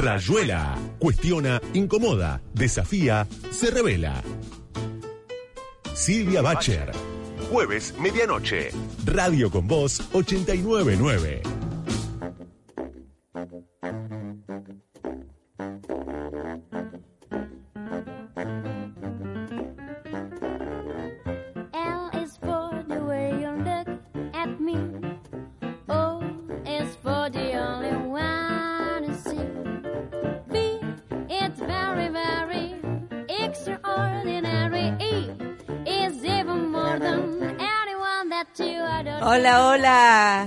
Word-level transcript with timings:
Rayuela. 0.00 0.78
Cuestiona, 0.98 1.60
incomoda, 1.74 2.40
desafía, 2.54 3.26
se 3.50 3.70
revela. 3.70 4.22
Silvia 5.94 6.40
Bacher. 6.40 6.92
Jueves, 7.50 7.94
medianoche. 7.98 8.70
Radio 9.04 9.50
con 9.50 9.66
Voz 9.66 10.00
899. 10.12 11.59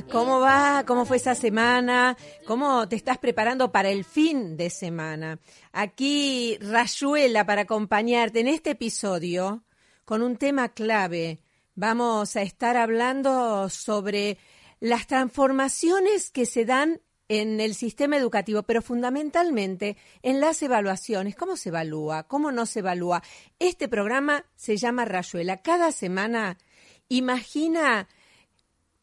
¿Cómo 0.02 0.40
va? 0.40 0.84
¿Cómo 0.88 1.06
fue 1.06 1.18
esa 1.18 1.36
semana? 1.36 2.18
¿Cómo 2.48 2.88
te 2.88 2.96
estás 2.96 3.18
preparando 3.20 3.72
para 3.72 3.90
el 3.90 4.04
fin 4.04 4.58
de 4.58 4.70
semana? 4.70 5.40
Aquí 5.72 6.58
Rayuela 6.60 7.46
para 7.46 7.62
acompañarte 7.62 8.40
en 8.40 8.48
este 8.48 8.72
episodio 8.72 9.64
con 10.06 10.24
un 10.24 10.38
tema 10.38 10.70
clave. 10.70 11.40
Vamos 11.76 12.36
a 12.36 12.42
estar 12.42 12.78
hablando 12.78 13.70
sobre 13.70 14.38
las 14.80 15.06
transformaciones 15.06 16.32
que 16.32 16.46
se 16.46 16.66
dan 16.66 17.02
en 17.28 17.60
el 17.60 17.76
sistema 17.76 18.18
educativo, 18.18 18.64
pero 18.64 18.82
fundamentalmente 18.82 19.98
en 20.22 20.40
las 20.40 20.62
evaluaciones. 20.62 21.36
¿Cómo 21.36 21.56
se 21.56 21.70
evalúa? 21.70 22.24
¿Cómo 22.24 22.52
no 22.52 22.66
se 22.66 22.80
evalúa? 22.80 23.24
Este 23.60 23.88
programa 23.88 24.46
se 24.56 24.78
llama 24.78 25.06
Rayuela. 25.06 25.62
Cada 25.62 25.92
semana 25.92 26.58
imagina 27.10 28.08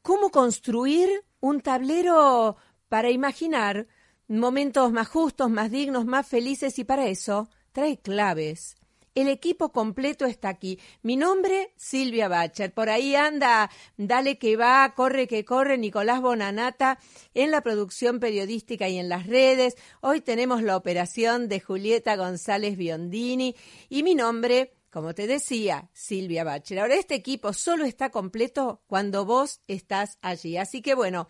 cómo 0.02 0.30
construir 0.30 1.08
un 1.40 1.60
tablero 1.60 2.56
para 2.88 3.10
imaginar 3.10 3.86
momentos 4.28 4.92
más 4.92 5.08
justos, 5.08 5.50
más 5.50 5.70
dignos, 5.70 6.06
más 6.06 6.26
felices 6.26 6.78
y 6.78 6.84
para 6.84 7.08
eso 7.08 7.48
trae 7.72 7.98
claves. 7.98 8.76
El 9.16 9.28
equipo 9.28 9.72
completo 9.72 10.24
está 10.24 10.48
aquí. 10.48 10.78
Mi 11.02 11.16
nombre, 11.16 11.72
Silvia 11.76 12.28
Bacher. 12.28 12.72
Por 12.72 12.88
ahí 12.88 13.16
anda, 13.16 13.68
dale 13.96 14.38
que 14.38 14.56
va, 14.56 14.94
corre 14.94 15.26
que 15.26 15.44
corre, 15.44 15.78
Nicolás 15.78 16.20
Bonanata 16.20 16.98
en 17.34 17.50
la 17.50 17.60
producción 17.60 18.20
periodística 18.20 18.88
y 18.88 18.98
en 18.98 19.08
las 19.08 19.26
redes. 19.26 19.74
Hoy 20.00 20.20
tenemos 20.20 20.62
la 20.62 20.76
operación 20.76 21.48
de 21.48 21.58
Julieta 21.58 22.14
González 22.14 22.76
Biondini 22.76 23.56
y 23.88 24.04
mi 24.04 24.14
nombre, 24.14 24.74
como 24.90 25.14
te 25.14 25.26
decía, 25.26 25.88
Silvia 25.92 26.44
Bacher. 26.44 26.80
Ahora, 26.80 26.96
este 26.96 27.14
equipo 27.14 27.52
solo 27.52 27.84
está 27.84 28.10
completo 28.10 28.82
cuando 28.86 29.24
vos 29.24 29.60
estás 29.68 30.18
allí. 30.20 30.56
Así 30.56 30.82
que 30.82 30.94
bueno, 30.94 31.28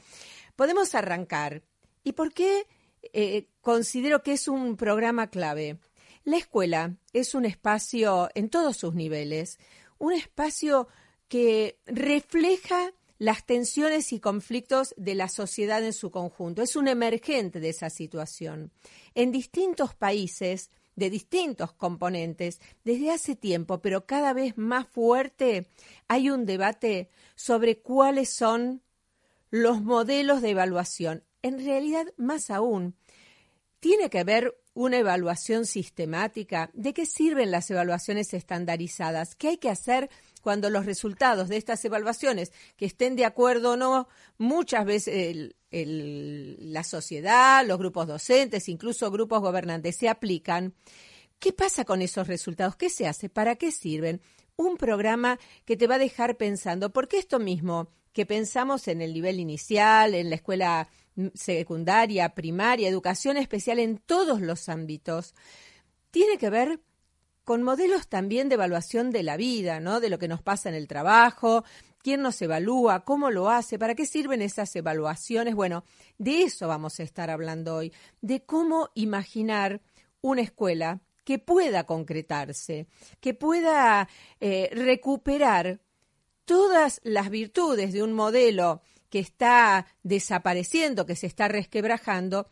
podemos 0.57 0.95
arrancar. 0.95 1.63
¿Y 2.03 2.13
por 2.13 2.33
qué 2.33 2.67
eh, 3.13 3.49
considero 3.61 4.23
que 4.23 4.33
es 4.33 4.49
un 4.49 4.77
programa 4.77 5.29
clave? 5.29 5.79
La 6.25 6.39
escuela 6.39 6.97
es 7.13 7.35
un 7.35 7.45
espacio 7.45 8.31
en 8.35 8.49
todos 8.49 8.77
sus 8.77 8.95
niveles, 8.95 9.59
un 9.99 10.13
espacio 10.13 10.89
que 11.29 11.79
refleja 11.87 12.93
las 13.19 13.45
tensiones 13.45 14.15
y 14.15 14.21
conflictos 14.21 14.95
de 14.97 15.15
la 15.15 15.29
sociedad 15.29 15.85
en 15.85 15.93
su 15.93 16.11
conjunto. 16.11 16.63
Es 16.63 16.75
un 16.75 16.89
emergente 16.89 17.61
de 17.61 17.69
esa 17.69 17.91
situación. 17.91 18.73
En 19.15 19.31
distintos 19.31 19.95
países, 19.95 20.71
de 20.97 21.11
distintos 21.11 21.73
componentes, 21.73 22.61
desde 22.85 23.11
hace 23.11 23.37
tiempo, 23.37 23.81
pero 23.81 24.07
cada 24.07 24.33
vez 24.33 24.57
más 24.59 24.87
fuerte, 24.87 25.69
hay 26.09 26.31
un 26.31 26.47
debate 26.47 27.11
sobre 27.35 27.79
cuáles 27.81 28.31
son 28.31 28.83
los 29.51 29.83
modelos 29.83 30.43
de 30.43 30.51
evaluación. 30.51 31.25
En 31.43 31.65
realidad, 31.65 32.07
más 32.17 32.51
aún, 32.51 32.95
tiene 33.81 34.11
que 34.11 34.21
haber 34.21 34.57
una 34.75 34.99
evaluación 34.99 35.67
sistemática. 35.67 36.71
¿De 36.75 36.93
qué 36.93 37.07
sirven 37.07 37.51
las 37.51 37.71
evaluaciones 37.71 38.33
estandarizadas? 38.35 39.35
¿Qué 39.35 39.49
hay 39.49 39.57
que 39.57 39.71
hacer 39.71 40.11
cuando 40.43 40.71
los 40.71 40.87
resultados 40.87 41.49
de 41.49 41.57
estas 41.57 41.85
evaluaciones, 41.85 42.53
que 42.77 42.87
estén 42.87 43.17
de 43.17 43.25
acuerdo 43.25 43.73
o 43.73 43.77
no, 43.77 44.09
muchas 44.39 44.85
veces 44.85 45.55
el- 45.71 46.73
la 46.73 46.85
sociedad, 46.85 47.67
los 47.67 47.79
grupos 47.79 48.07
docentes, 48.07 48.69
incluso 48.69 49.11
grupos 49.11 49.41
gobernantes, 49.41 49.97
se 49.97 50.09
aplican? 50.09 50.75
¿Qué 51.39 51.53
pasa 51.53 51.85
con 51.85 52.03
esos 52.03 52.29
resultados? 52.29 52.77
¿Qué 52.77 52.91
se 52.91 53.07
hace? 53.07 53.29
¿Para 53.29 53.57
qué 53.57 53.73
sirven? 53.73 54.21
Un 54.57 54.77
programa 54.77 55.39
que 55.65 55.77
te 55.77 55.87
va 55.87 55.95
a 55.95 55.99
dejar 55.99 56.37
pensando, 56.37 56.91
porque 56.93 57.19
esto 57.19 57.39
mismo 57.39 57.89
que 58.13 58.27
pensamos 58.27 58.89
en 58.89 59.01
el 59.01 59.15
nivel 59.15 59.41
inicial, 59.41 60.15
en 60.15 60.29
la 60.29 60.37
escuela 60.37 60.89
mm, 61.15 61.29
secundaria, 61.35 62.35
primaria, 62.35 62.89
educación 62.89 63.37
especial 63.37 63.79
en 63.79 63.99
todos 63.99 64.41
los 64.41 64.69
ámbitos, 64.69 65.35
tiene 66.11 66.37
que 66.39 66.51
ver 66.51 66.81
con 67.45 67.63
modelos 67.63 68.09
también 68.09 68.49
de 68.49 68.55
evaluación 68.57 69.11
de 69.11 69.23
la 69.23 69.37
vida, 69.37 69.81
¿no? 69.81 70.01
De 70.01 70.11
lo 70.11 70.19
que 70.19 70.29
nos 70.29 70.43
pasa 70.43 70.69
en 70.69 70.75
el 70.75 70.87
trabajo, 70.87 71.65
quién 72.03 72.23
nos 72.23 72.41
evalúa, 72.43 73.05
cómo 73.05 73.31
lo 73.31 73.51
hace, 73.51 73.79
para 73.79 73.95
qué 73.95 74.07
sirven 74.07 74.43
esas 74.43 74.75
evaluaciones. 74.77 75.55
Bueno, 75.55 75.85
de 76.19 76.43
eso 76.43 76.69
vamos 76.69 77.01
a 77.01 77.03
estar 77.03 77.31
hablando 77.31 77.77
hoy, 77.77 77.93
de 78.21 78.45
cómo 78.45 78.91
imaginar 78.95 79.81
una 80.21 80.43
escuela 80.43 81.01
que 81.25 81.39
pueda 81.39 81.85
concretarse, 81.85 82.87
que 83.21 83.35
pueda 83.35 84.09
eh, 84.41 84.71
recuperar 84.73 85.81
todas 86.45 87.01
las 87.05 87.31
virtudes 87.31 87.93
de 87.93 88.03
un 88.03 88.13
modelo 88.13 88.83
que 89.09 89.19
está 89.19 89.87
desapareciendo, 90.03 91.07
que 91.07 91.17
se 91.17 91.27
está 91.27 91.49
resquebrajando, 91.49 92.49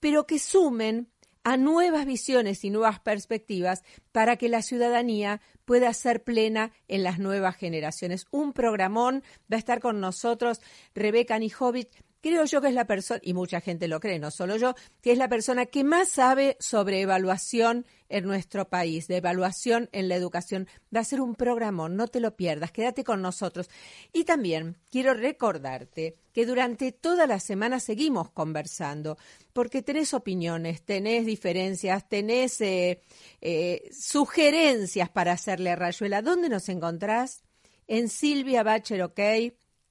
pero 0.00 0.26
que 0.26 0.38
sumen 0.38 1.08
a 1.44 1.56
nuevas 1.56 2.06
visiones 2.06 2.64
y 2.64 2.70
nuevas 2.70 3.00
perspectivas 3.00 3.82
para 4.12 4.36
que 4.36 4.48
la 4.48 4.62
ciudadanía 4.62 5.40
pueda 5.64 5.92
ser 5.94 6.22
plena 6.22 6.72
en 6.88 7.02
las 7.02 7.18
nuevas 7.18 7.56
generaciones. 7.56 8.26
Un 8.30 8.52
programón 8.52 9.22
va 9.50 9.56
a 9.56 9.58
estar 9.58 9.80
con 9.80 10.00
nosotros 10.00 10.60
Rebeca 10.94 11.38
Nijovic, 11.38 11.88
creo 12.20 12.44
yo 12.44 12.60
que 12.60 12.68
es 12.68 12.74
la 12.74 12.86
persona, 12.86 13.20
y 13.22 13.34
mucha 13.34 13.60
gente 13.60 13.88
lo 13.88 14.00
cree, 14.00 14.18
no 14.18 14.30
solo 14.30 14.56
yo, 14.56 14.74
que 15.02 15.12
es 15.12 15.18
la 15.18 15.28
persona 15.28 15.66
que 15.66 15.84
más 15.84 16.08
sabe 16.08 16.56
sobre 16.60 17.00
evaluación 17.00 17.86
en 18.08 18.24
nuestro 18.24 18.68
país, 18.68 19.06
de 19.08 19.18
evaluación 19.18 19.88
en 19.92 20.08
la 20.08 20.16
educación. 20.16 20.68
Va 20.94 21.00
a 21.00 21.04
ser 21.04 21.20
un 21.20 21.34
programón, 21.34 21.96
no 21.96 22.08
te 22.08 22.20
lo 22.20 22.36
pierdas, 22.36 22.72
quédate 22.72 23.04
con 23.04 23.22
nosotros. 23.22 23.70
Y 24.12 24.24
también 24.24 24.76
quiero 24.90 25.14
recordarte 25.14 26.16
que 26.32 26.46
durante 26.46 26.92
toda 26.92 27.26
la 27.26 27.40
semana 27.40 27.80
seguimos 27.80 28.30
conversando, 28.30 29.16
porque 29.52 29.82
tenés 29.82 30.14
opiniones, 30.14 30.82
tenés 30.82 31.26
diferencias, 31.26 32.08
tenés 32.08 32.60
eh, 32.60 33.00
eh, 33.40 33.88
sugerencias 33.92 35.08
para 35.08 35.32
hacerle 35.32 35.70
a 35.70 35.76
Rayuela. 35.76 36.22
¿Dónde 36.22 36.48
nos 36.48 36.68
encontrás? 36.68 37.42
En 37.86 38.08
Silvia 38.08 38.62
Bacher 38.62 39.02
OK. 39.02 39.20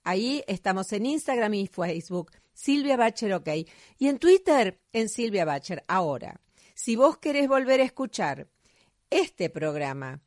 Ahí 0.03 0.43
estamos 0.47 0.91
en 0.93 1.05
Instagram 1.05 1.53
y 1.53 1.67
Facebook. 1.67 2.31
Silvia 2.53 2.97
Bacher 2.97 3.33
OK. 3.33 3.49
Y 3.97 4.07
en 4.07 4.19
Twitter, 4.19 4.79
en 4.91 5.09
Silvia 5.09 5.45
Bacher. 5.45 5.83
Ahora, 5.87 6.41
si 6.75 6.95
vos 6.95 7.17
querés 7.17 7.47
volver 7.47 7.81
a 7.81 7.85
escuchar 7.85 8.47
este 9.09 9.49
programa 9.49 10.21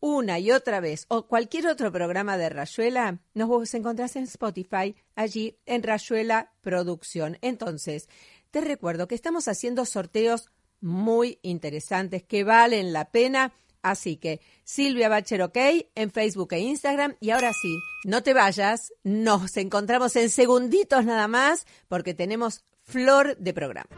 una 0.00 0.38
y 0.38 0.50
otra 0.50 0.80
vez 0.80 1.06
o 1.08 1.26
cualquier 1.26 1.66
otro 1.66 1.90
programa 1.90 2.36
de 2.36 2.50
Rayuela, 2.50 3.20
nos 3.32 3.72
encontrás 3.72 4.16
en 4.16 4.24
Spotify, 4.24 4.94
allí 5.14 5.58
en 5.64 5.82
Rayuela 5.82 6.52
Producción. 6.60 7.38
Entonces, 7.40 8.10
te 8.50 8.60
recuerdo 8.60 9.08
que 9.08 9.14
estamos 9.14 9.48
haciendo 9.48 9.86
sorteos 9.86 10.50
muy 10.82 11.38
interesantes 11.40 12.22
que 12.22 12.44
valen 12.44 12.92
la 12.92 13.10
pena. 13.10 13.54
Así 13.84 14.16
que 14.16 14.40
Silvia 14.64 15.10
Bacher 15.10 15.42
OK 15.42 15.58
en 15.94 16.10
Facebook 16.10 16.54
e 16.54 16.58
Instagram. 16.60 17.16
Y 17.20 17.30
ahora 17.30 17.52
sí, 17.52 17.78
no 18.04 18.22
te 18.22 18.32
vayas, 18.32 18.94
nos 19.04 19.58
encontramos 19.58 20.16
en 20.16 20.30
segunditos 20.30 21.04
nada 21.04 21.28
más 21.28 21.66
porque 21.86 22.14
tenemos 22.14 22.64
flor 22.82 23.36
de 23.36 23.52
programa. 23.52 23.90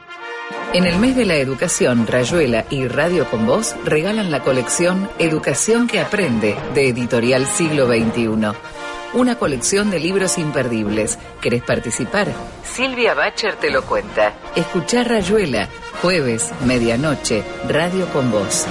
En 0.74 0.84
el 0.86 0.98
mes 0.98 1.14
de 1.14 1.24
la 1.24 1.36
educación, 1.36 2.06
Rayuela 2.06 2.66
y 2.68 2.88
Radio 2.88 3.30
con 3.30 3.46
Voz 3.46 3.76
regalan 3.84 4.32
la 4.32 4.42
colección 4.42 5.08
Educación 5.20 5.86
que 5.86 6.00
Aprende 6.00 6.56
de 6.74 6.88
Editorial 6.88 7.46
Siglo 7.46 7.86
XXI. 7.86 8.56
Una 9.14 9.38
colección 9.38 9.90
de 9.92 10.00
libros 10.00 10.36
imperdibles. 10.36 11.16
¿Querés 11.40 11.62
participar? 11.62 12.26
Silvia 12.64 13.14
Bacher 13.14 13.54
te 13.56 13.70
lo 13.70 13.84
cuenta. 13.86 14.34
Escuchá 14.56 15.04
Rayuela, 15.04 15.68
jueves, 16.02 16.52
medianoche, 16.64 17.44
Radio 17.68 18.08
con 18.08 18.32
Voz. 18.32 18.66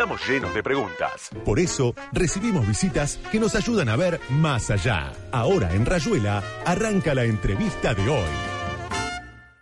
Estamos 0.00 0.26
llenos 0.26 0.54
de 0.54 0.62
preguntas. 0.62 1.28
Por 1.44 1.60
eso 1.60 1.94
recibimos 2.10 2.66
visitas 2.66 3.18
que 3.30 3.38
nos 3.38 3.54
ayudan 3.54 3.90
a 3.90 3.96
ver 3.96 4.18
más 4.30 4.70
allá. 4.70 5.12
Ahora 5.30 5.74
en 5.74 5.84
Rayuela 5.84 6.42
arranca 6.64 7.14
la 7.14 7.24
entrevista 7.24 7.92
de 7.92 8.08
hoy. 8.08 8.59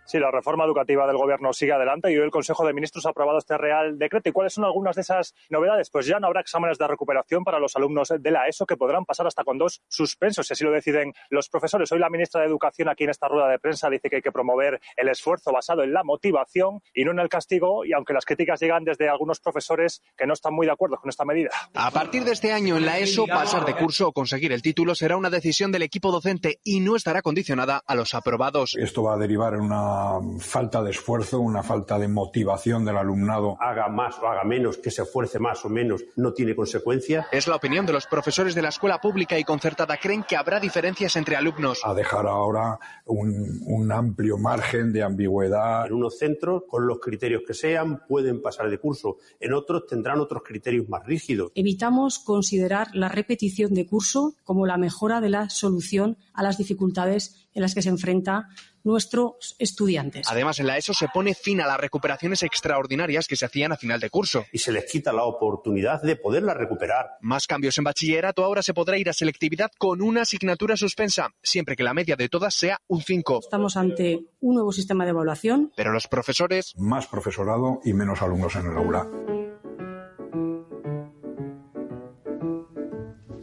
Sí, 0.09 0.17
la 0.17 0.31
reforma 0.31 0.65
educativa 0.65 1.05
del 1.05 1.17
Gobierno 1.17 1.53
sigue 1.53 1.71
adelante 1.71 2.11
y 2.11 2.17
hoy 2.17 2.23
el 2.23 2.31
Consejo 2.31 2.65
de 2.65 2.73
Ministros 2.73 3.05
ha 3.05 3.09
aprobado 3.09 3.37
este 3.37 3.55
Real 3.59 3.99
Decreto. 3.99 4.27
¿Y 4.27 4.31
cuáles 4.31 4.53
son 4.53 4.65
algunas 4.65 4.95
de 4.95 5.03
esas 5.03 5.35
novedades? 5.51 5.91
Pues 5.91 6.07
ya 6.07 6.19
no 6.19 6.25
habrá 6.25 6.41
exámenes 6.41 6.79
de 6.79 6.87
recuperación 6.87 7.43
para 7.43 7.59
los 7.59 7.75
alumnos 7.75 8.11
de 8.19 8.31
la 8.31 8.47
ESO 8.47 8.65
que 8.65 8.75
podrán 8.75 9.05
pasar 9.05 9.27
hasta 9.27 9.43
con 9.43 9.59
dos 9.59 9.83
suspensos, 9.87 10.47
si 10.47 10.53
así 10.53 10.63
lo 10.63 10.71
deciden 10.71 11.13
los 11.29 11.47
profesores. 11.47 11.91
Hoy 11.91 11.99
la 11.99 12.09
ministra 12.09 12.41
de 12.41 12.47
Educación 12.47 12.89
aquí 12.89 13.03
en 13.03 13.11
esta 13.11 13.27
rueda 13.27 13.49
de 13.49 13.59
prensa 13.59 13.87
dice 13.87 14.09
que 14.09 14.15
hay 14.15 14.21
que 14.23 14.31
promover 14.31 14.81
el 14.97 15.09
esfuerzo 15.09 15.51
basado 15.51 15.83
en 15.83 15.93
la 15.93 16.03
motivación 16.03 16.81
y 16.95 17.05
no 17.05 17.11
en 17.11 17.19
el 17.19 17.29
castigo, 17.29 17.85
y 17.85 17.93
aunque 17.93 18.13
las 18.13 18.25
críticas 18.25 18.59
llegan 18.59 18.85
desde 18.85 19.09
algunos 19.09 19.39
profesores 19.39 20.01
que 20.17 20.25
no 20.25 20.33
están 20.33 20.55
muy 20.55 20.65
de 20.65 20.71
acuerdo 20.71 20.97
con 20.97 21.09
esta 21.09 21.23
medida. 21.23 21.51
A 21.75 21.91
partir 21.91 22.23
de 22.23 22.31
este 22.31 22.51
año 22.51 22.77
en 22.77 22.87
la 22.87 22.97
ESO, 22.97 23.27
pasar 23.27 23.63
de 23.63 23.75
curso 23.75 24.07
o 24.07 24.11
conseguir 24.11 24.53
el 24.53 24.63
título 24.63 24.95
será 24.95 25.17
una 25.17 25.29
decisión 25.29 25.71
del 25.71 25.83
equipo 25.83 26.11
docente 26.11 26.59
y 26.63 26.79
no 26.79 26.95
estará 26.95 27.21
condicionada 27.21 27.83
a 27.85 27.93
los 27.93 28.15
aprobados. 28.15 28.75
Esto 28.75 29.03
va 29.03 29.13
a 29.13 29.17
derivar 29.17 29.53
en 29.53 29.61
una 29.61 29.98
falta 30.39 30.83
de 30.83 30.91
esfuerzo, 30.91 31.39
una 31.39 31.63
falta 31.63 31.97
de 31.99 32.07
motivación 32.07 32.85
del 32.85 32.97
alumnado. 32.97 33.57
Haga 33.59 33.87
más 33.87 34.17
o 34.19 34.27
haga 34.27 34.43
menos, 34.43 34.77
que 34.77 34.91
se 34.91 35.03
esfuerce 35.03 35.39
más 35.39 35.63
o 35.65 35.69
menos, 35.69 36.03
no 36.15 36.33
tiene 36.33 36.55
consecuencia. 36.55 37.27
Es 37.31 37.47
la 37.47 37.55
opinión 37.55 37.85
de 37.85 37.93
los 37.93 38.07
profesores 38.07 38.55
de 38.55 38.61
la 38.61 38.69
escuela 38.69 38.99
pública 38.99 39.37
y 39.37 39.43
concertada. 39.43 39.97
Creen 39.97 40.23
que 40.23 40.35
habrá 40.35 40.59
diferencias 40.59 41.15
entre 41.15 41.35
alumnos. 41.35 41.81
A 41.83 41.93
dejar 41.93 42.27
ahora 42.27 42.79
un, 43.05 43.61
un 43.65 43.91
amplio 43.91 44.37
margen 44.37 44.91
de 44.91 45.03
ambigüedad. 45.03 45.87
En 45.87 45.93
unos 45.93 46.17
centros, 46.17 46.63
con 46.67 46.87
los 46.87 46.99
criterios 46.99 47.43
que 47.45 47.53
sean, 47.53 48.01
pueden 48.07 48.41
pasar 48.41 48.69
de 48.69 48.77
curso. 48.77 49.17
En 49.39 49.53
otros 49.53 49.85
tendrán 49.87 50.19
otros 50.19 50.43
criterios 50.43 50.87
más 50.89 51.05
rígidos. 51.05 51.51
Evitamos 51.55 52.19
considerar 52.19 52.89
la 52.93 53.09
repetición 53.09 53.73
de 53.73 53.85
curso 53.85 54.35
como 54.43 54.65
la 54.65 54.77
mejora 54.77 55.21
de 55.21 55.29
la 55.29 55.49
solución 55.49 56.17
a 56.33 56.43
las 56.43 56.57
dificultades 56.57 57.48
en 57.53 57.61
las 57.61 57.73
que 57.73 57.81
se 57.81 57.89
enfrenta 57.89 58.47
nuestros 58.83 59.55
estudiantes. 59.59 60.27
Además, 60.29 60.59
en 60.59 60.67
la 60.67 60.77
ESO 60.77 60.93
se 60.93 61.07
pone 61.13 61.33
fin 61.33 61.61
a 61.61 61.67
las 61.67 61.79
recuperaciones 61.79 62.43
extraordinarias 62.43 63.27
que 63.27 63.35
se 63.35 63.45
hacían 63.45 63.71
a 63.71 63.77
final 63.77 63.99
de 63.99 64.09
curso. 64.09 64.45
Y 64.51 64.59
se 64.59 64.71
les 64.71 64.89
quita 64.89 65.11
la 65.11 65.23
oportunidad 65.23 66.01
de 66.01 66.15
poderla 66.15 66.53
recuperar. 66.53 67.17
Más 67.21 67.47
cambios 67.47 67.77
en 67.77 67.83
bachillerato. 67.83 68.43
Ahora 68.43 68.61
se 68.61 68.73
podrá 68.73 68.97
ir 68.97 69.09
a 69.09 69.13
selectividad 69.13 69.71
con 69.77 70.01
una 70.01 70.21
asignatura 70.21 70.77
suspensa, 70.77 71.29
siempre 71.43 71.75
que 71.75 71.83
la 71.83 71.93
media 71.93 72.15
de 72.15 72.29
todas 72.29 72.53
sea 72.53 72.79
un 72.87 73.01
5. 73.01 73.39
Estamos 73.43 73.77
ante 73.77 74.19
un 74.39 74.55
nuevo 74.55 74.71
sistema 74.71 75.03
de 75.03 75.11
evaluación. 75.11 75.71
Pero 75.75 75.91
los 75.91 76.07
profesores. 76.07 76.73
Más 76.77 77.07
profesorado 77.07 77.79
y 77.83 77.93
menos 77.93 78.21
alumnos 78.21 78.55
en 78.55 78.65
el 78.67 78.77
aula. 78.77 79.07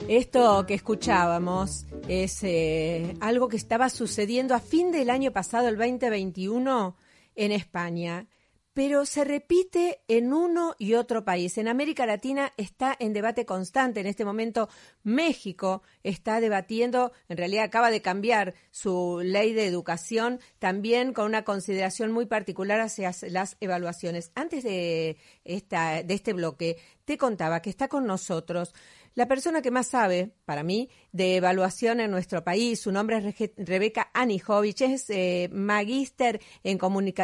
Esto 0.09 0.65
que 0.67 0.75
escuchábamos 0.75 1.85
es 2.09 2.45
eh, 2.45 3.17
algo 3.21 3.49
que 3.49 3.57
estaba 3.57 3.89
sucediendo 3.89 4.55
a 4.55 4.61
fin 4.61 4.93
del 4.93 5.11
año 5.11 5.33
pasado, 5.33 5.69
el 5.69 5.77
2021, 5.77 6.97
en 7.35 7.53
España, 7.53 8.29
pero 8.77 9.07
se 9.07 9.25
repite 9.25 10.03
en 10.07 10.33
uno 10.33 10.75
y 10.79 10.95
otro 10.95 11.25
país. 11.25 11.57
En 11.59 11.67
América 11.67 12.05
Latina 12.07 12.53
está 12.59 12.95
en 12.99 13.15
debate 13.15 13.47
constante. 13.47 14.01
En 14.01 14.07
este 14.07 14.25
momento 14.25 14.69
México 15.03 15.83
está 16.03 16.41
debatiendo, 16.41 17.13
en 17.29 17.39
realidad 17.39 17.65
acaba 17.65 17.91
de 17.91 18.03
cambiar 18.03 18.55
su 18.71 19.21
ley 19.25 19.55
de 19.55 19.67
educación, 19.67 20.41
también 20.59 21.15
con 21.15 21.25
una 21.25 21.43
consideración 21.43 22.13
muy 22.13 22.27
particular 22.27 22.81
hacia 22.81 23.13
las 23.31 23.57
evaluaciones. 23.61 24.31
Antes 24.35 24.63
de, 24.63 25.17
esta, 25.45 26.03
de 26.03 26.15
este 26.15 26.35
bloque, 26.35 26.77
te 27.07 27.17
contaba 27.17 27.63
que 27.63 27.71
está 27.71 27.89
con 27.89 28.07
nosotros 28.07 28.75
la 29.17 29.27
persona 29.27 29.63
que 29.63 29.71
más 29.71 29.89
sabe, 29.89 30.31
para 30.45 30.63
mí, 30.63 30.91
de 31.11 31.37
evaluación 31.37 32.01
en 32.01 32.11
nuestro 32.11 32.45
país, 32.45 32.81
su 32.81 32.93
nombre 32.93 33.17
es 33.17 33.51
Rebeca 33.57 34.11
Anijovic, 34.13 34.83
es 34.83 35.07
eh, 35.09 35.49
magíster 35.51 36.39
en, 36.63 36.79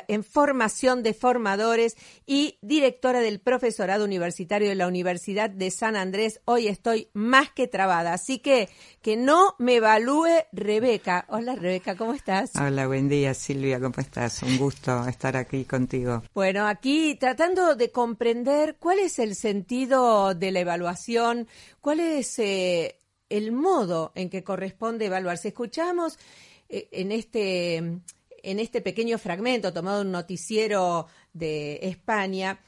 en 0.08 0.24
formación 0.24 1.02
de 1.02 1.12
formadores 1.12 1.96
y 2.26 2.58
directora 2.62 3.20
del 3.20 3.40
profesorado 3.40 4.06
universitario 4.06 4.70
de 4.70 4.74
la 4.74 4.86
Universidad 4.86 5.50
de 5.50 5.70
San 5.70 5.94
Andrés. 5.94 6.40
Hoy 6.46 6.66
estoy 6.66 7.08
más 7.12 7.50
que 7.52 7.68
trabada, 7.68 8.14
así 8.14 8.38
que 8.38 8.70
que 9.02 9.16
no 9.16 9.54
me 9.58 9.76
evalúe 9.76 10.46
Rebeca. 10.52 11.26
Hola 11.28 11.56
Rebeca, 11.56 11.96
¿cómo 11.96 12.14
estás? 12.14 12.52
Hola, 12.54 12.86
buen 12.86 13.10
día 13.10 13.34
Silvia, 13.34 13.78
¿cómo 13.80 13.96
estás? 13.98 14.42
Un 14.42 14.56
gusto 14.56 15.06
estar 15.06 15.36
aquí 15.36 15.66
contigo. 15.66 16.22
Bueno, 16.32 16.66
aquí 16.66 17.16
tratando 17.16 17.74
de 17.74 17.90
comprender 17.90 18.76
cuál 18.78 19.00
es 19.00 19.18
el 19.18 19.34
sentido 19.34 20.34
de 20.34 20.52
la 20.52 20.60
evaluación, 20.60 21.48
cuál 21.82 22.00
es 22.00 22.38
eh, 22.38 22.98
el 23.28 23.52
modo 23.52 24.12
en 24.14 24.30
que 24.30 24.42
corresponde 24.42 25.06
evaluar. 25.06 25.36
Si 25.36 25.48
escuchamos 25.48 26.18
eh, 26.70 26.88
en 26.92 27.12
este 27.12 28.00
en 28.42 28.58
este 28.58 28.80
pequeño 28.80 29.18
fragmento 29.18 29.72
tomado 29.72 29.98
de 29.98 30.06
un 30.06 30.12
noticiero 30.12 31.06
de 31.32 31.78
España, 31.82 32.58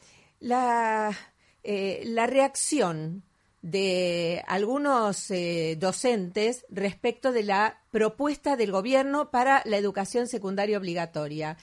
la, 0.41 1.17
eh, 1.63 2.03
la 2.05 2.27
reacción 2.27 3.23
de 3.63 4.43
algunos 4.47 5.31
eh, 5.31 5.77
docentes 5.81 6.67
respecto 6.69 7.33
de 7.33 7.45
la 7.45 7.83
propuesta 7.91 8.57
del 8.57 8.71
gobierno 8.71 9.31
para 9.31 9.63
la 9.65 9.79
educación 9.79 10.29
secundaria 10.29 10.77
obligatoria. 10.77 11.57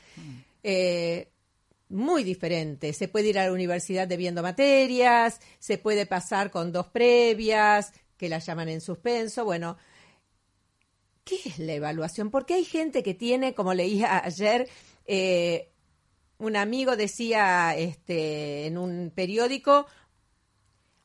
Eh, 0.64 1.28
muy 1.92 2.24
diferente. 2.24 2.94
Se 2.94 3.08
puede 3.08 3.30
ir 3.30 3.40
a 3.40 3.46
la 3.46 3.52
universidad 3.52 4.08
debiendo 4.08 4.42
materias, 4.42 5.40
se 5.60 5.78
puede 5.78 6.06
pasar 6.06 6.50
con 6.50 6.72
dos 6.72 6.88
previas, 6.88 7.94
que 8.18 8.30
la 8.30 8.40
llaman 8.40 8.70
en 8.70 8.82
suspenso. 8.82 9.46
Bueno, 9.46 9.78
¿qué 11.24 11.36
es 11.46 11.60
la 11.60 11.74
evaluación? 11.74 12.32
Porque 12.32 12.56
hay 12.56 12.66
gente 12.66 13.04
que 13.04 13.14
tiene, 13.14 13.54
como 13.54 13.74
leía 13.74 14.18
ayer, 14.26 14.70
eh, 15.06 15.72
un 16.38 16.56
amigo 16.56 16.96
decía 16.96 17.76
este, 17.76 18.66
en 18.66 18.78
un 18.78 19.12
periódico, 19.14 19.86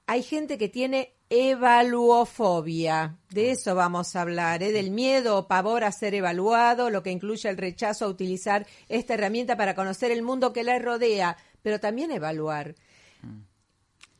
hay 0.07 0.23
gente 0.23 0.57
que 0.57 0.69
tiene 0.69 1.16
evaluofobia. 1.31 3.19
De 3.31 3.51
eso 3.51 3.75
vamos 3.75 4.15
a 4.15 4.23
hablar, 4.23 4.63
¿eh? 4.63 4.73
del 4.73 4.91
miedo 4.91 5.39
o 5.39 5.49
pavor 5.49 5.85
a 5.85 5.93
ser 5.93 6.15
evaluado, 6.15 6.91
lo 6.91 7.03
que 7.03 7.11
incluye 7.11 7.49
el 7.49 7.57
rechazo 7.57 8.05
a 8.05 8.09
utilizar 8.09 8.67
esta 8.89 9.15
herramienta 9.15 9.57
para 9.57 9.75
conocer 9.75 10.11
el 10.11 10.23
mundo 10.23 10.53
que 10.53 10.65
la 10.65 10.79
rodea, 10.79 11.37
pero 11.63 11.81
también 11.81 12.11
evaluar. 12.11 12.75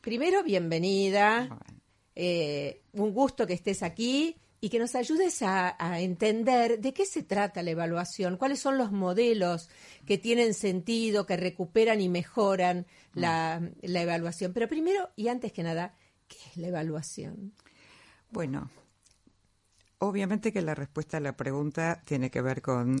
Primero, 0.01 0.43
bienvenida. 0.43 1.49
Eh, 2.15 2.81
un 2.93 3.13
gusto 3.13 3.45
que 3.45 3.53
estés 3.53 3.83
aquí 3.83 4.35
y 4.59 4.69
que 4.69 4.79
nos 4.79 4.95
ayudes 4.95 5.43
a, 5.43 5.75
a, 5.77 5.99
entender 6.01 6.79
de 6.79 6.91
qué 6.91 7.05
se 7.05 7.21
trata 7.21 7.61
la 7.61 7.71
evaluación, 7.71 8.37
cuáles 8.37 8.59
son 8.59 8.79
los 8.79 8.91
modelos 8.91 9.69
que 10.05 10.17
tienen 10.17 10.55
sentido, 10.55 11.27
que 11.27 11.37
recuperan 11.37 12.01
y 12.01 12.09
mejoran 12.09 12.87
la, 13.13 13.61
la 13.81 14.01
evaluación. 14.01 14.51
Pero 14.53 14.67
primero 14.67 15.11
y 15.15 15.27
antes 15.27 15.51
que 15.51 15.61
nada, 15.61 15.93
¿qué 16.27 16.37
es 16.51 16.57
la 16.57 16.67
evaluación? 16.67 17.53
Bueno, 18.29 18.69
obviamente 19.99 20.51
que 20.51 20.61
la 20.61 20.75
respuesta 20.75 21.17
a 21.17 21.21
la 21.21 21.35
pregunta 21.35 22.01
tiene 22.05 22.29
que 22.29 22.41
ver 22.41 22.61
con 22.61 22.97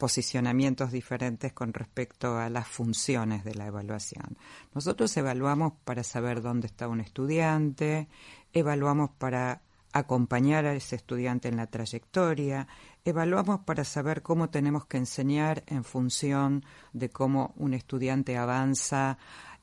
posicionamientos 0.00 0.92
diferentes 0.92 1.52
con 1.52 1.74
respecto 1.74 2.38
a 2.38 2.48
las 2.48 2.66
funciones 2.66 3.44
de 3.44 3.54
la 3.54 3.66
evaluación. 3.66 4.38
Nosotros 4.74 5.14
evaluamos 5.18 5.74
para 5.84 6.02
saber 6.02 6.40
dónde 6.40 6.68
está 6.68 6.88
un 6.88 7.00
estudiante, 7.00 8.08
evaluamos 8.52 9.10
para 9.10 9.60
acompañar 9.92 10.64
a 10.64 10.74
ese 10.74 10.96
estudiante 10.96 11.48
en 11.48 11.56
la 11.56 11.66
trayectoria, 11.66 12.66
evaluamos 13.04 13.60
para 13.60 13.84
saber 13.84 14.22
cómo 14.22 14.48
tenemos 14.48 14.86
que 14.86 14.96
enseñar 14.96 15.64
en 15.66 15.84
función 15.84 16.64
de 16.92 17.10
cómo 17.10 17.52
un 17.56 17.74
estudiante 17.74 18.38
avanza 18.38 19.18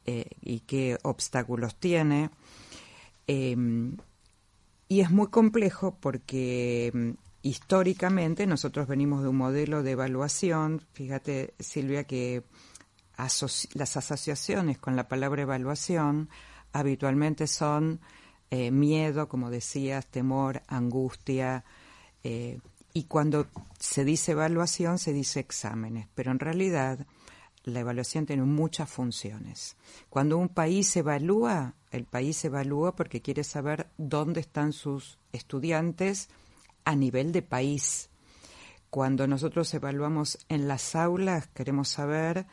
eh, 0.05 0.29
y 0.41 0.61
qué 0.61 0.97
obstáculos 1.03 1.75
tiene. 1.79 2.29
Eh, 3.27 3.55
y 4.89 5.01
es 5.01 5.11
muy 5.11 5.27
complejo 5.27 5.97
porque 5.99 6.91
mm, 6.93 7.11
históricamente 7.41 8.47
nosotros 8.47 8.87
venimos 8.87 9.21
de 9.21 9.29
un 9.29 9.37
modelo 9.37 9.83
de 9.83 9.91
evaluación, 9.91 10.81
fíjate 10.93 11.53
Silvia 11.59 12.05
que 12.05 12.43
las 13.17 13.97
asociaciones 13.97 14.77
con 14.77 14.95
la 14.95 15.07
palabra 15.07 15.41
evaluación 15.41 16.29
habitualmente 16.71 17.47
son 17.47 17.99
eh, 18.51 18.69
miedo, 18.71 19.27
como 19.27 19.49
decías, 19.49 20.05
temor, 20.05 20.61
angustia. 20.67 21.65
Eh, 22.23 22.59
y 22.93 23.03
cuando 23.05 23.47
se 23.79 24.05
dice 24.05 24.33
evaluación, 24.33 24.99
se 24.99 25.13
dice 25.13 25.39
exámenes, 25.39 26.07
pero 26.13 26.31
en 26.31 26.39
realidad 26.39 27.07
la 27.67 27.81
evaluación 27.81 28.25
tiene 28.25 28.43
muchas 28.43 28.89
funciones. 28.89 29.75
Cuando 30.09 30.37
un 30.37 30.49
país 30.49 30.95
evalúa, 30.95 31.73
el 31.91 32.05
país 32.05 32.43
evalúa 32.45 32.95
porque 32.95 33.21
quiere 33.21 33.43
saber 33.43 33.89
dónde 33.97 34.39
están 34.39 34.71
sus 34.71 35.19
estudiantes 35.33 36.29
a 36.85 36.95
nivel 36.95 37.31
de 37.31 37.41
país. 37.41 38.09
Cuando 38.89 39.27
nosotros 39.27 39.73
evaluamos 39.73 40.39
en 40.47 40.67
las 40.67 40.95
aulas, 40.95 41.47
queremos 41.47 41.89
saber 41.89 42.47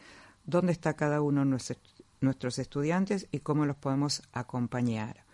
dónde 0.44 0.72
está 0.72 0.94
cada 0.94 1.22
uno 1.22 1.44
de 1.44 1.76
nuestros 2.20 2.58
estudiantes 2.58 3.28
y 3.30 3.38
cómo 3.38 3.66
los 3.66 3.76
podemos 3.76 4.22
acompañar. 4.32 5.24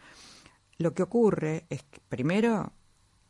Lo 0.76 0.92
que 0.92 1.02
ocurre 1.02 1.64
es 1.70 1.82
que, 1.84 2.00
primero 2.08 2.74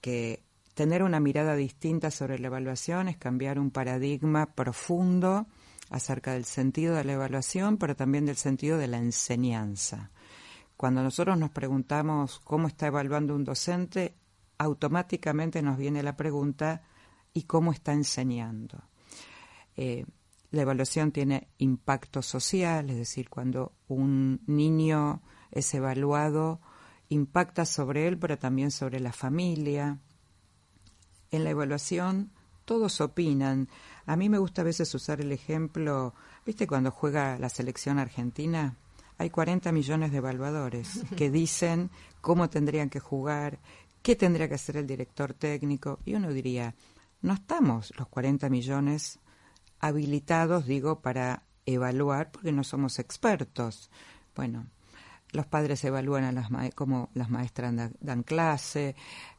que 0.00 0.42
tener 0.74 1.04
una 1.04 1.20
mirada 1.20 1.54
distinta 1.54 2.10
sobre 2.10 2.38
la 2.40 2.48
evaluación 2.48 3.06
es 3.08 3.16
cambiar 3.16 3.58
un 3.60 3.70
paradigma 3.70 4.46
profundo 4.46 5.46
acerca 5.90 6.32
del 6.32 6.44
sentido 6.44 6.94
de 6.94 7.04
la 7.04 7.12
evaluación, 7.12 7.76
pero 7.76 7.96
también 7.96 8.24
del 8.24 8.36
sentido 8.36 8.78
de 8.78 8.86
la 8.86 8.98
enseñanza. 8.98 10.10
Cuando 10.76 11.02
nosotros 11.02 11.36
nos 11.36 11.50
preguntamos 11.50 12.40
cómo 12.40 12.68
está 12.68 12.86
evaluando 12.86 13.34
un 13.34 13.44
docente, 13.44 14.14
automáticamente 14.56 15.60
nos 15.62 15.76
viene 15.76 16.02
la 16.02 16.16
pregunta 16.16 16.82
¿y 17.34 17.42
cómo 17.42 17.72
está 17.72 17.92
enseñando? 17.92 18.82
Eh, 19.76 20.06
la 20.50 20.62
evaluación 20.62 21.12
tiene 21.12 21.48
impacto 21.58 22.22
social, 22.22 22.90
es 22.90 22.96
decir, 22.96 23.28
cuando 23.28 23.72
un 23.88 24.40
niño 24.46 25.22
es 25.50 25.72
evaluado, 25.74 26.60
impacta 27.08 27.64
sobre 27.64 28.08
él, 28.08 28.18
pero 28.18 28.38
también 28.38 28.70
sobre 28.70 29.00
la 29.00 29.12
familia. 29.12 30.00
En 31.30 31.44
la 31.44 31.50
evaluación 31.50 32.32
todos 32.64 33.00
opinan. 33.00 33.68
A 34.06 34.16
mí 34.16 34.28
me 34.28 34.38
gusta 34.38 34.62
a 34.62 34.64
veces 34.64 34.94
usar 34.94 35.20
el 35.20 35.32
ejemplo, 35.32 36.14
¿viste 36.44 36.66
cuando 36.66 36.90
juega 36.90 37.38
la 37.38 37.48
selección 37.48 37.98
argentina? 37.98 38.76
Hay 39.18 39.30
40 39.30 39.70
millones 39.72 40.12
de 40.12 40.18
evaluadores 40.18 41.04
que 41.16 41.30
dicen 41.30 41.90
cómo 42.20 42.48
tendrían 42.48 42.90
que 42.90 43.00
jugar, 43.00 43.58
qué 44.02 44.16
tendría 44.16 44.48
que 44.48 44.54
hacer 44.54 44.76
el 44.76 44.86
director 44.86 45.34
técnico. 45.34 45.98
Y 46.04 46.14
uno 46.14 46.32
diría, 46.32 46.74
no 47.22 47.34
estamos 47.34 47.92
los 47.98 48.08
40 48.08 48.48
millones 48.48 49.18
habilitados, 49.78 50.66
digo, 50.66 51.00
para 51.00 51.42
evaluar 51.66 52.30
porque 52.30 52.52
no 52.52 52.64
somos 52.64 52.98
expertos. 52.98 53.90
Bueno, 54.34 54.66
los 55.32 55.46
padres 55.46 55.84
evalúan 55.84 56.24
a 56.24 56.32
las 56.32 56.48
como 56.74 57.10
las 57.14 57.30
maestras 57.30 57.74
dan, 58.00 58.22
clase, 58.22 58.96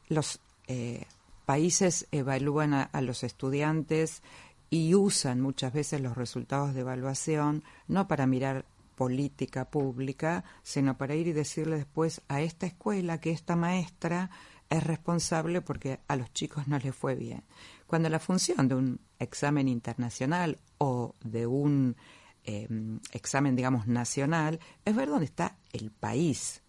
los 0.07 0.39
eh, 0.67 1.05
países 1.45 2.07
evalúan 2.11 2.73
a, 2.73 3.01
los 3.01 3.23
estudiantes 3.23 4.23
y 4.71 4.95
usan 4.95 5.41
muchas 5.41 5.73
veces 5.73 6.01
los 6.01 6.15
resultados 6.15 6.73
de 6.73 6.79
evaluación 6.79 7.63
no 7.87 8.07
para 8.07 8.25
mirar 8.25 8.65
política 8.95 9.69
pública, 9.69 10.45
sino 10.63 10.97
para 10.97 11.13
ir 11.13 11.27
y 11.27 11.33
decirle 11.33 11.75
después 11.75 12.21
a 12.29 12.41
esta 12.41 12.67
escuela 12.67 13.19
que 13.19 13.31
esta 13.31 13.55
maestra 13.55 14.31
es 14.69 14.83
responsable 14.83 15.61
porque 15.61 15.99
a 16.07 16.15
los 16.15 16.31
chicos 16.31 16.69
no 16.69 16.79
les 16.79 16.95
fue 16.95 17.15
bien. 17.15 17.43
Cuando 17.85 18.07
la 18.07 18.19
función 18.19 18.69
de 18.69 18.75
un 18.75 19.01
examen 19.19 19.67
internacional 19.67 20.57
o 20.77 21.15
de 21.21 21.45
un 21.45 21.97
em, 22.45 22.99
examen, 23.11 23.57
digamos, 23.57 23.87
nacional, 23.87 24.59
es 24.85 24.95
ver 24.95 25.09
dónde 25.09 25.25
está 25.25 25.57
el 25.73 25.91
país. 25.91 26.60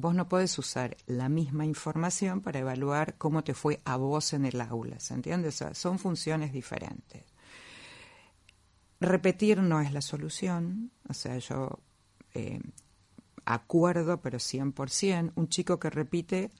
Vos 0.00 0.14
no 0.14 0.28
podés 0.28 0.56
usar 0.58 0.96
la 1.06 1.28
misma 1.28 1.66
información 1.66 2.40
para 2.40 2.60
evaluar 2.60 3.16
cómo 3.18 3.42
te 3.42 3.54
fue 3.54 3.80
a 3.84 3.96
vos 3.96 4.32
en 4.32 4.46
el 4.46 4.60
aula, 4.60 5.00
¿se 5.00 5.14
entiende? 5.14 5.50
son 5.50 5.98
funciones 5.98 6.52
diferentes. 6.52 7.24
Repetir 9.00 9.58
no 9.60 9.80
es 9.80 9.92
la 9.92 10.00
solución, 10.00 10.92
o 11.08 11.14
sea, 11.14 11.38
yo 11.38 11.80
em, 12.34 12.62
acuerdo, 13.44 14.20
pero 14.20 14.38
100%, 14.38 15.32
un 15.34 15.48
chico 15.48 15.78
que 15.78 15.90
repite 15.90 16.50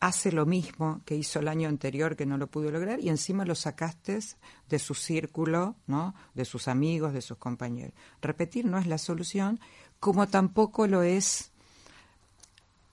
hace 0.00 0.32
lo 0.32 0.46
mismo 0.46 1.00
que 1.04 1.14
hizo 1.14 1.38
el 1.38 1.46
año 1.46 1.68
anterior 1.68 2.16
que 2.16 2.26
no 2.26 2.36
lo 2.36 2.48
pudo 2.48 2.72
lograr 2.72 2.98
y 2.98 3.08
encima 3.08 3.44
lo 3.44 3.54
sacaste 3.54 4.18
de 4.68 4.78
su 4.80 4.94
círculo, 4.94 5.76
¿no? 5.86 6.14
de 6.34 6.44
sus 6.44 6.66
amigos, 6.66 7.12
de 7.12 7.22
sus 7.22 7.38
compañeros. 7.38 7.94
Repetir 8.20 8.64
no 8.64 8.78
es 8.78 8.88
la 8.88 8.98
solución, 8.98 9.60
como 10.00 10.26
tampoco 10.26 10.88
lo 10.88 11.02
es 11.02 11.51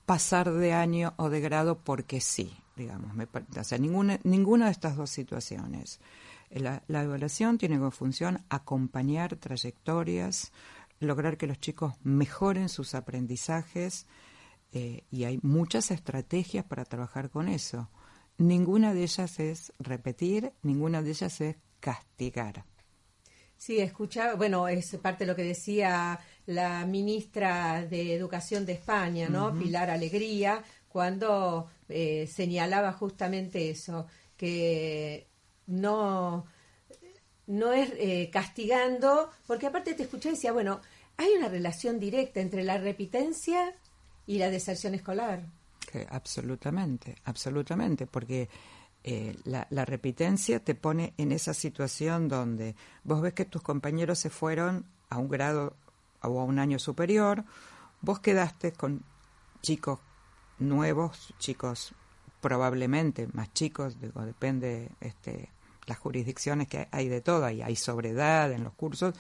pasar 0.09 0.51
de 0.51 0.73
año 0.73 1.13
o 1.17 1.29
de 1.29 1.39
grado 1.39 1.83
porque 1.83 2.19
sí, 2.19 2.51
digamos. 2.75 3.11
o 3.15 3.63
sea, 3.63 3.77
ninguna, 3.77 4.19
ninguna 4.23 4.65
de 4.65 4.71
estas 4.71 4.97
dos 4.97 5.11
situaciones. 5.11 5.99
La, 6.49 6.81
la 6.87 7.03
evaluación 7.03 7.59
tiene 7.59 7.77
como 7.77 7.91
función 7.91 8.43
acompañar 8.49 9.35
trayectorias, 9.35 10.51
lograr 10.99 11.37
que 11.37 11.45
los 11.45 11.59
chicos 11.59 11.93
mejoren 12.01 12.69
sus 12.69 12.95
aprendizajes, 12.95 14.07
eh, 14.71 15.03
y 15.11 15.25
hay 15.25 15.39
muchas 15.43 15.91
estrategias 15.91 16.65
para 16.65 16.85
trabajar 16.85 17.29
con 17.29 17.47
eso. 17.47 17.87
Ninguna 18.39 18.95
de 18.95 19.03
ellas 19.03 19.39
es 19.39 19.73
repetir, 19.77 20.53
ninguna 20.63 21.03
de 21.03 21.11
ellas 21.11 21.39
es 21.39 21.55
castigar. 21.79 22.65
Sí, 23.59 23.77
escuchaba, 23.77 24.35
bueno, 24.35 24.69
es 24.69 24.95
parte 24.97 25.25
de 25.25 25.27
lo 25.27 25.35
que 25.35 25.43
decía 25.43 26.17
la 26.49 26.83
ministra 26.83 27.85
de 27.85 28.15
Educación 28.15 28.65
de 28.65 28.73
España, 28.73 29.29
¿no? 29.29 29.53
Pilar 29.53 29.91
Alegría, 29.91 30.63
cuando 30.87 31.69
eh, 31.87 32.25
señalaba 32.25 32.91
justamente 32.91 33.69
eso, 33.69 34.07
que 34.35 35.27
no, 35.67 36.47
no 37.45 37.71
es 37.71 37.91
eh, 37.97 38.31
castigando, 38.33 39.29
porque 39.45 39.67
aparte 39.67 39.93
te 39.93 40.03
escuché 40.03 40.29
y 40.29 40.31
decía, 40.31 40.51
bueno, 40.51 40.81
hay 41.17 41.29
una 41.37 41.49
relación 41.49 41.99
directa 41.99 42.39
entre 42.39 42.63
la 42.63 42.79
repitencia 42.79 43.75
y 44.25 44.39
la 44.39 44.49
deserción 44.49 44.95
escolar. 44.95 45.43
absolutamente, 46.09 47.15
absolutamente, 47.25 48.07
porque 48.07 48.49
eh, 49.03 49.35
la, 49.43 49.67
la, 49.69 49.85
repitencia 49.85 50.59
te 50.59 50.73
pone 50.73 51.13
en 51.17 51.31
esa 51.31 51.53
situación 51.53 52.27
donde 52.27 52.75
vos 53.03 53.21
ves 53.21 53.33
que 53.33 53.45
tus 53.45 53.61
compañeros 53.61 54.17
se 54.17 54.31
fueron 54.31 54.85
a 55.09 55.19
un 55.19 55.29
grado 55.29 55.75
o 56.21 56.39
a 56.39 56.43
un 56.43 56.59
año 56.59 56.79
superior, 56.79 57.43
vos 58.01 58.19
quedaste 58.19 58.71
con 58.73 59.03
chicos 59.61 59.99
nuevos, 60.59 61.33
chicos 61.39 61.93
probablemente 62.41 63.27
más 63.33 63.53
chicos, 63.53 63.99
digo, 63.99 64.25
depende 64.25 64.91
este, 65.01 65.49
las 65.85 65.97
jurisdicciones 65.97 66.67
que 66.67 66.87
hay 66.91 67.09
de 67.09 67.21
todo, 67.21 67.49
y 67.49 67.61
hay 67.61 67.75
sobredad 67.75 68.51
en 68.51 68.63
los 68.63 68.73
cursos, 68.73 69.15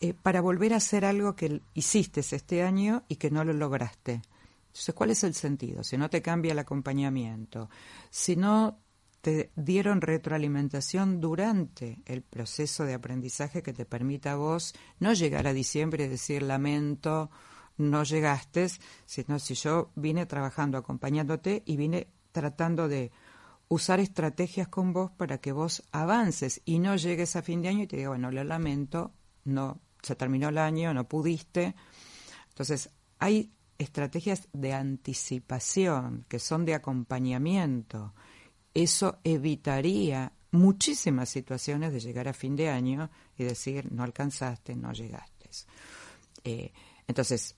eh, 0.00 0.14
para 0.14 0.40
volver 0.40 0.74
a 0.74 0.76
hacer 0.76 1.04
algo 1.04 1.34
que 1.34 1.62
hiciste 1.74 2.20
este 2.20 2.62
año 2.62 3.04
y 3.08 3.16
que 3.16 3.30
no 3.30 3.44
lo 3.44 3.52
lograste. 3.52 4.22
Entonces, 4.66 4.94
¿cuál 4.94 5.10
es 5.10 5.22
el 5.22 5.34
sentido? 5.34 5.84
Si 5.84 5.96
no 5.96 6.10
te 6.10 6.22
cambia 6.22 6.52
el 6.52 6.58
acompañamiento, 6.58 7.68
si 8.10 8.36
no 8.36 8.78
te 9.22 9.52
dieron 9.54 10.00
retroalimentación 10.00 11.20
durante 11.20 12.02
el 12.06 12.22
proceso 12.22 12.84
de 12.84 12.94
aprendizaje 12.94 13.62
que 13.62 13.72
te 13.72 13.86
permita 13.86 14.32
a 14.32 14.36
vos 14.36 14.74
no 14.98 15.14
llegar 15.14 15.46
a 15.46 15.52
diciembre 15.52 16.04
y 16.04 16.08
decir 16.08 16.42
lamento, 16.42 17.30
no 17.78 18.02
llegaste, 18.02 18.66
sino 19.06 19.38
si 19.38 19.54
yo 19.54 19.92
vine 19.94 20.26
trabajando 20.26 20.76
acompañándote 20.76 21.62
y 21.64 21.76
vine 21.76 22.08
tratando 22.32 22.88
de 22.88 23.12
usar 23.68 24.00
estrategias 24.00 24.68
con 24.68 24.92
vos 24.92 25.12
para 25.12 25.38
que 25.38 25.52
vos 25.52 25.84
avances 25.92 26.60
y 26.64 26.80
no 26.80 26.96
llegues 26.96 27.36
a 27.36 27.42
fin 27.42 27.62
de 27.62 27.68
año 27.68 27.84
y 27.84 27.86
te 27.86 27.96
diga, 27.96 28.10
bueno, 28.10 28.32
lo 28.32 28.42
lamento, 28.42 29.12
no, 29.44 29.80
se 30.02 30.16
terminó 30.16 30.48
el 30.48 30.58
año, 30.58 30.92
no 30.92 31.08
pudiste. 31.08 31.76
Entonces, 32.48 32.90
hay 33.20 33.52
estrategias 33.78 34.48
de 34.52 34.72
anticipación, 34.74 36.26
que 36.28 36.40
son 36.40 36.64
de 36.64 36.74
acompañamiento. 36.74 38.14
Eso 38.74 39.18
evitaría 39.24 40.32
muchísimas 40.50 41.28
situaciones 41.28 41.92
de 41.92 42.00
llegar 42.00 42.28
a 42.28 42.32
fin 42.32 42.56
de 42.56 42.68
año 42.68 43.10
y 43.36 43.44
decir 43.44 43.90
no 43.92 44.02
alcanzaste, 44.02 44.76
no 44.76 44.92
llegaste. 44.92 45.32
Eh, 46.44 46.72
entonces, 47.06 47.56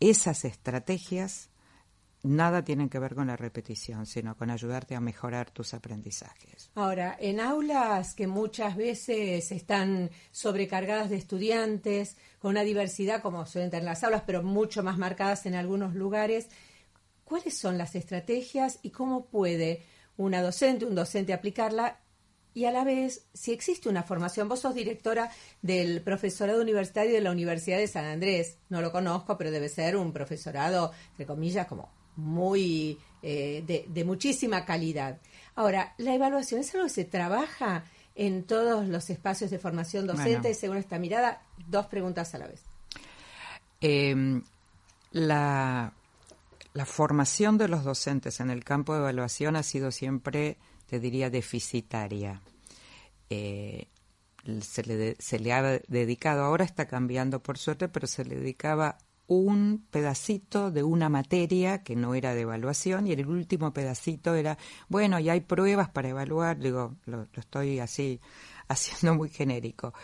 esas 0.00 0.44
estrategias 0.44 1.50
nada 2.22 2.64
tienen 2.64 2.88
que 2.88 2.98
ver 2.98 3.14
con 3.14 3.28
la 3.28 3.36
repetición, 3.36 4.04
sino 4.04 4.36
con 4.36 4.50
ayudarte 4.50 4.94
a 4.96 5.00
mejorar 5.00 5.50
tus 5.50 5.74
aprendizajes. 5.74 6.70
Ahora, 6.74 7.16
en 7.20 7.40
aulas 7.40 8.14
que 8.14 8.26
muchas 8.26 8.76
veces 8.76 9.52
están 9.52 10.10
sobrecargadas 10.32 11.08
de 11.08 11.16
estudiantes, 11.16 12.16
con 12.38 12.50
una 12.50 12.62
diversidad 12.62 13.22
como 13.22 13.46
suelen 13.46 13.70
tener 13.70 13.84
las 13.84 14.02
aulas, 14.02 14.22
pero 14.26 14.42
mucho 14.42 14.82
más 14.82 14.98
marcadas 14.98 15.46
en 15.46 15.54
algunos 15.54 15.94
lugares, 15.94 16.48
¿cuáles 17.24 17.56
son 17.56 17.78
las 17.78 17.94
estrategias 17.94 18.80
y 18.82 18.90
cómo 18.90 19.26
puede 19.26 19.84
una 20.16 20.42
docente, 20.42 20.84
un 20.84 20.94
docente 20.94 21.32
aplicarla? 21.32 21.98
Y 22.54 22.64
a 22.64 22.70
la 22.70 22.84
vez, 22.84 23.26
si 23.34 23.52
existe 23.52 23.88
una 23.90 24.02
formación, 24.02 24.48
vos 24.48 24.60
sos 24.60 24.74
directora 24.74 25.30
del 25.60 26.00
profesorado 26.00 26.62
universitario 26.62 27.12
de 27.12 27.20
la 27.20 27.30
Universidad 27.30 27.76
de 27.76 27.86
San 27.86 28.06
Andrés, 28.06 28.56
no 28.70 28.80
lo 28.80 28.92
conozco, 28.92 29.36
pero 29.36 29.50
debe 29.50 29.68
ser 29.68 29.94
un 29.94 30.12
profesorado, 30.12 30.92
entre 31.10 31.26
comillas, 31.26 31.66
como 31.66 31.90
muy 32.16 32.98
eh, 33.22 33.84
de, 33.86 34.04
muchísima 34.04 34.64
calidad. 34.64 35.18
Ahora, 35.54 35.94
la 35.98 36.14
evaluación 36.14 36.60
es 36.60 36.74
algo 36.74 36.86
que 36.86 36.92
se 36.92 37.04
trabaja 37.04 37.84
en 38.14 38.44
todos 38.44 38.88
los 38.88 39.10
espacios 39.10 39.50
de 39.50 39.58
formación 39.58 40.06
docente, 40.06 40.54
según 40.54 40.78
esta 40.78 40.98
mirada. 40.98 41.42
Dos 41.68 41.86
preguntas 41.86 42.34
a 42.34 42.38
la 42.38 42.46
vez. 42.46 42.62
Em, 43.80 44.42
la, 45.12 45.92
la 46.76 46.84
formación 46.84 47.56
de 47.56 47.68
los 47.68 47.84
docentes 47.84 48.38
en 48.40 48.50
el 48.50 48.62
campo 48.62 48.92
de 48.92 48.98
evaluación 49.00 49.56
ha 49.56 49.62
sido 49.62 49.90
siempre, 49.90 50.58
te 50.84 51.00
diría, 51.00 51.30
deficitaria. 51.30 52.42
Eh, 53.30 53.88
se, 54.60 55.38
le 55.38 55.52
ha 55.54 55.62
dedicado, 55.88 56.44
ahora 56.44 56.66
está 56.66 56.86
cambiando 56.86 57.42
por 57.42 57.56
suerte, 57.56 57.88
pero 57.88 58.06
se 58.06 58.26
le 58.26 58.36
dedicaba 58.36 58.98
un 59.26 59.86
pedacito 59.90 60.70
de 60.70 60.82
una 60.82 61.08
materia 61.08 61.82
que 61.82 61.96
no 61.96 62.14
era 62.14 62.34
de 62.34 62.42
evaluación 62.42 63.06
y 63.06 63.12
el 63.12 63.26
último 63.26 63.72
pedacito 63.72 64.34
era, 64.34 64.58
bueno, 64.90 65.18
y 65.18 65.30
hay 65.30 65.40
pruebas 65.40 65.88
para 65.88 66.10
evaluar, 66.10 66.58
digo, 66.58 66.96
lo, 67.06 67.26
lo 67.32 67.40
estoy 67.40 67.78
así 67.78 68.20
haciendo 68.68 69.14
muy 69.14 69.30
genérico. 69.30 69.94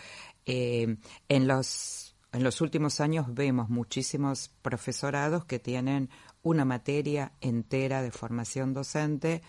Eh, 0.47 0.97
en 1.29 1.47
los 1.47 2.13
en 2.33 2.43
los 2.45 2.63
últimos 2.63 3.01
años 3.01 3.27
vemos 3.29 3.69
muchísimos 3.69 4.49
profesorados 4.63 5.45
que 5.45 5.59
tienen 5.59 6.09
una 6.43 6.65
materia 6.65 7.33
entera 7.41 8.03
de 8.03 8.11
formación 8.11 8.73
docente. 8.73 9.43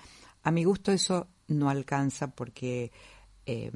A 0.44 0.52
mi 0.52 0.64
gusto 0.64 0.92
eso 0.92 1.28
no 1.48 1.70
alcanza 1.70 2.36
porque 2.36 2.92
eh, 3.46 3.72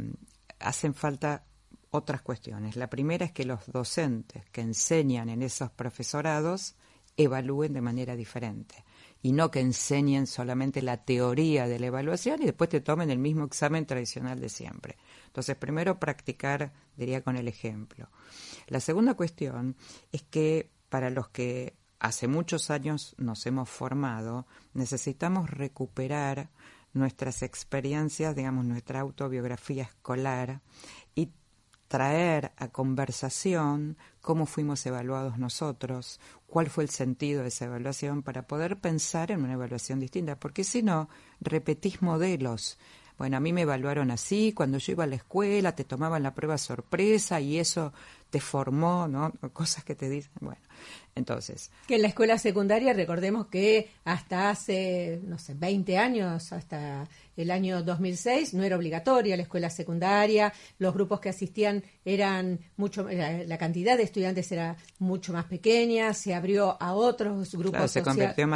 hacen 0.59 0.93
falta 0.93 1.45
otras 1.89 2.21
cuestiones. 2.21 2.75
La 2.75 2.89
primera 2.89 3.25
es 3.25 3.31
que 3.31 3.45
los 3.45 3.65
docentes 3.67 4.43
que 4.51 4.61
enseñan 4.61 5.29
en 5.29 5.41
esos 5.41 5.71
profesorados 5.71 6.75
evalúen 7.15 7.73
de 7.73 7.81
manera 7.81 8.15
diferente 8.15 8.85
y 9.21 9.31
no 9.31 9.49
que 9.49 9.59
enseñen 9.59 10.27
solamente 10.27 10.81
la 10.81 11.03
teoría 11.03 11.67
de 11.67 11.79
la 11.79 11.87
evaluación 11.87 12.41
y 12.41 12.45
después 12.45 12.69
te 12.69 12.81
tomen 12.81 13.09
el 13.09 13.17
mismo 13.17 13.45
examen 13.45 13.85
tradicional 13.85 14.39
de 14.39 14.49
siempre. 14.49 14.97
Entonces, 15.25 15.55
primero 15.55 15.99
practicar, 15.99 16.71
diría, 16.95 17.23
con 17.23 17.35
el 17.35 17.47
ejemplo. 17.47 18.09
La 18.67 18.79
segunda 18.79 19.15
cuestión 19.15 19.75
es 20.11 20.21
que 20.21 20.69
para 20.89 21.09
los 21.09 21.29
que 21.29 21.75
hace 21.99 22.27
muchos 22.27 22.69
años 22.69 23.15
nos 23.17 23.45
hemos 23.45 23.69
formado, 23.69 24.47
necesitamos 24.73 25.49
recuperar 25.49 26.49
nuestras 26.93 27.43
experiencias, 27.43 28.35
digamos, 28.35 28.65
nuestra 28.65 29.01
autobiografía 29.01 29.83
escolar 29.83 30.61
y 31.15 31.31
traer 31.87 32.51
a 32.57 32.67
conversación 32.67 33.97
cómo 34.21 34.45
fuimos 34.45 34.85
evaluados 34.85 35.37
nosotros, 35.37 36.19
cuál 36.45 36.69
fue 36.69 36.83
el 36.83 36.89
sentido 36.89 37.41
de 37.41 37.47
esa 37.49 37.65
evaluación 37.65 38.23
para 38.23 38.47
poder 38.47 38.77
pensar 38.79 39.31
en 39.31 39.43
una 39.43 39.53
evaluación 39.53 39.99
distinta, 39.99 40.39
porque 40.39 40.63
si 40.63 40.83
no, 40.83 41.09
repetís 41.39 42.01
modelos. 42.01 42.77
Bueno, 43.17 43.37
a 43.37 43.39
mí 43.39 43.51
me 43.51 43.61
evaluaron 43.61 44.11
así, 44.11 44.53
cuando 44.53 44.77
yo 44.77 44.91
iba 44.91 45.05
a 45.05 45.07
la 45.07 45.15
escuela 45.15 45.75
te 45.75 45.83
tomaban 45.83 46.21
la 46.21 46.35
prueba 46.35 46.57
sorpresa 46.57 47.39
y 47.39 47.57
eso 47.57 47.93
te 48.29 48.39
formó, 48.39 49.07
¿no? 49.07 49.31
Cosas 49.53 49.83
que 49.83 49.95
te 49.95 50.09
dicen, 50.09 50.31
bueno, 50.41 50.61
entonces. 51.15 51.71
Que 51.87 51.95
en 51.95 52.01
la 52.01 52.09
escuela 52.09 52.37
secundaria, 52.37 52.93
recordemos 52.93 53.47
que 53.47 53.89
hasta 54.03 54.49
hace, 54.49 55.19
no 55.23 55.39
sé, 55.39 55.53
20 55.55 55.97
años, 55.97 56.51
hasta 56.51 57.07
el 57.37 57.51
año 57.51 57.83
2006, 57.83 58.53
no 58.53 58.63
era 58.63 58.75
obligatoria 58.75 59.37
la 59.37 59.43
escuela 59.43 59.69
secundaria, 59.69 60.51
los 60.79 60.93
grupos 60.93 61.19
que 61.19 61.29
asistían 61.29 61.83
eran 62.03 62.59
mucho, 62.75 63.07
la 63.07 63.57
cantidad 63.57 63.95
de 63.95 64.03
estudiantes 64.03 64.51
era 64.51 64.75
mucho 64.99 65.33
más 65.33 65.45
pequeña, 65.45 66.13
se 66.13 66.33
abrió 66.33 66.81
a 66.81 66.93
otros 66.93 67.53
grupos. 67.53 67.71
Claro, 67.71 67.87
se 67.87 68.01
convirtió 68.01 68.47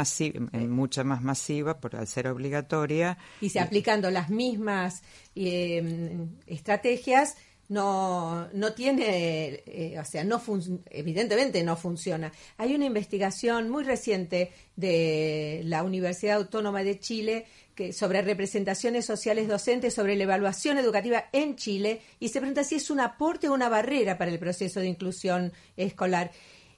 en 0.52 0.70
mucha 0.70 1.04
más 1.04 1.22
masiva 1.22 1.78
por 1.80 1.96
al 1.96 2.06
ser 2.06 2.28
obligatoria. 2.28 3.16
Y 3.40 3.50
se 3.50 3.60
aplicando 3.60 4.10
las 4.10 4.30
mismas 4.30 5.02
eh, 5.34 6.26
estrategias 6.46 7.36
no, 7.72 8.48
no 8.52 8.74
tiene, 8.74 9.62
eh, 9.64 9.96
o 9.98 10.04
sea, 10.04 10.24
no 10.24 10.42
evidentemente 10.90 11.62
no 11.62 11.74
funciona. 11.74 12.30
Hay 12.58 12.74
una 12.74 12.84
investigación 12.84 13.70
muy 13.70 13.82
reciente 13.82 14.52
de 14.76 15.62
la 15.64 15.82
Universidad 15.82 16.36
Autónoma 16.36 16.84
de 16.84 17.00
Chile 17.00 17.46
que, 17.74 17.94
sobre 17.94 18.20
representaciones 18.20 19.06
sociales 19.06 19.48
docentes, 19.48 19.94
sobre 19.94 20.16
la 20.16 20.24
evaluación 20.24 20.76
educativa 20.76 21.30
en 21.32 21.56
Chile, 21.56 22.02
y 22.20 22.28
se 22.28 22.40
pregunta 22.40 22.62
si 22.62 22.74
es 22.74 22.90
un 22.90 23.00
aporte 23.00 23.48
o 23.48 23.54
una 23.54 23.70
barrera 23.70 24.18
para 24.18 24.30
el 24.30 24.38
proceso 24.38 24.80
de 24.80 24.88
inclusión 24.88 25.50
escolar. 25.78 26.30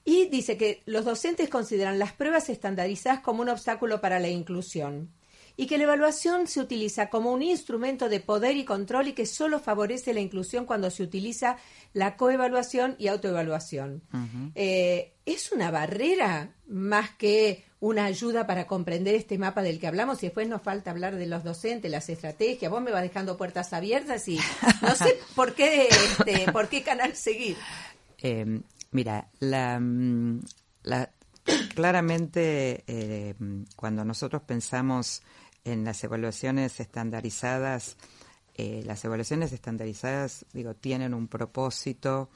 Y 0.05 0.27
dice 0.27 0.57
que 0.57 0.83
los 0.87 1.05
docentes 1.05 1.49
consideran 1.49 1.99
las 1.99 2.13
pruebas 2.13 2.49
estandarizadas 2.51 3.19
como 3.19 3.43
un 3.43 3.49
obstáculo 3.49 4.01
para 4.01 4.21
la 4.21 4.29
inclusión 4.29 5.11
y 5.57 5.67
que 5.67 5.79
la 5.79 5.85
evaluación 5.85 6.47
se 6.47 6.61
utiliza 6.61 7.11
como 7.11 7.33
un 7.33 7.43
instrumento 7.43 8.09
de 8.09 8.21
poder 8.21 8.57
y 8.57 8.65
control 8.65 9.09
y 9.09 9.13
que 9.13 9.27
solo 9.27 9.61
favorece 9.61 10.13
la 10.13 10.21
inclusión 10.21 10.67
cuando 10.67 10.91
se 10.91 11.03
utiliza 11.03 11.57
la 11.93 12.17
coevaluación 12.17 12.97
y 12.99 13.09
autoevaluación. 13.09 14.03
Eh, 14.55 15.13
¿Es 15.27 15.53
una 15.53 15.71
barrera 15.71 16.55
más 16.67 17.11
que 17.11 17.65
una 17.79 18.07
ayuda 18.07 18.47
para 18.47 18.67
comprender 18.67 19.15
este 19.15 19.39
mapa 19.39 19.63
del 19.63 19.79
que 19.79 19.87
hablamos 19.87 20.23
y 20.23 20.27
después 20.27 20.49
nos 20.49 20.63
falta 20.63 20.91
hablar 20.91 21.17
de 21.17 21.27
los 21.27 21.45
docentes, 21.45 21.91
las 21.91 22.09
estrategias? 22.09 22.71
Vos 22.71 22.83
me 22.83 22.91
vas 22.91 23.03
dejando 23.03 23.37
puertas 23.37 23.73
abiertas 23.73 24.27
y 24.27 24.41
no 24.83 24.95
sé 24.95 25.19
por 25.37 25.55
qué, 25.55 25.89
este, 25.89 26.51
por 26.51 26.69
qué 26.69 26.83
canal 26.83 27.15
seguir. 27.15 27.57
Eh, 28.19 28.61
mira, 28.91 29.29
la, 29.39 29.79
mm, 29.79 30.41
la 30.83 31.11
claramente 31.75 32.85
eh, 32.87 33.35
cuando 33.77 34.05
nosotros 34.05 34.43
pensamos 34.43 35.23
en 35.65 35.85
las 35.85 36.03
evaluaciones 36.05 36.79
estandarizadas, 36.81 37.97
eh, 38.55 38.83
las 38.85 39.05
evaluaciones 39.05 39.53
estandarizadas, 39.53 40.47
digo, 40.53 40.75
tienen 40.75 41.15
un 41.15 41.27
propósito 41.29 42.29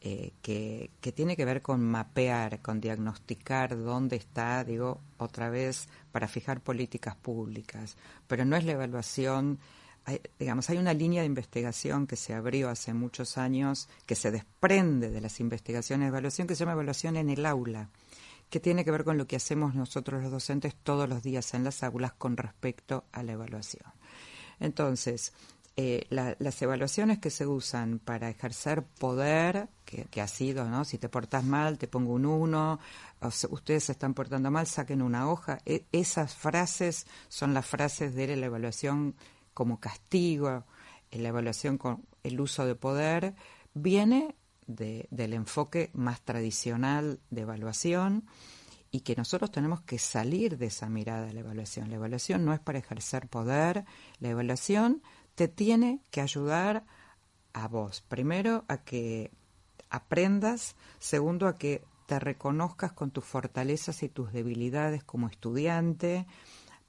eh, 0.00 0.32
que, 0.42 0.90
que, 1.00 1.12
tiene 1.12 1.36
que 1.36 1.44
ver 1.44 1.60
con 1.60 1.82
mapear, 1.82 2.62
con 2.62 2.80
diagnosticar 2.80 3.76
dónde 3.76 4.16
está, 4.16 4.62
digo, 4.64 5.00
otra 5.18 5.50
vez, 5.50 5.88
para 6.12 6.28
fijar 6.28 6.60
políticas 6.60 7.16
públicas. 7.16 7.96
Pero 8.26 8.44
no 8.44 8.56
es 8.56 8.64
la 8.64 8.72
evaluación, 8.72 9.58
digamos, 10.38 10.70
hay 10.70 10.78
una 10.78 10.94
línea 10.94 11.22
de 11.22 11.26
investigación 11.26 12.06
que 12.06 12.16
se 12.16 12.32
abrió 12.32 12.70
hace 12.70 12.94
muchos 12.94 13.36
años, 13.36 13.88
que 14.06 14.14
se 14.14 14.30
desprende 14.30 15.10
de 15.10 15.20
las 15.20 15.40
investigaciones 15.40 16.06
de 16.06 16.08
evaluación, 16.08 16.46
que 16.46 16.54
se 16.54 16.60
llama 16.60 16.72
evaluación 16.72 17.16
en 17.16 17.28
el 17.28 17.44
aula 17.44 17.90
que 18.50 18.60
tiene 18.60 18.84
que 18.84 18.90
ver 18.90 19.04
con 19.04 19.18
lo 19.18 19.26
que 19.26 19.36
hacemos 19.36 19.74
nosotros 19.74 20.22
los 20.22 20.32
docentes 20.32 20.74
todos 20.74 21.08
los 21.08 21.22
días 21.22 21.54
en 21.54 21.64
las 21.64 21.82
aulas 21.82 22.12
con 22.12 22.36
respecto 22.36 23.04
a 23.12 23.22
la 23.22 23.32
evaluación. 23.32 23.92
Entonces, 24.60 25.32
eh, 25.76 26.06
las 26.10 26.60
evaluaciones 26.60 27.20
que 27.20 27.30
se 27.30 27.46
usan 27.46 28.00
para 28.00 28.28
ejercer 28.28 28.82
poder, 28.82 29.68
que, 29.84 30.20
ha 30.20 30.26
sido, 30.26 30.68
¿no? 30.68 30.84
Si 30.84 30.98
te 30.98 31.08
portas 31.08 31.44
mal, 31.44 31.78
te 31.78 31.86
pongo 31.86 32.14
un 32.14 32.26
uno, 32.26 32.80
ustedes 33.50 33.84
se 33.84 33.92
están 33.92 34.12
portando 34.12 34.50
mal, 34.50 34.66
saquen 34.66 35.02
una 35.02 35.30
hoja. 35.30 35.60
E, 35.64 35.84
esas 35.92 36.34
frases 36.34 37.06
son 37.28 37.54
las 37.54 37.64
frases 37.64 38.12
de 38.16 38.34
la 38.36 38.46
evaluación 38.46 39.14
como 39.54 39.78
castigo, 39.78 40.64
la 41.12 41.28
evaluación 41.28 41.78
con 41.78 42.04
el 42.24 42.40
uso 42.40 42.66
de 42.66 42.74
poder, 42.74 43.34
viene 43.72 44.34
del 44.68 45.32
enfoque 45.32 45.90
más 45.94 46.20
tradicional 46.20 47.18
de 47.30 47.40
evaluación 47.40 48.26
y 48.90 49.00
que 49.00 49.16
nosotros 49.16 49.50
tenemos 49.50 49.80
que 49.80 49.98
salir 49.98 50.58
de 50.58 50.66
esa 50.66 50.88
mirada 50.88 51.26
de 51.26 51.32
la 51.32 51.40
evaluación. 51.40 51.88
La 51.88 51.96
evaluación 51.96 52.44
no 52.44 52.52
es 52.52 52.60
para 52.60 52.78
ejercer 52.78 53.28
poder, 53.28 53.84
la 54.20 54.28
evaluación 54.28 55.02
te 55.34 55.48
tiene 55.48 56.00
que 56.10 56.20
ayudar 56.20 56.84
a 57.52 57.66
vos, 57.66 58.02
primero 58.02 58.64
a 58.68 58.78
que 58.78 59.30
aprendas, 59.90 60.76
segundo 60.98 61.48
a 61.48 61.56
que 61.56 61.82
te 62.06 62.18
reconozcas 62.18 62.92
con 62.92 63.10
tus 63.10 63.24
fortalezas 63.24 64.02
y 64.02 64.08
tus 64.08 64.32
debilidades 64.32 65.02
como 65.02 65.28
estudiante, 65.28 66.26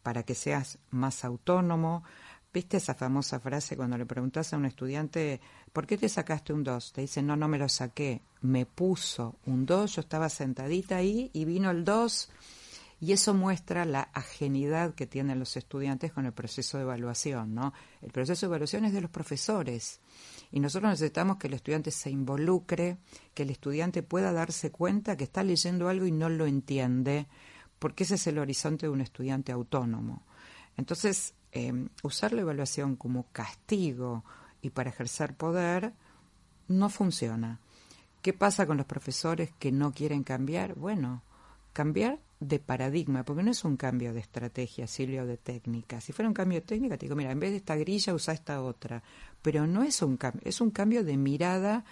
para 0.03 0.23
que 0.23 0.35
seas 0.35 0.79
más 0.89 1.25
autónomo, 1.25 2.03
¿Viste 2.51 2.77
esa 2.77 2.95
famosa 2.95 3.39
frase 3.39 3.77
cuando 3.77 3.95
le 3.95 4.07
preguntas 4.07 4.53
a 4.53 4.57
un 4.57 4.65
estudiante, 4.65 5.39
¿por 5.73 5.87
qué 5.87 5.97
te 5.97 6.09
sacaste 6.09 6.53
un 6.53 6.63
2? 6.63 6.93
Te 6.93 7.01
dice, 7.01 7.21
no, 7.21 7.35
no 7.35 7.47
me 7.47 7.57
lo 7.57 7.69
saqué, 7.69 8.21
me 8.41 8.65
puso 8.65 9.35
un 9.45 9.65
2, 9.65 9.95
yo 9.95 10.01
estaba 10.01 10.29
sentadita 10.29 10.97
ahí 10.97 11.29
y 11.33 11.45
vino 11.45 11.71
el 11.71 11.83
2. 11.83 12.29
Y 13.01 13.13
eso 13.13 13.33
muestra 13.33 13.85
la 13.85 14.09
ajenidad 14.13 14.93
que 14.93 15.07
tienen 15.07 15.39
los 15.39 15.55
estudiantes 15.55 16.11
con 16.11 16.25
el 16.25 16.33
proceso 16.33 16.77
de 16.77 16.83
evaluación, 16.83 17.55
¿no? 17.55 17.73
El 18.01 18.11
proceso 18.11 18.45
de 18.45 18.49
evaluación 18.49 18.83
es 18.83 18.91
de 18.91 18.99
los 18.99 19.09
profesores 19.09 20.01
y 20.51 20.59
nosotros 20.59 20.89
necesitamos 20.91 21.37
que 21.37 21.47
el 21.47 21.53
estudiante 21.53 21.91
se 21.91 22.09
involucre, 22.09 22.97
que 23.33 23.43
el 23.43 23.51
estudiante 23.51 24.03
pueda 24.03 24.33
darse 24.33 24.71
cuenta 24.71 25.15
que 25.15 25.23
está 25.23 25.43
leyendo 25.43 25.87
algo 25.87 26.07
y 26.07 26.11
no 26.11 26.27
lo 26.27 26.45
entiende, 26.45 27.27
porque 27.79 28.03
ese 28.03 28.15
es 28.15 28.27
el 28.27 28.37
horizonte 28.37 28.87
de 28.87 28.91
un 28.91 28.99
estudiante 28.99 29.53
autónomo. 29.53 30.25
Entonces, 30.75 31.35
Em, 31.51 31.89
usar 32.03 32.31
la 32.33 32.41
evaluación 32.41 32.95
como 32.95 33.25
castigo 33.31 34.23
y 34.61 34.69
para 34.71 34.89
ejercer 34.89 35.33
poder 35.35 35.93
no 36.67 36.89
funciona. 36.89 37.59
¿Qué 38.21 38.33
pasa 38.33 38.65
con 38.65 38.77
los 38.77 38.85
profesores 38.85 39.51
que 39.59 39.71
no 39.71 39.93
quieren 39.93 40.23
cambiar? 40.23 40.75
Bueno, 40.75 41.23
cambiar 41.73 42.19
de 42.39 42.59
paradigma, 42.59 43.23
porque 43.23 43.43
no 43.43 43.51
es 43.51 43.63
un 43.63 43.77
cambio 43.77 44.13
de 44.13 44.19
estrategia, 44.19 44.87
Silvio, 44.87 45.25
de 45.25 45.37
técnica. 45.37 46.01
Si 46.01 46.13
fuera 46.13 46.27
un 46.27 46.33
cambio 46.33 46.59
de 46.59 46.65
técnica, 46.65 46.97
te 46.97 47.05
digo, 47.05 47.15
mira, 47.15 47.31
en 47.31 47.39
vez 47.39 47.51
de 47.51 47.57
esta 47.57 47.75
grilla 47.75 48.13
usa 48.13 48.33
esta 48.33 48.61
otra. 48.61 49.03
Pero 49.41 49.67
no 49.67 49.83
es 49.83 50.01
un 50.01 50.17
cambio, 50.17 50.41
es 50.45 50.61
un 50.61 50.71
cambio 50.71 51.03
de 51.03 51.17
mirada 51.17 51.85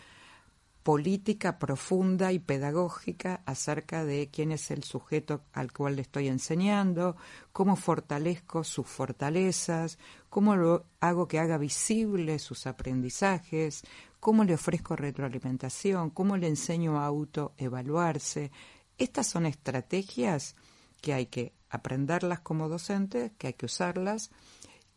política 0.88 1.60
profunda 1.60 2.32
y 2.32 2.40
pedagógica 2.40 3.42
acerca 3.46 4.06
de 4.06 4.30
quién 4.32 4.54
es 4.54 4.72
el 4.72 4.86
sujeto 4.86 5.42
al 5.52 5.74
cual 5.74 5.98
le 5.98 6.04
estoy 6.04 6.30
enseñando, 6.30 7.18
cómo 7.52 7.76
fortalezco 7.76 8.64
sus 8.64 8.88
fortalezas, 8.88 10.00
cómo 10.30 10.56
lo 10.56 10.86
hago 11.02 11.28
que 11.28 11.40
haga 11.40 11.58
visibles 11.58 12.42
sus 12.42 12.68
aprendizajes, 12.68 13.84
cómo 14.22 14.46
le 14.46 14.54
ofrezco 14.54 14.96
retroalimentación, 14.96 16.10
cómo 16.10 16.38
le 16.38 16.48
enseño 16.48 16.98
a 16.98 17.06
autoevaluarse. 17.06 18.54
estas 18.98 19.28
son 19.28 19.46
estrategias 19.46 20.56
que 21.02 21.14
hay 21.14 21.26
que 21.26 21.52
aprenderlas 21.70 22.40
como 22.40 22.70
docentes, 22.70 23.34
que 23.38 23.48
hay 23.48 23.54
que 23.56 23.66
usarlas, 23.66 24.32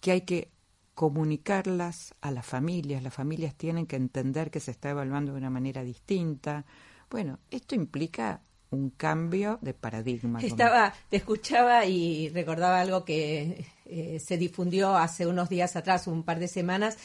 que 0.01 0.13
hay 0.13 0.21
que 0.21 0.53
comunicarlas 1.01 2.15
a 2.21 2.31
las 2.31 2.45
familias. 2.45 3.03
Las 3.03 3.15
familias 3.15 3.55
tienen 3.55 3.87
que 3.87 3.97
entender 3.97 4.51
que 4.51 4.61
se 4.61 4.71
está 4.71 4.91
evaluando 4.91 5.33
de 5.33 5.39
una 5.39 5.49
manera 5.49 5.83
distinta. 5.83 6.67
Bueno, 7.09 7.39
esto 7.51 7.75
implica 7.75 8.43
un 8.69 8.91
cambio 8.91 9.59
de 9.63 9.73
paradigma. 9.73 10.43
Estaba, 10.43 10.93
te 11.09 11.17
escuchaba 11.17 11.87
y 11.87 12.29
recordaba 12.29 12.81
algo 12.81 13.07
que 13.07 13.65
eh, 13.87 14.21
se 14.21 14.37
difundió 14.37 14.95
hace 14.95 15.27
unos 15.27 15.49
días 15.49 15.75
atrás, 15.75 16.07
un 16.07 16.23
par 16.23 16.39
de 16.39 16.49
semanas, 16.49 16.99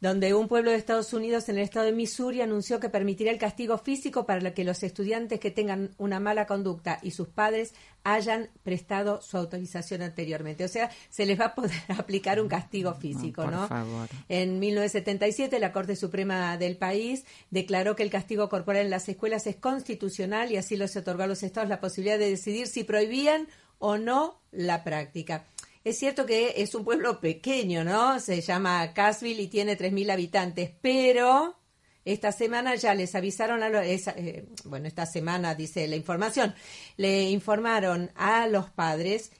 donde 0.00 0.34
un 0.34 0.48
pueblo 0.48 0.70
de 0.70 0.76
Estados 0.76 1.12
Unidos 1.12 1.48
en 1.48 1.56
el 1.56 1.64
estado 1.64 1.86
de 1.86 1.92
Missouri 1.92 2.40
anunció 2.40 2.78
que 2.78 2.88
permitirá 2.88 3.30
el 3.30 3.38
castigo 3.38 3.78
físico 3.78 4.26
para 4.26 4.54
que 4.54 4.64
los 4.64 4.82
estudiantes 4.82 5.40
que 5.40 5.50
tengan 5.50 5.90
una 5.98 6.20
mala 6.20 6.46
conducta 6.46 6.98
y 7.02 7.10
sus 7.10 7.28
padres 7.28 7.74
hayan 8.04 8.48
prestado 8.62 9.20
su 9.20 9.36
autorización 9.36 10.02
anteriormente. 10.02 10.64
O 10.64 10.68
sea, 10.68 10.90
se 11.10 11.26
les 11.26 11.38
va 11.38 11.46
a 11.46 11.54
poder 11.54 11.72
aplicar 11.98 12.40
un 12.40 12.48
castigo 12.48 12.94
físico, 12.94 13.42
por 13.42 13.52
¿no? 13.52 13.68
favor. 13.68 14.08
En 14.28 14.60
1977, 14.60 15.58
la 15.58 15.72
Corte 15.72 15.96
Suprema 15.96 16.56
del 16.56 16.76
país 16.76 17.24
declaró 17.50 17.96
que 17.96 18.04
el 18.04 18.10
castigo 18.10 18.48
corporal 18.48 18.84
en 18.84 18.90
las 18.90 19.08
escuelas 19.08 19.46
es 19.46 19.56
constitucional 19.56 20.52
y 20.52 20.56
así 20.56 20.76
los 20.76 20.94
otorgó 20.96 21.24
a 21.24 21.26
los 21.26 21.42
estados 21.42 21.68
la 21.68 21.80
posibilidad 21.80 22.18
de 22.18 22.30
decidir 22.30 22.68
si 22.68 22.84
prohibían 22.84 23.48
o 23.78 23.98
no 23.98 24.40
la 24.52 24.84
práctica. 24.84 25.44
Es 25.84 25.98
cierto 25.98 26.26
que 26.26 26.54
es 26.56 26.74
un 26.74 26.84
pueblo 26.84 27.20
pequeño, 27.20 27.84
¿no? 27.84 28.20
Se 28.20 28.40
llama 28.40 28.92
Cassville 28.94 29.42
y 29.42 29.48
tiene 29.48 29.76
3.000 29.76 30.10
habitantes, 30.10 30.70
pero 30.82 31.56
esta 32.04 32.32
semana 32.32 32.74
ya 32.74 32.94
les 32.94 33.14
avisaron 33.14 33.62
a 33.62 33.68
los, 33.68 33.84
eh, 33.84 34.46
bueno, 34.64 34.88
esta 34.88 35.04
semana 35.04 35.54
dice 35.54 35.86
la 35.86 35.96
información, 35.96 36.54
le 36.96 37.30
informaron 37.30 38.10
a 38.14 38.46
los 38.46 38.70
padres, 38.70 39.30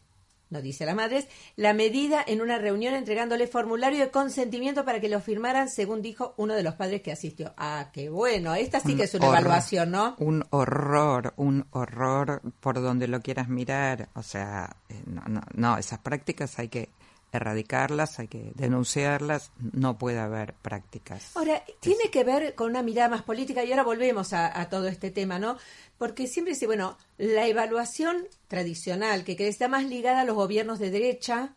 no 0.51 0.63
dice 0.63 0.85
a 0.85 0.87
las 0.87 0.97
madres, 0.97 1.29
la 1.57 1.75
medida 1.75 2.25
en 2.27 2.41
una 2.41 2.59
reunión 2.59 2.95
entregándole 2.95 3.47
formulario 3.47 4.01
de 4.01 4.11
consentimiento 4.11 4.85
para 4.85 5.01
que 5.01 5.09
lo 5.09 5.21
firmaran, 5.21 5.69
según 5.69 6.03
dijo 6.03 6.35
uno 6.37 6.55
de 6.55 6.63
los 6.63 6.75
padres 6.75 7.03
que 7.03 7.13
asistió. 7.13 7.55
Ah, 7.57 7.91
qué 7.93 8.09
bueno, 8.09 8.55
esta 8.55 8.81
sí 8.81 8.93
Un 8.93 8.99
que 8.99 9.05
es 9.05 9.15
una 9.15 9.29
horror, 9.29 9.41
evaluación, 9.41 9.91
¿no? 9.91 10.17
Un 10.19 10.45
horror, 10.51 11.35
un 11.37 11.67
horror 11.71 12.43
por 12.61 12.81
donde 12.81 13.09
lo 13.09 13.21
quieras 13.21 13.49
mirar. 13.49 14.09
O 14.15 14.23
sea, 14.23 14.77
eh, 14.89 15.03
no, 15.07 15.23
no, 15.29 15.43
no, 15.55 15.79
esas 15.79 15.99
prácticas 15.99 16.59
hay 16.59 16.69
que 16.69 16.91
erradicarlas, 17.33 18.19
hay 18.19 18.29
que 18.29 18.53
denunciarlas. 18.55 19.53
No 19.73 19.99
puede 19.99 20.19
haber 20.19 20.55
prácticas. 20.55 21.37
Ahora, 21.37 21.63
tiene 21.81 22.11
que 22.11 22.25
ver 22.25 22.55
con 22.55 22.71
una 22.71 22.83
mirada 22.83 23.09
más 23.09 23.23
política 23.23 23.65
y 23.65 23.71
ahora 23.71 23.85
volvemos 23.85 24.33
a, 24.33 24.61
a 24.61 24.69
todo 24.69 24.89
este 24.89 25.11
tema, 25.11 25.39
¿no? 25.39 25.59
Porque 25.99 26.27
siempre 26.27 26.55
dice, 26.55 26.67
bueno, 26.67 26.97
la 27.19 27.47
evaluación 27.47 28.27
tradicional, 28.47 29.25
que 29.25 29.37
está 29.49 29.69
más 29.69 29.85
ligada 29.85 30.23
a 30.23 30.25
los 30.25 30.37
gobiernos 30.37 30.79
de 30.79 30.91
derecha 30.91 31.55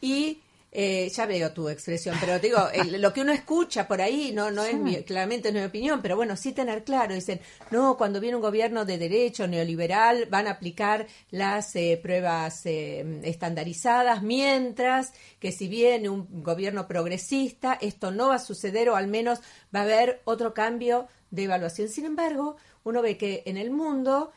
y 0.00 0.42
eh, 0.70 1.08
ya 1.08 1.24
veo 1.24 1.50
tu 1.52 1.68
expresión, 1.70 2.14
pero 2.20 2.38
te 2.38 2.48
digo, 2.48 2.68
el- 2.72 3.00
lo 3.00 3.12
que 3.12 3.22
uno 3.22 3.32
escucha 3.32 3.88
por 3.88 4.02
ahí 4.02 4.32
no, 4.34 4.50
no 4.50 4.64
es 4.64 4.74
mi, 4.78 5.02
claramente 5.02 5.50
no 5.50 5.58
es 5.58 5.64
mi 5.64 5.68
opinión, 5.68 6.02
pero 6.02 6.14
bueno, 6.16 6.36
sí 6.36 6.52
tener 6.52 6.84
claro, 6.84 7.14
dicen, 7.14 7.40
no, 7.70 7.96
cuando 7.96 8.20
viene 8.20 8.36
un 8.36 8.42
gobierno 8.42 8.84
de 8.84 8.98
derecho 8.98 9.46
neoliberal 9.46 10.26
van 10.26 10.46
a 10.46 10.50
aplicar 10.52 11.06
las 11.30 11.74
eh, 11.74 11.98
pruebas 12.02 12.66
eh, 12.66 13.20
estandarizadas, 13.24 14.22
mientras 14.22 15.12
que 15.40 15.52
si 15.52 15.68
viene 15.68 16.08
un 16.10 16.42
gobierno 16.42 16.86
progresista, 16.86 17.78
esto 17.80 18.10
no 18.10 18.28
va 18.28 18.34
a 18.34 18.38
suceder 18.38 18.90
o 18.90 18.96
al 18.96 19.06
menos 19.06 19.40
va 19.74 19.80
a 19.80 19.82
haber 19.84 20.20
otro 20.24 20.52
cambio 20.52 21.08
de 21.30 21.44
evaluación. 21.44 21.88
Sin 21.88 22.04
embargo, 22.04 22.56
uno 22.84 23.00
ve 23.02 23.16
que 23.16 23.42
en 23.46 23.56
el 23.56 23.70
mundo, 23.70 24.32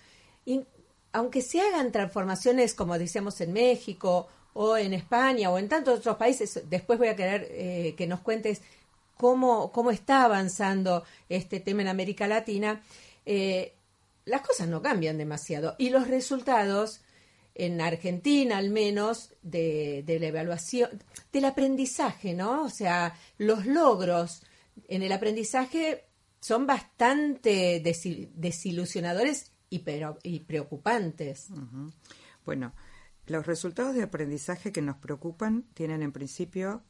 in- 0.46 0.66
aunque 1.14 1.42
se 1.42 1.60
hagan 1.60 1.92
transformaciones, 1.92 2.74
como 2.74 2.98
decíamos 2.98 3.40
en 3.42 3.52
México 3.54 4.28
o 4.54 4.78
en 4.78 4.94
España 4.94 5.50
o 5.50 5.58
en 5.58 5.70
tantos 5.70 6.00
otros 6.00 6.18
países, 6.18 6.62
después 6.70 7.00
voy 7.00 7.08
a 7.10 7.16
querer 7.16 7.48
eh, 7.52 7.96
que 7.98 8.08
nos 8.08 8.20
cuentes 8.22 8.62
cómo, 9.18 9.72
cómo 9.72 9.92
está 9.92 10.24
avanzando 10.24 11.04
este 11.30 11.60
tema 11.60 11.82
en 11.84 11.88
América 11.88 12.28
Latina, 12.28 12.82
eh, 13.26 13.74
las 14.26 14.42
cosas 14.42 14.68
no 14.68 14.82
cambian 14.82 15.18
demasiado. 15.18 15.76
Y 15.78 15.90
los 15.90 16.08
resultados, 16.08 17.02
en 17.56 17.82
Argentina 17.82 18.58
al 18.58 18.70
menos, 18.70 19.34
de, 19.42 20.04
de 20.06 20.20
la 20.20 20.28
evaluación, 20.28 20.90
del 21.32 21.46
aprendizaje, 21.46 22.34
¿no? 22.34 22.64
O 22.64 22.70
sea, 22.70 23.16
los 23.38 23.66
logros 23.66 24.44
en 24.88 25.04
el 25.04 25.12
aprendizaje 25.12 26.06
son 26.40 26.66
bastante 26.66 27.84
desi- 27.84 28.30
desilusionadores 28.34 29.52
y, 29.70 29.80
pero- 29.80 30.18
y 30.24 30.40
preocupantes. 30.42 31.48
Bueno, 32.46 32.74
los 33.32 33.46
resultados 33.46 33.96
de 33.96 34.04
aprendizaje 34.04 34.72
que 34.72 34.82
nos 34.82 34.98
preocupan 34.98 35.64
tienen 35.74 36.04
en 36.04 36.12
principio 36.12 36.84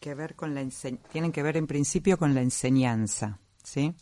que 0.00 0.14
ver 0.14 0.34
con 0.34 0.54
la 0.54 0.66
tienen 1.12 1.30
que 1.30 1.42
ver 1.42 1.56
en 1.56 1.66
principio 1.66 2.18
con 2.18 2.34
la 2.34 2.42
enseñanza, 2.42 3.38
¿sí? 3.62 3.94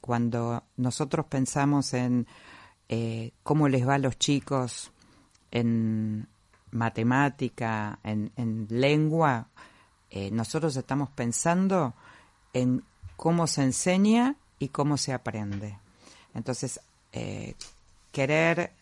Cuando 0.00 0.64
nosotros 0.76 1.26
pensamos 1.26 1.94
en 1.94 2.26
eh, 2.88 3.32
cómo 3.42 3.68
les 3.68 3.88
va 3.88 3.94
a 3.94 3.98
los 3.98 4.18
chicos 4.18 4.92
en 5.50 6.28
matemática, 6.70 7.98
en, 8.02 8.32
en 8.36 8.66
lengua, 8.68 9.48
eh, 10.10 10.30
nosotros 10.30 10.76
estamos 10.76 11.08
pensando 11.10 11.94
en 12.52 12.84
cómo 13.16 13.46
se 13.46 13.62
enseña 13.62 14.36
y 14.58 14.68
cómo 14.68 14.98
se 14.98 15.12
aprende. 15.12 15.78
Entonces, 16.34 16.80
eh, 17.12 17.54
querer 18.10 18.72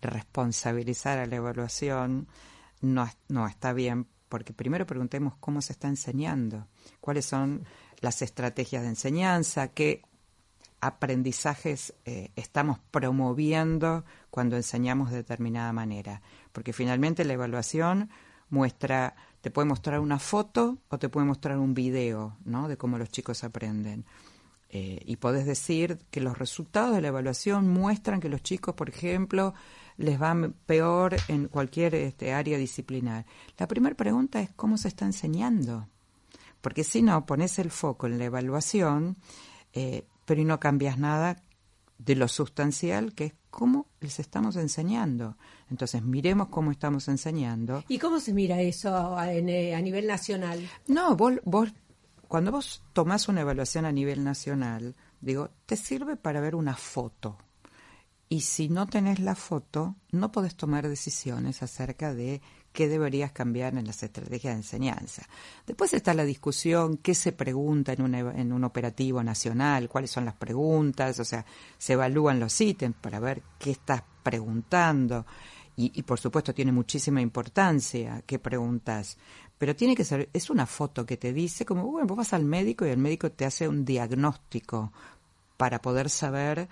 responsabilizar 0.00 1.18
a 1.18 1.26
la 1.26 1.36
evaluación 1.36 2.28
no, 2.80 3.08
no 3.28 3.46
está 3.46 3.72
bien, 3.72 4.06
porque 4.28 4.52
primero 4.52 4.86
preguntemos 4.86 5.34
cómo 5.40 5.62
se 5.62 5.72
está 5.72 5.88
enseñando, 5.88 6.66
cuáles 7.00 7.26
son 7.26 7.64
las 8.00 8.22
estrategias 8.22 8.82
de 8.82 8.88
enseñanza, 8.88 9.68
qué 9.68 10.02
aprendizajes 10.80 11.94
eh, 12.04 12.30
estamos 12.36 12.78
promoviendo 12.90 14.04
cuando 14.30 14.56
enseñamos 14.56 15.10
de 15.10 15.16
determinada 15.16 15.72
manera. 15.72 16.22
Porque 16.52 16.72
finalmente 16.72 17.24
la 17.24 17.32
evaluación 17.32 18.10
muestra, 18.50 19.16
te 19.40 19.50
puede 19.50 19.66
mostrar 19.66 20.00
una 20.00 20.18
foto 20.18 20.78
o 20.88 20.98
te 20.98 21.08
puede 21.08 21.26
mostrar 21.26 21.58
un 21.58 21.74
video, 21.74 22.36
¿no? 22.44 22.68
De 22.68 22.76
cómo 22.76 22.98
los 22.98 23.10
chicos 23.10 23.44
aprenden. 23.44 24.04
Eh, 24.70 25.00
y 25.04 25.16
podés 25.16 25.46
decir 25.46 25.98
que 26.10 26.20
los 26.20 26.38
resultados 26.38 26.94
de 26.94 27.00
la 27.00 27.08
evaluación 27.08 27.68
muestran 27.68 28.20
que 28.20 28.28
los 28.28 28.42
chicos, 28.42 28.74
por 28.74 28.88
ejemplo, 28.88 29.54
les 29.98 30.20
va 30.20 30.34
peor 30.64 31.16
en 31.26 31.48
cualquier 31.48 31.94
este, 31.96 32.32
área 32.32 32.56
disciplinar. 32.56 33.26
La 33.58 33.68
primera 33.68 33.96
pregunta 33.96 34.40
es 34.40 34.50
cómo 34.54 34.78
se 34.78 34.88
está 34.88 35.04
enseñando. 35.04 35.88
Porque 36.60 36.84
si 36.84 37.02
no, 37.02 37.26
pones 37.26 37.58
el 37.58 37.70
foco 37.70 38.06
en 38.06 38.18
la 38.18 38.24
evaluación, 38.24 39.16
eh, 39.72 40.06
pero 40.24 40.40
y 40.40 40.44
no 40.44 40.58
cambias 40.58 40.98
nada 40.98 41.42
de 41.98 42.14
lo 42.14 42.28
sustancial, 42.28 43.12
que 43.12 43.24
es 43.26 43.34
cómo 43.50 43.86
les 44.00 44.20
estamos 44.20 44.56
enseñando. 44.56 45.36
Entonces, 45.68 46.02
miremos 46.02 46.48
cómo 46.48 46.70
estamos 46.70 47.08
enseñando. 47.08 47.84
¿Y 47.88 47.98
cómo 47.98 48.20
se 48.20 48.32
mira 48.32 48.60
eso 48.60 49.16
a, 49.16 49.32
eh, 49.32 49.74
a 49.74 49.80
nivel 49.80 50.06
nacional? 50.06 50.68
No, 50.86 51.16
vos, 51.16 51.34
vos, 51.44 51.70
cuando 52.28 52.52
vos 52.52 52.84
tomás 52.92 53.28
una 53.28 53.40
evaluación 53.40 53.84
a 53.84 53.92
nivel 53.92 54.22
nacional, 54.22 54.94
digo, 55.20 55.50
te 55.66 55.76
sirve 55.76 56.16
para 56.16 56.40
ver 56.40 56.54
una 56.54 56.76
foto. 56.76 57.36
Y 58.30 58.42
si 58.42 58.68
no 58.68 58.86
tenés 58.86 59.20
la 59.20 59.34
foto, 59.34 59.96
no 60.12 60.30
podés 60.30 60.54
tomar 60.54 60.86
decisiones 60.86 61.62
acerca 61.62 62.12
de 62.14 62.42
qué 62.74 62.86
deberías 62.86 63.32
cambiar 63.32 63.74
en 63.78 63.86
las 63.86 64.02
estrategias 64.02 64.52
de 64.52 64.58
enseñanza. 64.60 65.22
Después 65.66 65.94
está 65.94 66.12
la 66.12 66.26
discusión, 66.26 66.98
qué 66.98 67.14
se 67.14 67.32
pregunta 67.32 67.94
en 67.94 68.02
un, 68.02 68.14
eva- 68.14 68.34
en 68.36 68.52
un 68.52 68.64
operativo 68.64 69.22
nacional, 69.22 69.88
cuáles 69.88 70.10
son 70.10 70.26
las 70.26 70.34
preguntas, 70.34 71.18
o 71.20 71.24
sea, 71.24 71.46
se 71.78 71.94
evalúan 71.94 72.38
los 72.38 72.60
ítems 72.60 72.96
para 73.00 73.18
ver 73.18 73.42
qué 73.58 73.70
estás 73.70 74.02
preguntando. 74.22 75.24
Y, 75.74 75.92
y, 75.94 76.02
por 76.02 76.20
supuesto 76.20 76.52
tiene 76.52 76.72
muchísima 76.72 77.22
importancia 77.22 78.22
qué 78.26 78.38
preguntas, 78.38 79.16
pero 79.56 79.74
tiene 79.74 79.94
que 79.94 80.04
ser, 80.04 80.28
es 80.32 80.50
una 80.50 80.66
foto 80.66 81.06
que 81.06 81.16
te 81.16 81.32
dice 81.32 81.64
como, 81.64 81.86
bueno, 81.86 82.06
vos 82.06 82.18
vas 82.18 82.32
al 82.34 82.44
médico 82.44 82.84
y 82.84 82.90
el 82.90 82.98
médico 82.98 83.30
te 83.32 83.46
hace 83.46 83.68
un 83.68 83.84
diagnóstico 83.84 84.92
para 85.56 85.80
poder 85.80 86.10
saber 86.10 86.68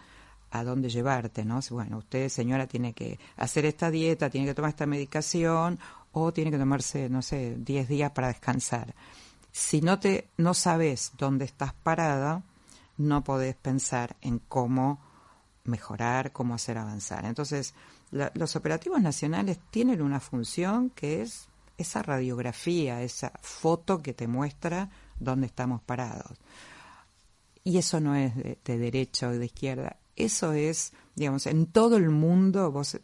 a 0.50 0.64
dónde 0.64 0.88
llevarte, 0.88 1.44
¿no? 1.44 1.60
Bueno, 1.70 1.98
usted, 1.98 2.28
señora, 2.28 2.66
tiene 2.66 2.92
que 2.92 3.18
hacer 3.36 3.64
esta 3.66 3.90
dieta, 3.90 4.30
tiene 4.30 4.46
que 4.46 4.54
tomar 4.54 4.70
esta 4.70 4.86
medicación 4.86 5.78
o 6.12 6.32
tiene 6.32 6.50
que 6.50 6.58
tomarse, 6.58 7.08
no 7.08 7.20
sé, 7.22 7.56
10 7.58 7.88
días 7.88 8.10
para 8.12 8.28
descansar. 8.28 8.94
Si 9.52 9.80
no 9.80 9.98
te 9.98 10.28
no 10.36 10.54
sabes 10.54 11.12
dónde 11.18 11.44
estás 11.44 11.72
parada, 11.74 12.42
no 12.98 13.24
podés 13.24 13.56
pensar 13.56 14.16
en 14.20 14.38
cómo 14.38 15.00
mejorar, 15.64 16.32
cómo 16.32 16.54
hacer 16.54 16.78
avanzar. 16.78 17.24
Entonces, 17.24 17.74
la- 18.10 18.30
los 18.34 18.54
operativos 18.56 19.00
nacionales 19.02 19.58
tienen 19.70 20.00
una 20.00 20.20
función 20.20 20.90
que 20.90 21.22
es 21.22 21.48
esa 21.76 22.02
radiografía, 22.02 23.02
esa 23.02 23.32
foto 23.42 24.00
que 24.02 24.14
te 24.14 24.28
muestra 24.28 24.88
dónde 25.18 25.46
estamos 25.46 25.82
parados. 25.82 26.38
Y 27.64 27.78
eso 27.78 28.00
no 28.00 28.14
es 28.14 28.34
de 28.36 28.78
derecha 28.78 29.28
o 29.28 29.32
de 29.32 29.44
izquierda, 29.46 29.96
Eso 30.16 30.52
es, 30.52 30.92
digamos, 31.14 31.46
en 31.46 31.66
todo 31.66 31.96
el 31.96 32.10
mundo 32.10 32.72
vos 32.72 32.98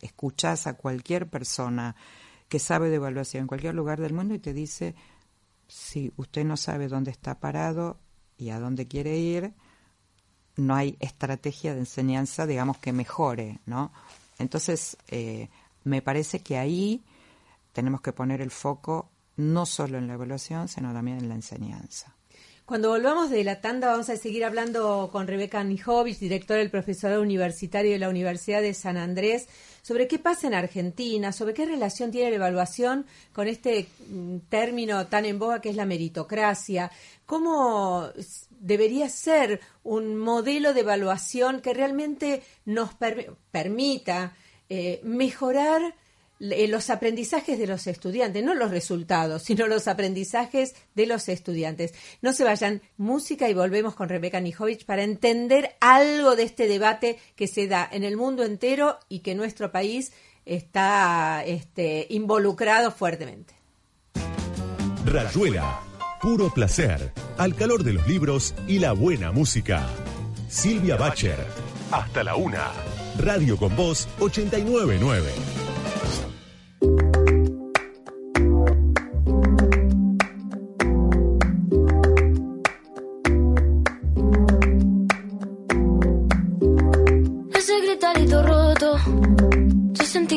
escuchás 0.00 0.66
a 0.66 0.74
cualquier 0.74 1.28
persona 1.28 1.96
que 2.48 2.58
sabe 2.58 2.88
de 2.90 2.96
evaluación 2.96 3.42
en 3.42 3.46
cualquier 3.46 3.74
lugar 3.74 4.00
del 4.00 4.12
mundo 4.12 4.34
y 4.34 4.38
te 4.38 4.52
dice, 4.52 4.94
si 5.68 6.12
usted 6.16 6.44
no 6.44 6.56
sabe 6.56 6.88
dónde 6.88 7.10
está 7.10 7.38
parado 7.40 7.98
y 8.36 8.50
a 8.50 8.60
dónde 8.60 8.86
quiere 8.86 9.16
ir, 9.16 9.54
no 10.56 10.74
hay 10.74 10.96
estrategia 11.00 11.74
de 11.74 11.80
enseñanza, 11.80 12.46
digamos, 12.46 12.78
que 12.78 12.92
mejore, 12.92 13.60
¿no? 13.66 13.92
Entonces, 14.38 14.96
eh, 15.08 15.48
me 15.84 16.02
parece 16.02 16.40
que 16.40 16.58
ahí 16.58 17.04
tenemos 17.72 18.00
que 18.00 18.12
poner 18.12 18.40
el 18.40 18.50
foco 18.50 19.10
no 19.36 19.66
solo 19.66 19.98
en 19.98 20.06
la 20.06 20.14
evaluación, 20.14 20.66
sino 20.68 20.92
también 20.92 21.18
en 21.18 21.28
la 21.28 21.34
enseñanza. 21.34 22.15
Cuando 22.66 22.88
volvamos 22.88 23.30
de 23.30 23.44
la 23.44 23.60
tanda 23.60 23.92
vamos 23.92 24.10
a 24.10 24.16
seguir 24.16 24.44
hablando 24.44 25.08
con 25.12 25.28
Rebeca 25.28 25.62
Nijovic, 25.62 26.18
directora 26.18 26.58
del 26.58 26.68
profesorado 26.68 27.22
universitario 27.22 27.92
de 27.92 28.00
la 28.00 28.08
Universidad 28.08 28.60
de 28.60 28.74
San 28.74 28.96
Andrés, 28.96 29.46
sobre 29.82 30.08
qué 30.08 30.18
pasa 30.18 30.48
en 30.48 30.54
Argentina, 30.54 31.30
sobre 31.30 31.54
qué 31.54 31.64
relación 31.64 32.10
tiene 32.10 32.30
la 32.30 32.36
evaluación 32.36 33.06
con 33.32 33.46
este 33.46 33.86
mm, 34.08 34.38
término 34.48 35.06
tan 35.06 35.26
en 35.26 35.38
boga 35.38 35.60
que 35.60 35.68
es 35.70 35.76
la 35.76 35.86
meritocracia, 35.86 36.90
cómo 37.24 38.08
debería 38.50 39.08
ser 39.10 39.60
un 39.84 40.16
modelo 40.16 40.74
de 40.74 40.80
evaluación 40.80 41.60
que 41.60 41.72
realmente 41.72 42.42
nos 42.64 42.90
permita 43.52 44.34
eh, 44.68 45.00
mejorar 45.04 45.94
los 46.38 46.90
aprendizajes 46.90 47.58
de 47.58 47.66
los 47.66 47.86
estudiantes, 47.86 48.44
no 48.44 48.54
los 48.54 48.70
resultados, 48.70 49.42
sino 49.42 49.66
los 49.66 49.88
aprendizajes 49.88 50.74
de 50.94 51.06
los 51.06 51.28
estudiantes. 51.28 51.94
No 52.22 52.32
se 52.32 52.44
vayan, 52.44 52.82
música 52.96 53.48
y 53.48 53.54
volvemos 53.54 53.94
con 53.94 54.08
Rebeca 54.08 54.40
Nijovic 54.40 54.84
para 54.84 55.02
entender 55.02 55.76
algo 55.80 56.36
de 56.36 56.42
este 56.44 56.68
debate 56.68 57.18
que 57.36 57.46
se 57.46 57.66
da 57.66 57.88
en 57.90 58.04
el 58.04 58.16
mundo 58.16 58.44
entero 58.44 58.98
y 59.08 59.20
que 59.20 59.34
nuestro 59.34 59.72
país 59.72 60.12
está 60.44 61.42
este, 61.44 62.06
involucrado 62.10 62.92
fuertemente. 62.92 63.54
Rayuela, 65.04 65.80
puro 66.20 66.52
placer, 66.52 67.12
al 67.38 67.54
calor 67.54 67.84
de 67.84 67.92
los 67.92 68.06
libros 68.06 68.54
y 68.66 68.78
la 68.78 68.92
buena 68.92 69.32
música. 69.32 69.86
Silvia 70.48 70.96
Bacher, 70.96 71.38
hasta 71.90 72.24
la 72.24 72.36
una. 72.36 72.72
Radio 73.18 73.56
con 73.56 73.74
Voz 73.76 74.08
899. 74.20 75.65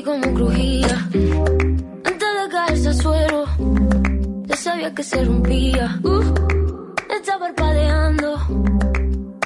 Como 0.04 0.34
crujía. 0.34 1.10
Antes 2.06 2.30
de 2.40 2.50
caerse 2.52 2.88
al 2.90 2.96
suelo, 2.96 3.46
ya 4.46 4.56
sabía 4.56 4.94
que 4.94 5.04
se 5.04 5.24
rompía. 5.24 6.00
Uh, 6.04 6.22
está 7.18 7.40
parpadeando 7.40 8.38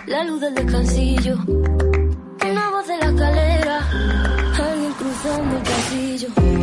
la 0.08 0.24
luz 0.26 0.42
del 0.42 0.56
descansillo. 0.56 1.38
Una 1.48 2.70
voz 2.70 2.88
de 2.88 2.98
la 2.98 3.06
escalera, 3.06 3.80
alguien 4.58 4.94
cruzando 4.94 5.58
el 5.58 5.64
pasillo. 5.64 6.63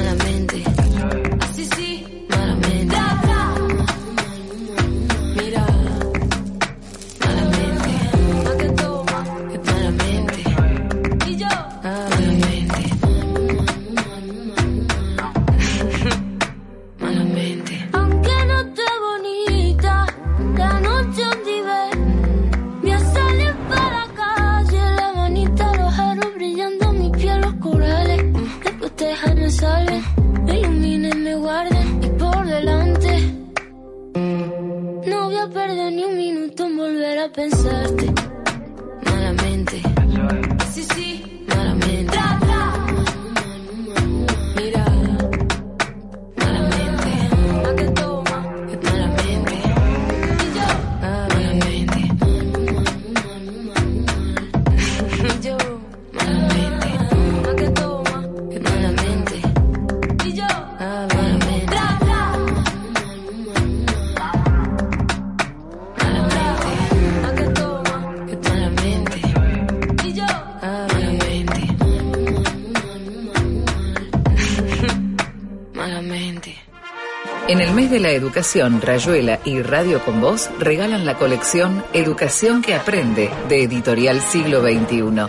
La 77.99 78.11
Educación, 78.11 78.81
Rayuela 78.81 79.39
y 79.43 79.61
Radio 79.61 80.03
con 80.03 80.21
Voz 80.21 80.49
regalan 80.59 81.05
la 81.05 81.17
colección 81.17 81.83
Educación 81.93 82.61
que 82.61 82.73
Aprende 82.73 83.29
de 83.49 83.63
Editorial 83.63 84.21
Siglo 84.21 84.61
XXI. 84.61 85.27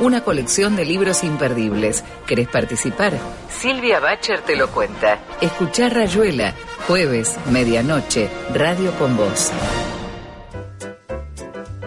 Una 0.00 0.24
colección 0.24 0.74
de 0.74 0.84
libros 0.84 1.22
imperdibles. 1.22 2.02
¿Querés 2.26 2.48
participar? 2.48 3.12
Silvia 3.48 4.00
Bacher 4.00 4.40
te 4.42 4.56
lo 4.56 4.68
cuenta. 4.70 5.20
Escuchar 5.40 5.94
Rayuela, 5.94 6.54
jueves, 6.88 7.36
medianoche, 7.50 8.28
Radio 8.52 8.92
con 8.98 9.16
Voz. 9.16 9.52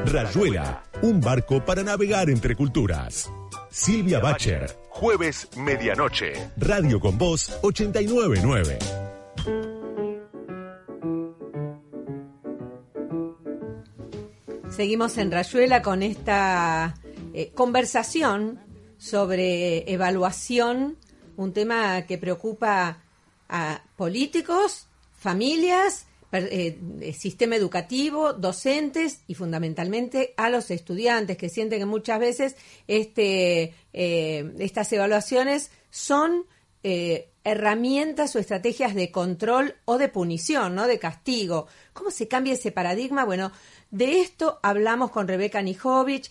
Rayuela, 0.05 0.83
un 1.01 1.19
barco 1.19 1.65
para 1.65 1.83
navegar 1.83 2.29
entre 2.29 2.55
culturas. 2.55 3.29
Silvia 3.69 4.19
Bacher, 4.19 4.67
jueves, 4.89 5.49
medianoche, 5.57 6.51
Radio 6.57 6.99
con 6.99 7.17
Voz 7.17 7.57
899. 7.63 9.74
Seguimos 14.75 15.17
en 15.17 15.31
Rayuela 15.31 15.81
con 15.81 16.03
esta 16.03 16.95
eh, 17.33 17.51
conversación 17.55 18.59
sobre 18.97 19.89
evaluación, 19.89 20.97
un 21.37 21.53
tema 21.53 22.01
que 22.01 22.17
preocupa 22.17 23.01
a 23.47 23.81
políticos, 23.95 24.87
familias, 25.13 26.07
eh, 26.33 26.77
sistema 27.17 27.55
educativo, 27.55 28.33
docentes 28.33 29.21
y 29.27 29.35
fundamentalmente 29.35 30.33
a 30.35 30.49
los 30.49 30.69
estudiantes 30.69 31.37
que 31.37 31.47
sienten 31.47 31.79
que 31.79 31.85
muchas 31.85 32.19
veces 32.19 32.57
este, 32.85 33.73
eh, 33.93 34.53
estas 34.59 34.91
evaluaciones 34.91 35.71
son 35.89 36.47
herramientas 37.45 38.35
o 38.35 38.39
estrategias 38.39 38.93
de 38.93 39.11
control 39.11 39.75
o 39.85 39.97
de 39.97 40.09
punición, 40.09 40.75
¿no? 40.75 40.85
De 40.85 40.99
castigo. 40.99 41.67
¿Cómo 41.93 42.11
se 42.11 42.27
cambia 42.27 42.53
ese 42.53 42.71
paradigma? 42.71 43.23
Bueno, 43.23 43.51
de 43.91 44.21
esto 44.21 44.59
hablamos 44.63 45.11
con 45.11 45.27
Rebeca 45.27 45.61
Nijovic 45.61 46.29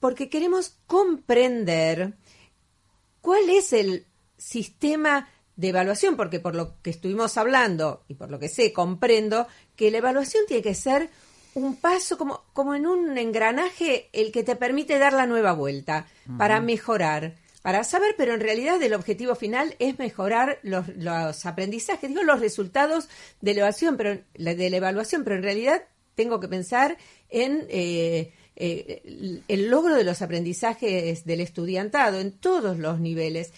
porque 0.00 0.28
queremos 0.28 0.76
comprender 0.86 2.14
cuál 3.20 3.48
es 3.48 3.72
el 3.72 4.06
sistema 4.36 5.28
de 5.56 5.68
evaluación, 5.68 6.16
porque 6.16 6.40
por 6.40 6.54
lo 6.54 6.80
que 6.82 6.90
estuvimos 6.90 7.38
hablando 7.38 8.04
y 8.08 8.14
por 8.14 8.30
lo 8.30 8.38
que 8.38 8.48
sé, 8.48 8.72
comprendo 8.72 9.46
que 9.76 9.90
la 9.90 9.98
evaluación 9.98 10.44
tiene 10.46 10.62
que 10.62 10.74
ser 10.74 11.10
un 11.54 11.76
paso 11.76 12.18
como, 12.18 12.42
como 12.52 12.74
en 12.74 12.86
un 12.86 13.16
engranaje 13.16 14.08
el 14.12 14.32
que 14.32 14.42
te 14.42 14.56
permite 14.56 14.98
dar 14.98 15.12
la 15.12 15.26
nueva 15.26 15.52
vuelta 15.52 16.06
para 16.36 16.60
mejorar, 16.60 17.36
para 17.62 17.84
saber, 17.84 18.14
pero 18.18 18.34
en 18.34 18.40
realidad 18.40 18.82
el 18.82 18.92
objetivo 18.92 19.36
final 19.36 19.76
es 19.78 19.98
mejorar 19.98 20.58
los, 20.62 20.88
los 20.96 21.46
aprendizajes, 21.46 22.10
digo 22.10 22.24
los 22.24 22.40
resultados 22.40 23.08
de 23.40 23.52
evaluación, 23.52 23.96
pero 23.96 24.18
de 24.34 24.70
la 24.70 24.76
evaluación, 24.76 25.22
pero 25.22 25.36
en 25.36 25.44
realidad 25.44 25.82
tengo 26.14 26.40
que 26.40 26.48
pensar 26.48 26.96
en 27.28 27.66
eh, 27.68 28.32
eh, 28.56 29.42
el 29.48 29.70
logro 29.70 29.94
de 29.94 30.04
los 30.04 30.22
aprendizajes 30.22 31.24
del 31.24 31.40
estudiantado 31.40 32.20
en 32.20 32.32
todos 32.32 32.78
los 32.78 33.00
niveles. 33.00 33.52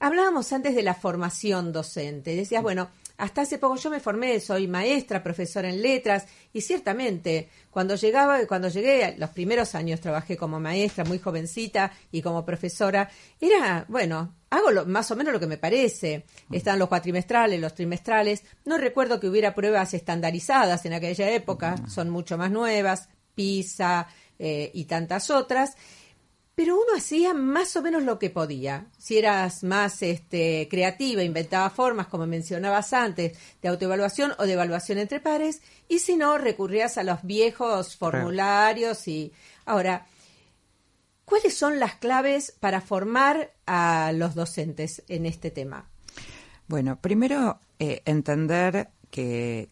Hablábamos 0.00 0.52
antes 0.52 0.74
de 0.74 0.82
la 0.82 0.94
formación 0.94 1.72
docente. 1.72 2.34
Decías, 2.34 2.62
bueno, 2.62 2.90
hasta 3.18 3.42
hace 3.42 3.58
poco 3.58 3.76
yo 3.76 3.90
me 3.90 4.00
formé, 4.00 4.40
soy 4.40 4.66
maestra, 4.66 5.22
profesora 5.22 5.68
en 5.68 5.80
letras, 5.80 6.26
y 6.52 6.60
ciertamente 6.60 7.48
cuando 7.70 7.94
llegaba, 7.94 8.44
cuando 8.46 8.68
llegué, 8.68 9.14
los 9.16 9.30
primeros 9.30 9.74
años 9.74 10.00
trabajé 10.00 10.36
como 10.36 10.58
maestra, 10.58 11.04
muy 11.04 11.18
jovencita, 11.18 11.92
y 12.10 12.20
como 12.20 12.44
profesora, 12.44 13.08
era, 13.40 13.84
bueno, 13.88 14.34
hago 14.52 14.70
lo, 14.70 14.86
más 14.86 15.10
o 15.10 15.16
menos 15.16 15.32
lo 15.32 15.40
que 15.40 15.46
me 15.46 15.58
parece. 15.58 16.24
Están 16.50 16.78
los 16.78 16.88
cuatrimestrales, 16.88 17.60
los 17.60 17.74
trimestrales. 17.74 18.44
No 18.64 18.78
recuerdo 18.78 19.18
que 19.18 19.28
hubiera 19.28 19.54
pruebas 19.54 19.94
estandarizadas 19.94 20.84
en 20.86 20.92
aquella 20.92 21.30
época, 21.30 21.76
son 21.88 22.10
mucho 22.10 22.38
más 22.38 22.50
nuevas, 22.50 23.08
PISA 23.34 24.06
eh, 24.38 24.70
y 24.74 24.84
tantas 24.84 25.30
otras 25.30 25.76
pero 26.54 26.74
uno 26.74 26.96
hacía 26.96 27.32
más 27.32 27.76
o 27.76 27.82
menos 27.82 28.02
lo 28.02 28.18
que 28.18 28.28
podía. 28.28 28.86
Si 28.98 29.16
eras 29.16 29.64
más 29.64 30.02
este, 30.02 30.68
creativa, 30.70 31.22
inventaba 31.22 31.70
formas, 31.70 32.08
como 32.08 32.26
mencionabas 32.26 32.92
antes, 32.92 33.38
de 33.62 33.68
autoevaluación 33.68 34.34
o 34.38 34.44
de 34.44 34.52
evaluación 34.52 34.98
entre 34.98 35.20
pares, 35.20 35.62
y 35.88 36.00
si 36.00 36.16
no, 36.16 36.36
recurrías 36.36 36.98
a 36.98 37.04
los 37.04 37.22
viejos 37.22 37.96
formularios 37.96 39.08
y... 39.08 39.32
Ahora, 39.64 40.06
¿cuáles 41.24 41.56
son 41.56 41.80
las 41.80 41.96
claves 41.96 42.56
para 42.60 42.80
formar 42.80 43.52
a 43.66 44.12
los 44.14 44.34
docentes 44.34 45.02
en 45.08 45.26
este 45.26 45.50
tema? 45.50 45.88
Bueno, 46.68 46.98
primero 47.00 47.60
eh, 47.78 48.02
entender 48.04 48.88
que 49.10 49.68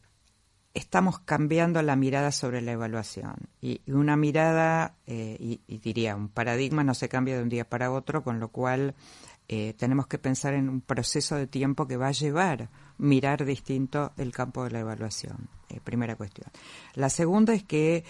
estamos 0.75 1.19
cambiando 1.21 1.81
la 1.83 1.97
mirada 1.97 2.33
sobre 2.33 2.61
la 2.61 2.73
evaluación. 2.73 3.37
Y, 3.61 3.81
una 3.87 4.17
mirada, 4.17 4.97
eh, 5.07 5.37
y, 5.67 5.79
diría, 5.79 6.15
un 6.15 6.29
paradigma 6.29 6.85
no 6.85 6.95
se 6.95 7.09
cambia 7.09 7.37
de 7.37 7.43
un 7.43 7.49
día 7.49 7.69
para 7.69 7.91
otro, 7.91 8.23
con 8.23 8.39
lo 8.39 8.49
cual 8.49 8.95
eh, 9.49 9.75
tenemos 9.79 10.09
que 10.09 10.19
pensar 10.19 10.55
en 10.55 10.69
un 10.69 10.81
proceso 10.81 11.37
de 11.37 11.47
tiempo 11.47 11.89
que 11.89 11.97
va 11.97 12.09
a 12.09 12.13
llevar 12.13 12.69
mirar 12.99 13.45
distinto 13.47 14.13
el 14.19 14.33
campo 14.33 14.65
de 14.65 14.71
la 14.71 14.81
evaluación. 14.81 15.49
Primera 15.85 16.17
cuestión. 16.17 16.51
La 16.95 17.09
segunda 17.09 17.55
es 17.55 17.63
que 17.63 18.05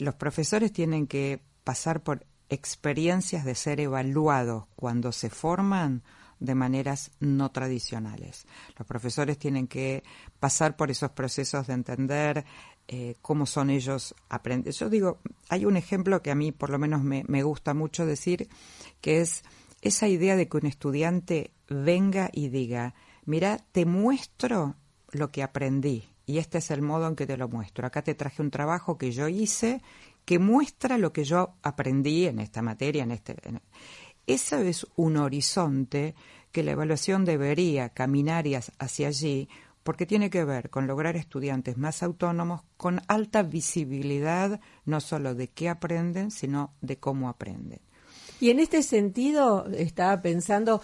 los 0.00 0.16
profesores 0.16 0.72
tienen 0.72 1.06
que 1.06 1.40
pasar 1.64 2.02
por 2.02 2.26
experiencias 2.48 3.44
de 3.44 3.54
ser 3.54 3.80
evaluados 3.80 4.64
cuando 4.76 5.12
se 5.12 5.30
forman 5.30 6.02
de 6.40 6.54
maneras 6.54 7.10
no 7.20 7.50
tradicionales. 7.50 8.46
Los 8.78 8.86
profesores 8.86 9.38
tienen 9.38 9.66
que 9.66 10.02
pasar 10.38 10.76
por 10.76 10.90
esos 10.90 11.10
procesos 11.10 11.66
de 11.66 11.74
entender 11.74 12.44
eh, 12.86 13.16
cómo 13.22 13.44
son 13.44 13.70
ellos 13.70 14.14
aprenden. 14.28 14.72
Yo 14.72 14.88
digo, 14.88 15.18
hay 15.48 15.64
un 15.64 15.76
ejemplo 15.76 16.22
que 16.22 16.30
a 16.30 16.34
mí 16.34 16.52
por 16.52 16.70
lo 16.70 16.78
menos 16.78 17.02
me, 17.02 17.24
me 17.26 17.42
gusta 17.42 17.74
mucho 17.74 18.06
decir, 18.06 18.48
que 19.00 19.20
es 19.20 19.42
esa 19.82 20.08
idea 20.08 20.36
de 20.36 20.48
que 20.48 20.56
un 20.56 20.66
estudiante 20.66 21.50
venga 21.68 22.30
y 22.32 22.48
diga, 22.48 22.94
mira, 23.24 23.58
te 23.72 23.84
muestro 23.84 24.76
lo 25.10 25.30
que 25.30 25.42
aprendí 25.42 26.08
y 26.28 26.36
este 26.36 26.58
es 26.58 26.70
el 26.70 26.82
modo 26.82 27.08
en 27.08 27.16
que 27.16 27.26
te 27.26 27.38
lo 27.38 27.48
muestro. 27.48 27.86
Acá 27.86 28.02
te 28.02 28.14
traje 28.14 28.42
un 28.42 28.50
trabajo 28.50 28.98
que 28.98 29.12
yo 29.12 29.28
hice 29.28 29.80
que 30.28 30.38
muestra 30.38 30.98
lo 30.98 31.10
que 31.10 31.24
yo 31.24 31.54
aprendí 31.62 32.26
en 32.26 32.38
esta 32.38 32.60
materia, 32.60 33.02
en 33.02 33.12
este... 33.12 33.34
Ese 34.26 34.68
es 34.68 34.86
un 34.94 35.16
horizonte 35.16 36.14
que 36.52 36.62
la 36.62 36.72
evaluación 36.72 37.24
debería 37.24 37.88
caminar 37.88 38.44
hacia 38.78 39.08
allí 39.08 39.48
porque 39.82 40.04
tiene 40.04 40.28
que 40.28 40.44
ver 40.44 40.68
con 40.68 40.86
lograr 40.86 41.16
estudiantes 41.16 41.78
más 41.78 42.02
autónomos 42.02 42.60
con 42.76 43.00
alta 43.08 43.42
visibilidad 43.42 44.60
no 44.84 45.00
solo 45.00 45.34
de 45.34 45.48
qué 45.48 45.70
aprenden, 45.70 46.30
sino 46.30 46.74
de 46.82 46.98
cómo 46.98 47.30
aprenden. 47.30 47.80
Y 48.38 48.50
en 48.50 48.60
este 48.60 48.82
sentido, 48.82 49.66
estaba 49.68 50.20
pensando, 50.20 50.82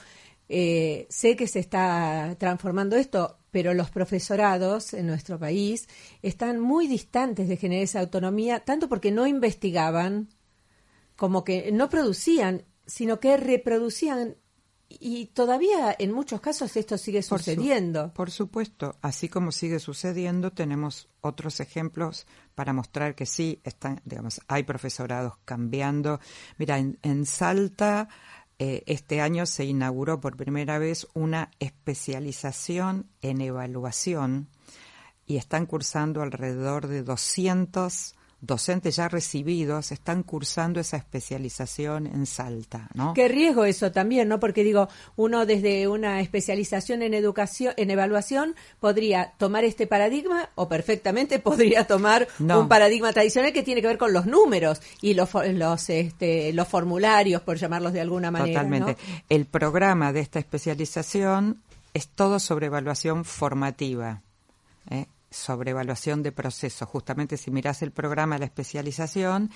eh, 0.49 1.07
sé 1.11 1.37
que 1.37 1.49
se 1.49 1.59
está 1.59 2.35
transformando 2.39 2.97
esto, 2.97 3.37
pero 3.55 3.73
los 3.73 3.89
profesorados 3.89 4.95
en 4.95 5.07
nuestro 5.07 5.39
país 5.39 5.89
están 6.23 6.59
muy 6.59 6.89
distantes 6.89 7.47
de 7.47 7.57
generar 7.57 7.85
esa 7.85 8.01
autonomía, 8.01 8.65
tanto 8.65 8.89
porque 8.89 9.13
no 9.13 9.29
investigaban, 9.29 10.29
como 11.15 11.45
que 11.45 11.71
no 11.71 11.89
producían 11.89 12.65
sino 12.85 13.21
que 13.21 13.37
reproducían 13.37 14.37
y 14.89 15.27
todavía 15.27 15.95
en 15.97 16.11
muchos 16.11 16.41
casos 16.41 16.77
esto 16.77 16.99
sigue 16.99 17.23
sucediendo. 17.23 18.13
Por, 18.13 18.33
supuesto, 18.33 18.97
así 19.03 19.29
como 19.29 19.53
sigue 19.53 19.79
sucediendo, 19.79 20.51
tenemos 20.51 21.09
otros 21.21 21.61
ejemplos 21.61 22.27
para 22.57 22.73
mostrar 22.73 23.15
que 23.15 23.25
sí, 23.25 23.61
están, 23.63 24.01
digamos, 24.05 24.41
hay 24.49 24.65
profesorados 24.65 25.35
cambiando. 25.45 26.19
Mira, 26.59 26.79
en, 26.79 27.27
Salta 27.27 28.09
eh, 28.59 28.83
este 28.87 29.21
año 29.21 29.47
se 29.47 29.65
inauguró 29.65 30.21
por 30.21 30.37
primera 30.37 30.79
vez 30.79 31.09
una 31.15 31.51
especialización 31.59 33.11
en 33.21 33.41
evaluación 33.41 34.49
y 35.27 35.37
están 35.37 35.67
cursando 35.67 36.23
alrededor 36.23 36.87
de 36.87 37.03
200 37.03 38.15
docentes 38.47 38.97
ya 38.97 39.09
recibidos 39.09 39.93
están 39.93 40.23
cursando 40.23 40.81
esa 40.81 40.97
especialización 40.97 42.07
en 42.07 42.27
Salta, 42.27 42.89
¿no? 42.95 43.15
Qué 43.15 43.29
riesgo 43.29 43.65
eso 43.65 43.93
también, 43.93 44.29
¿no? 44.29 44.41
Porque 44.41 44.65
digo, 44.65 44.89
uno 45.17 45.47
desde 45.47 45.89
una 45.89 46.21
especialización 46.21 47.03
en 47.03 47.15
educación, 47.15 47.75
en 47.77 47.91
evaluación, 47.91 48.55
podría 48.81 49.33
tomar 49.39 49.65
este 49.65 49.87
paradigma 49.87 50.51
o 50.55 50.69
perfectamente 50.69 51.39
podría 51.41 51.87
tomar 51.87 52.29
un 52.39 52.69
paradigma 52.69 53.13
tradicional 53.13 53.53
que 53.53 53.63
tiene 53.63 53.81
que 53.81 53.89
ver 53.89 53.99
con 53.99 54.13
los 54.13 54.27
números 54.27 54.81
y 55.01 55.15
los 55.15 55.31
los 55.35 55.91
este, 55.91 56.53
los 56.53 56.69
formularios, 56.69 57.43
por 57.43 57.57
llamarlos 57.57 57.93
de 57.93 58.01
alguna 58.01 58.31
manera. 58.31 58.61
Totalmente. 58.61 58.97
El 59.29 59.47
programa 59.47 60.13
de 60.13 60.21
esta 60.21 60.39
especialización 60.39 61.63
es 61.95 62.09
todo 62.09 62.39
sobre 62.39 62.67
evaluación 62.67 63.25
formativa. 63.25 64.23
¿eh? 64.91 65.07
Sobre 65.35 65.73
evaluación 65.73 66.23
de 66.23 66.33
procesos. 66.33 66.89
Justamente 66.89 67.37
si 67.37 67.51
miras 67.51 67.83
el 67.83 67.91
programa 67.91 68.37
de 68.37 68.41
la 68.41 68.45
especialización, 68.47 69.51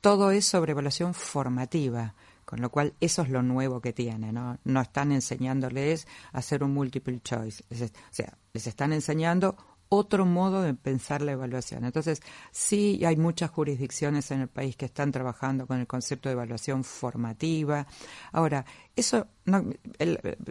todo 0.00 0.30
es 0.30 0.46
sobre 0.46 0.72
evaluación 0.72 1.14
formativa, 1.14 2.14
con 2.44 2.60
lo 2.60 2.70
cual 2.70 2.94
eso 3.00 3.22
es 3.22 3.30
lo 3.30 3.42
nuevo 3.42 3.80
que 3.80 3.92
tiene, 3.92 4.32
¿no? 4.32 4.58
No 4.64 4.80
están 4.80 5.12
enseñándoles 5.12 6.06
a 6.32 6.38
hacer 6.38 6.64
un 6.64 6.72
multiple 6.72 7.20
choice, 7.22 7.62
o 7.70 7.90
sea, 8.10 8.38
les 8.52 8.66
están 8.66 8.92
enseñando 8.92 9.56
otro 9.90 10.26
modo 10.26 10.62
de 10.62 10.74
pensar 10.74 11.22
la 11.22 11.32
evaluación. 11.32 11.84
Entonces, 11.84 12.20
sí 12.50 13.02
hay 13.04 13.16
muchas 13.16 13.50
jurisdicciones 13.50 14.30
en 14.30 14.42
el 14.42 14.48
país 14.48 14.76
que 14.76 14.84
están 14.84 15.12
trabajando 15.12 15.66
con 15.66 15.80
el 15.80 15.86
concepto 15.86 16.28
de 16.28 16.34
evaluación 16.34 16.84
formativa. 16.84 17.86
Ahora, 18.32 18.66
eso, 18.94 19.28
no, 19.46 19.64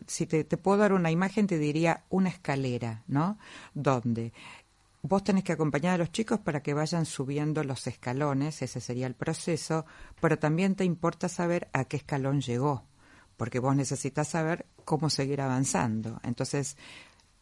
si 0.08 0.26
te, 0.26 0.44
te, 0.44 0.58
puedo 0.58 0.78
dar 0.78 0.94
una 0.94 1.12
imagen, 1.12 1.46
te 1.46 1.60
diría 1.60 2.06
una 2.10 2.30
escalera, 2.30 3.04
¿no? 3.08 3.38
Donde 3.76 4.34
vos 5.02 5.24
tenés 5.24 5.44
que 5.44 5.54
acompañar 5.54 5.96
a 5.96 5.98
los 5.98 6.12
chicos 6.12 6.40
para 6.40 6.62
que 6.62 6.74
vayan 6.74 7.06
subiendo 7.06 7.64
los 7.64 7.88
escalones, 7.88 8.62
ese 8.62 8.82
sería 8.82 9.08
el 9.08 9.16
proceso, 9.16 9.86
pero 10.20 10.40
también 10.40 10.76
te 10.76 10.84
importa 10.84 11.30
saber 11.30 11.70
a 11.74 11.86
qué 11.86 11.98
escalón 11.98 12.42
llegó, 12.42 12.86
porque 13.38 13.60
vos 13.60 13.76
necesitas 13.76 14.28
saber 14.28 14.66
cómo 14.86 15.10
seguir 15.10 15.42
avanzando. 15.42 16.20
Entonces, 16.24 16.78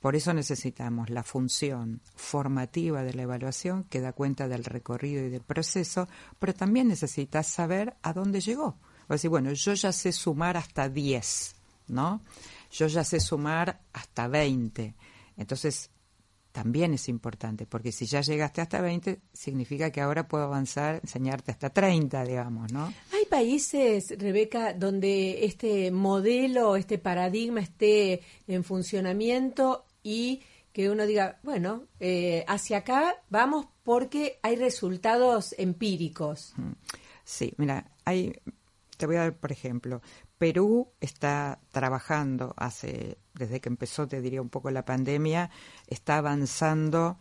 por 0.05 0.15
eso 0.15 0.33
necesitamos 0.33 1.09
la 1.09 1.23
función 1.23 1.99
formativa 2.15 3.01
de 3.01 3.15
la 3.15 3.23
evaluación 3.23 3.85
que 3.85 4.01
da 4.01 4.13
cuenta 4.13 4.47
del 4.47 4.63
recorrido 4.63 5.25
y 5.25 5.29
del 5.29 5.41
proceso, 5.41 6.08
pero 6.37 6.53
también 6.53 6.87
necesitas 6.87 7.47
saber 7.47 7.95
a 8.03 8.13
dónde 8.13 8.39
llegó. 8.39 8.77
O 9.08 9.13
decir, 9.13 9.31
bueno, 9.31 9.51
yo 9.53 9.73
ya 9.73 9.91
sé 9.91 10.12
sumar 10.12 10.58
hasta 10.58 10.89
10, 10.89 11.56
¿no? 11.87 12.21
Yo 12.71 12.85
ya 12.85 13.03
sé 13.03 13.19
sumar 13.19 13.81
hasta 13.93 14.27
20. 14.27 14.93
Entonces, 15.37 15.89
también 16.56 16.93
es 16.93 17.10
importante, 17.10 17.65
porque 17.65 17.91
si 17.91 18.06
ya 18.06 18.21
llegaste 18.21 18.62
hasta 18.62 18.79
20, 18.79 19.19
significa 19.33 19.91
que 19.91 19.99
ahora 19.99 20.29
puedo 20.29 20.45
avanzar, 20.45 21.01
enseñarte 21.03 21.51
hasta 21.51 21.69
30, 21.69 22.23
digamos, 22.23 22.71
¿no? 22.71 22.93
Hay 23.12 23.25
países, 23.29 24.17
Rebeca, 24.17 24.71
donde 24.71 25.43
este 25.43 25.91
modelo, 25.91 26.77
este 26.77 26.97
paradigma 26.97 27.60
esté 27.60 28.21
en 28.47 28.63
funcionamiento 28.63 29.83
y 30.01 30.43
que 30.71 30.89
uno 30.89 31.06
diga, 31.06 31.39
bueno, 31.43 31.83
eh, 31.99 32.45
hacia 32.47 32.77
acá 32.77 33.21
vamos 33.29 33.65
porque 33.83 34.39
hay 34.41 34.56
resultados 34.56 35.53
empíricos. 35.58 36.53
Sí, 37.25 37.53
mira, 37.58 37.91
hay 38.06 38.31
te 38.97 39.06
voy 39.06 39.17
a 39.17 39.23
dar, 39.23 39.33
por 39.33 39.51
ejemplo, 39.51 40.01
Perú 40.38 40.90
está 41.00 41.60
trabajando 41.71 42.54
hace, 42.58 43.17
desde 43.33 43.62
que 43.62 43.69
empezó, 43.69 44.08
te 44.08 44.21
diría 44.21 44.42
un 44.42 44.50
poco 44.50 44.69
la 44.69 44.86
pandemia, 44.86 45.50
está 45.88 46.17
avanzando 46.17 47.17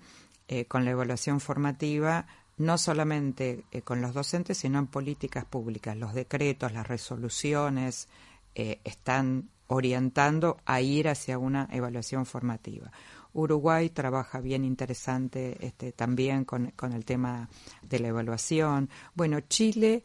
eh, 0.49 0.67
con 0.67 0.85
la 0.85 0.91
evaluación 0.91 1.41
formativa, 1.41 2.27
no 2.57 2.77
solamente 2.79 3.65
eh, 3.71 3.83
con 3.83 4.01
los 4.01 4.15
docentes, 4.15 4.59
sino 4.59 4.79
en 4.79 4.89
políticas 4.89 5.45
públicas. 5.45 5.97
Los 5.97 6.15
decretos, 6.15 6.73
las 6.73 6.87
resoluciones 6.87 8.09
eh, 8.55 8.81
están 8.85 9.51
orientando 9.67 10.59
a 10.67 10.81
ir 10.81 11.09
hacia 11.09 11.39
una 11.39 11.69
evaluación 11.73 12.27
formativa. 12.27 12.91
Uruguay 13.33 13.91
trabaja 13.91 14.41
bien 14.41 14.65
interesante 14.65 15.57
este, 15.67 15.93
también 15.93 16.45
con, 16.45 16.71
con 16.73 16.93
el 16.93 17.05
tema 17.05 17.49
de 17.83 17.99
la 17.99 18.09
evaluación. 18.09 18.91
Bueno, 19.15 19.41
Chile 19.41 20.05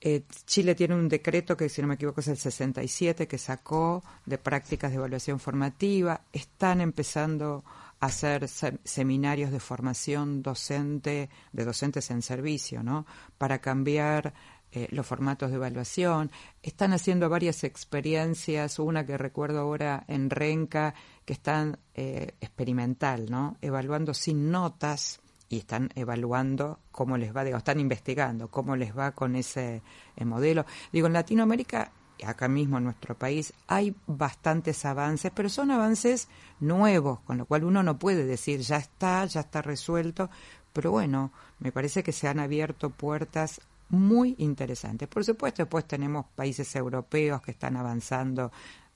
eh, 0.00 0.24
Chile 0.46 0.74
tiene 0.74 0.94
un 0.94 1.08
decreto 1.08 1.56
que, 1.56 1.68
si 1.68 1.82
no 1.82 1.88
me 1.88 1.94
equivoco, 1.94 2.20
es 2.20 2.28
el 2.28 2.38
67, 2.38 3.28
que 3.28 3.38
sacó 3.38 4.02
de 4.24 4.38
prácticas 4.38 4.90
de 4.90 4.96
evaluación 4.96 5.38
formativa. 5.38 6.22
Están 6.32 6.80
empezando 6.80 7.64
a 8.00 8.06
hacer 8.06 8.48
seminarios 8.48 9.50
de 9.50 9.60
formación 9.60 10.42
docente, 10.42 11.28
de 11.52 11.64
docentes 11.64 12.10
en 12.10 12.22
servicio, 12.22 12.82
¿no? 12.82 13.04
Para 13.36 13.60
cambiar 13.60 14.32
eh, 14.72 14.88
los 14.90 15.06
formatos 15.06 15.50
de 15.50 15.56
evaluación. 15.56 16.30
Están 16.62 16.94
haciendo 16.94 17.28
varias 17.28 17.62
experiencias, 17.62 18.78
una 18.78 19.04
que 19.04 19.18
recuerdo 19.18 19.60
ahora 19.60 20.04
en 20.08 20.30
Renca, 20.30 20.94
que 21.26 21.34
están 21.34 21.78
eh, 21.94 22.36
experimental, 22.40 23.26
¿no? 23.28 23.58
Evaluando 23.60 24.14
sin 24.14 24.50
notas 24.50 25.20
y 25.50 25.58
están 25.58 25.90
evaluando 25.96 26.78
cómo 26.92 27.18
les 27.18 27.36
va, 27.36 27.42
digo, 27.42 27.58
están 27.58 27.80
investigando 27.80 28.48
cómo 28.48 28.76
les 28.76 28.96
va 28.96 29.10
con 29.10 29.34
ese 29.34 29.82
eh, 30.16 30.24
modelo. 30.24 30.64
Digo, 30.92 31.08
en 31.08 31.12
Latinoamérica, 31.12 31.90
acá 32.24 32.46
mismo 32.46 32.78
en 32.78 32.84
nuestro 32.84 33.16
país, 33.16 33.52
hay 33.66 33.94
bastantes 34.06 34.84
avances, 34.84 35.32
pero 35.34 35.48
son 35.48 35.72
avances 35.72 36.28
nuevos, 36.60 37.18
con 37.20 37.36
lo 37.36 37.46
cual 37.46 37.64
uno 37.64 37.82
no 37.82 37.98
puede 37.98 38.24
decir 38.24 38.60
ya 38.60 38.76
está, 38.76 39.24
ya 39.24 39.40
está 39.40 39.60
resuelto, 39.60 40.30
pero 40.72 40.92
bueno, 40.92 41.32
me 41.58 41.72
parece 41.72 42.04
que 42.04 42.12
se 42.12 42.28
han 42.28 42.38
abierto 42.38 42.90
puertas 42.90 43.60
muy 43.88 44.36
interesantes. 44.38 45.08
Por 45.08 45.24
supuesto, 45.24 45.64
después 45.64 45.84
tenemos 45.84 46.26
países 46.36 46.76
europeos 46.76 47.42
que 47.42 47.50
están 47.50 47.76
avanzando 47.76 48.52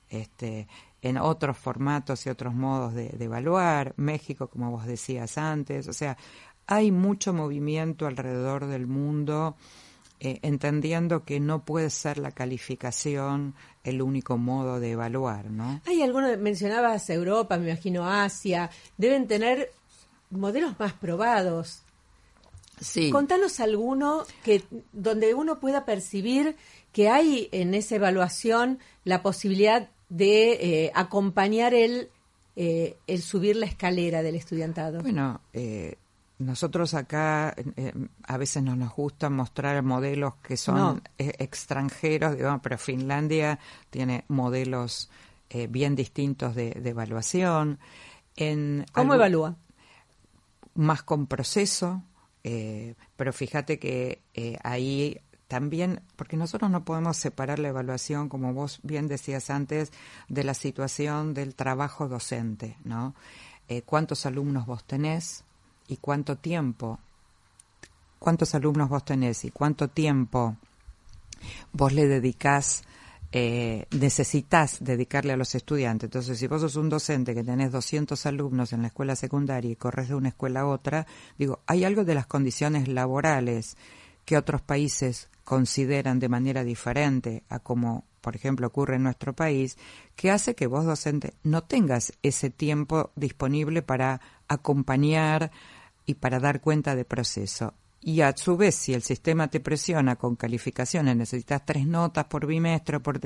este, 0.09 0.69
en 1.05 1.19
otros 1.19 1.59
formatos 1.59 2.25
y 2.25 2.31
otros 2.31 2.55
modos 2.55 2.95
de, 2.95 3.15
evaluar, 3.21 3.93
México, 3.99 4.49
como 4.49 4.71
vos 4.71 4.87
decías 4.87 5.37
antes, 5.37 5.87
o 5.87 5.93
sea, 5.93 6.17
hay 6.67 6.91
mucho 6.91 7.35
movimiento 7.35 8.07
alrededor 8.07 8.67
del 8.67 8.87
mundo, 8.87 9.55
eh, 10.19 10.39
entendiendo 10.41 11.23
que 11.23 11.41
no 11.41 11.63
puede 11.63 11.91
ser 11.91 12.17
la 12.17 12.31
calificación 12.31 13.55
el 13.85 14.01
único 14.01 14.39
modo 14.39 14.81
de 14.81 14.93
evaluar, 14.93 15.51
¿no? 15.51 15.83
Hay 15.85 16.01
algunos, 16.01 16.39
mencionabas 16.39 17.11
Europa, 17.11 17.59
me 17.59 17.69
imagino 17.69 18.09
Asia, 18.09 18.71
deben 18.97 19.29
tener 19.29 19.73
modelos 20.31 20.81
más 20.81 20.95
probados. 20.95 21.83
Sí. 22.81 23.11
Contanos 23.11 23.61
alguno 23.61 24.25
que 24.43 24.65
donde 24.95 25.35
uno 25.35 25.61
pueda 25.61 25.85
percibir 25.85 26.57
que 26.93 27.11
hay 27.11 27.51
en 27.53 27.75
esa 27.75 27.97
evaluación 27.97 28.79
la 29.05 29.23
posibilidad 29.23 29.91
de 30.15 30.53
eh, 30.53 30.93
acompañar 30.95 31.75
el, 31.75 32.09
eh, 32.55 32.97
el 33.09 33.21
subir 33.21 33.57
la 33.57 33.67
escalera 33.67 34.23
del 34.23 34.37
estudiantado? 34.37 35.01
Bueno, 35.03 35.41
eh, 35.53 35.97
nosotros 36.39 36.95
acá 36.95 37.53
a 38.23 38.37
veces 38.37 38.63
no 38.63 38.77
nos 38.77 38.95
gusta 38.95 39.29
mostrar 39.29 39.83
modelos 39.83 40.35
que 40.37 40.57
son 40.57 41.03
extranjeros, 41.19 42.37
digamos, 42.37 42.61
pero 42.63 42.79
Finlandia 42.79 43.59
tiene 43.91 44.25
modelos 44.29 45.11
bien 45.69 45.95
distintos 45.95 46.55
de, 46.55 46.71
evaluación. 46.85 47.79
En 48.37 48.85
¿Cómo 48.93 49.15
evalúa? 49.15 49.57
Más 50.75 51.05
con 51.05 51.29
proceso, 51.29 52.03
pero 52.43 53.33
fíjate 53.33 53.79
que 53.79 54.21
ahí 54.63 55.21
también, 55.49 56.01
porque 56.17 56.37
nosotros 56.37 56.71
no 56.71 56.85
podemos 56.85 57.17
separar 57.17 57.59
la 57.59 57.69
evaluación, 57.69 58.29
como 58.29 58.53
vos 58.55 58.81
bien 58.83 59.09
decías 59.09 59.51
antes, 59.51 59.93
de 60.29 60.45
la 60.45 60.55
situación 60.55 61.35
del 61.35 61.55
trabajo 61.55 62.09
docente, 62.09 62.77
¿no? 62.85 63.15
Eh, 63.69 63.83
¿Cuántos 63.83 64.27
alumnos 64.27 64.67
vos 64.67 64.85
tenés 64.85 65.45
y 65.89 65.97
cuánto 65.97 66.37
tiempo? 66.37 66.99
¿Cuántos 68.19 68.55
alumnos 68.55 68.89
vos 68.89 69.05
tenés 69.05 69.45
y 69.45 69.51
cuánto 69.51 69.89
tiempo 69.89 70.57
vos 71.73 71.93
le 71.93 72.07
dedicás? 72.07 72.83
Eh, 73.37 73.87
necesitas 73.91 74.79
dedicarle 74.81 75.33
a 75.33 75.37
los 75.37 75.57
estudiantes. 75.57 76.07
Entonces, 76.07 76.39
si 76.39 76.47
vos 76.47 76.61
sos 76.61 76.77
un 76.77 76.89
docente 76.89 77.35
que 77.35 77.43
tenés 77.43 77.73
200 77.73 78.27
alumnos 78.27 78.73
en 78.73 78.83
la 78.83 78.89
escuela 78.89 79.17
secundaria 79.17 79.73
y 79.73 79.77
corres 79.77 80.09
de 80.09 80.15
una 80.15 80.29
escuela 80.29 80.61
a 80.61 80.67
otra, 80.67 81.05
digo, 81.37 81.59
hay 81.67 81.83
algo 81.83 82.05
de 82.05 82.15
las 82.15 82.27
condiciones 82.27 82.87
laborales 82.87 83.77
que 84.25 84.37
otros 84.37 84.63
países 84.63 85.29
consideran 85.45 86.19
de 86.19 86.29
manera 86.29 86.65
diferente 86.65 87.45
a 87.49 87.59
como, 87.59 88.05
por 88.21 88.35
ejemplo, 88.35 88.67
ocurre 88.67 88.97
en 88.97 89.03
nuestro 89.03 89.35
país, 89.35 89.77
que 90.17 90.31
hace 90.31 90.55
que 90.55 90.67
vos 90.67 90.85
docente 90.85 91.35
no 91.43 91.63
tengas 91.63 92.13
ese 92.23 92.51
tiempo 92.51 93.11
disponible 93.15 93.83
para 93.83 94.21
acompañar 94.49 95.51
y 96.07 96.15
para 96.15 96.41
dar 96.41 96.61
cuenta 96.61 96.97
de 96.97 97.05
proceso. 97.05 97.75
Y 98.01 98.21
a 98.21 98.37
su 98.37 98.57
vez, 98.57 98.75
si 98.75 98.93
el 98.93 99.03
sistema 99.03 99.49
te 99.49 99.61
presiona 99.61 100.17
con 100.17 100.37
calificaciones, 100.37 101.17
necesitas 101.17 101.65
tres 101.65 101.87
notas 101.87 102.27
por 102.27 102.47
bimestre, 102.47 103.01
por 103.01 103.21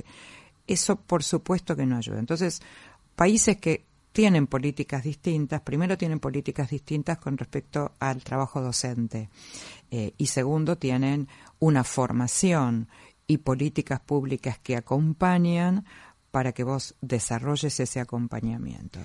eso 0.67 0.97
por 0.97 1.25
supuesto 1.25 1.75
que 1.75 1.87
no 1.87 1.97
ayuda. 1.97 2.21
Entonces, 2.21 2.61
países 3.17 3.57
que 3.57 3.85
tienen 4.13 4.47
políticas 4.47 5.05
distintas, 5.05 5.61
primero 5.61 5.99
tienen 5.99 6.21
políticas 6.21 6.71
distintas 6.71 7.19
con 7.19 7.37
respecto 7.37 7.93
al 7.99 8.23
trabajo 8.23 8.61
docente 8.61 9.29
eh, 9.91 10.13
y 10.19 10.27
segundo 10.27 10.77
tienen 10.77 11.29
una 11.61 11.85
formación 11.85 12.89
y 13.27 13.39
políticas 13.39 14.01
públicas 14.01 14.59
que 14.59 14.77
acompañan 14.77 15.85
para 16.31 16.53
que 16.53 16.65
vos 16.65 16.95
desarrolles 17.01 17.79
ese 17.81 18.01
acompañamiento. 18.01 19.01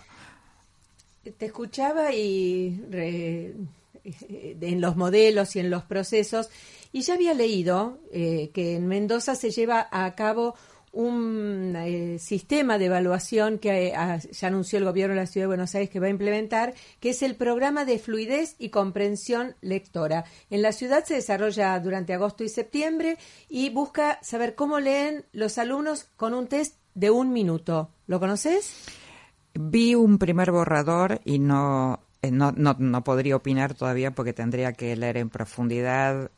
Te 1.38 1.46
escuchaba 1.46 2.14
y 2.14 2.84
eh, 2.92 3.56
en 4.04 4.82
los 4.82 4.96
modelos 4.98 5.56
y 5.56 5.60
en 5.60 5.70
los 5.70 5.84
procesos 5.84 6.50
y 6.92 7.02
ya 7.02 7.14
había 7.14 7.34
leído 7.34 8.00
eh, 8.12 8.52
que 8.54 8.76
en 8.76 8.88
Mendoza 8.88 9.36
se 9.36 9.52
lleva 9.52 9.88
a 9.92 10.14
cabo 10.16 10.56
un 10.94 11.76
eh, 11.76 12.20
sistema 12.20 12.78
de 12.78 12.86
evaluación 12.86 13.58
que 13.58 13.88
eh, 13.88 13.94
ya 14.32 14.48
anunció 14.48 14.78
el 14.78 14.86
gobierno 14.86 15.16
de 15.16 15.22
la 15.22 15.28
Ciudad 15.28 15.46
de 15.46 15.48
Buenos 15.48 15.74
Aires 15.74 15.90
que 15.90 16.00
va 16.00 16.06
a 16.06 16.12
implementar, 16.12 16.76
que 17.00 17.10
es 17.10 17.24
el 17.24 17.36
programa 17.36 17.84
de 17.84 17.98
fluidez 17.98 18.56
y 18.60 18.70
comprensión 18.70 19.56
lectora. 19.62 20.24
En 20.52 20.62
la 20.62 20.72
ciudad 20.72 21.04
se 21.04 21.16
desarrolla 21.16 21.80
durante 21.80 22.14
agosto 22.14 22.44
y 22.44 22.50
septiembre 22.50 23.18
y 23.50 23.72
busca 23.72 24.20
saber 24.22 24.54
cómo 24.54 24.80
leen 24.80 25.26
los 25.34 25.58
alumnos 25.58 26.06
con 26.16 26.36
un 26.36 26.48
test 26.48 26.76
de 26.94 27.10
un 27.10 27.34
minuto. 27.34 27.90
¿Lo 28.06 28.20
conoces? 28.20 28.86
Vi 29.56 29.96
un 29.96 30.20
primer 30.20 30.52
borrador 30.52 31.22
y 31.26 31.40
no 31.40 32.02
eh, 32.22 32.32
no, 32.32 32.52
no, 32.52 33.04
podría 33.04 33.36
opinar 33.36 33.74
todavía 33.74 34.12
porque 34.12 34.32
tendría 34.32 34.74
que 34.74 34.96
leer 34.96 35.18
en 35.18 35.30
profundidad, 35.30 36.32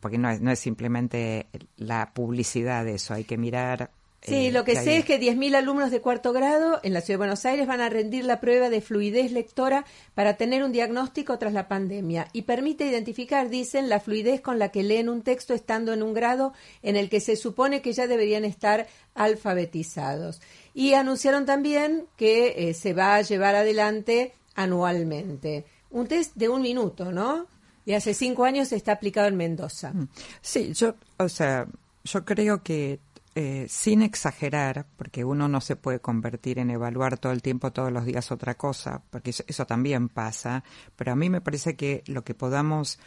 porque 0.00 0.16
no 0.16 0.30
es, 0.30 0.40
no 0.40 0.50
es 0.52 0.58
simplemente 0.60 1.48
la 1.76 2.12
publicidad 2.14 2.84
de 2.84 2.94
eso, 2.94 3.12
hay 3.12 3.24
que 3.24 3.36
mirar 3.36 3.90
Sí, 4.22 4.46
eh, 4.46 4.52
lo 4.52 4.64
que, 4.64 4.74
sé 4.74 4.98
es 4.98 5.04
que 5.04 5.20
10.000 5.20 5.54
alumnos 5.54 5.90
de 5.90 6.00
cuarto 6.00 6.32
grado 6.32 6.80
en 6.82 6.92
la 6.92 7.00
Ciudad 7.00 7.14
de 7.14 7.18
Buenos 7.18 7.44
Aires 7.44 7.66
van 7.66 7.80
a 7.80 7.88
rendir 7.88 8.24
la 8.24 8.40
prueba 8.40 8.70
de 8.70 8.80
fluidez 8.80 9.30
lectora 9.30 9.84
para 10.14 10.36
tener 10.36 10.64
un 10.64 10.72
diagnóstico 10.72 11.38
tras 11.38 11.52
la 11.52 11.68
pandemia 11.68 12.28
y 12.32 12.42
permite 12.42 12.86
identificar, 12.86 13.48
dicen, 13.48 13.88
la 13.88 14.00
fluidez 14.00 14.40
con 14.40 14.58
la 14.58 14.70
que 14.70 14.82
leen 14.82 15.08
un 15.08 15.22
texto 15.22 15.54
estando 15.54 15.92
en 15.92 16.02
un 16.02 16.12
grado 16.12 16.54
en 16.82 16.96
el 16.96 17.08
que 17.08 17.20
se 17.20 17.36
supone 17.36 17.82
que 17.82 17.92
ya 17.92 18.06
deberían 18.06 18.44
estar 18.44 18.88
alfabetizados. 19.14 20.40
Y 20.74 20.94
anunciaron 20.94 21.46
también 21.46 22.06
que 22.16 22.68
eh, 22.68 22.74
se 22.74 22.94
va 22.94 23.14
a 23.14 23.22
llevar 23.22 23.54
adelante 23.54 24.32
anualmente. 24.56 25.66
Un 25.90 26.08
test 26.08 26.34
de 26.34 26.48
un 26.48 26.62
minuto, 26.62 27.12
¿no? 27.12 27.46
Y 27.84 27.92
hace 27.92 28.12
cinco 28.12 28.44
años 28.44 28.72
está 28.72 28.92
aplicado 28.92 29.28
en 29.28 29.36
Mendoza. 29.36 29.92
Mm. 29.92 30.08
Sí, 30.40 30.72
yo, 30.74 30.96
o 31.18 31.28
sea, 31.28 31.68
yo 32.04 32.24
creo 32.24 32.62
que 32.62 32.98
eh, 33.38 33.66
sin 33.68 34.00
exagerar, 34.00 34.86
porque 34.96 35.22
uno 35.22 35.46
no 35.46 35.60
se 35.60 35.76
puede 35.76 36.00
convertir 36.00 36.58
en 36.58 36.70
evaluar 36.70 37.18
todo 37.18 37.32
el 37.32 37.42
tiempo, 37.42 37.70
todos 37.70 37.92
los 37.92 38.06
días 38.06 38.32
otra 38.32 38.54
cosa, 38.54 39.02
porque 39.10 39.28
eso, 39.28 39.66
también 39.66 40.08
pasa, 40.08 40.64
pero 40.96 41.12
a 41.12 41.16
mí 41.16 41.28
me 41.28 41.42
parece 41.42 41.76
que 41.76 42.02
lo 42.06 42.24
que 42.24 42.32
podamos 42.32 42.98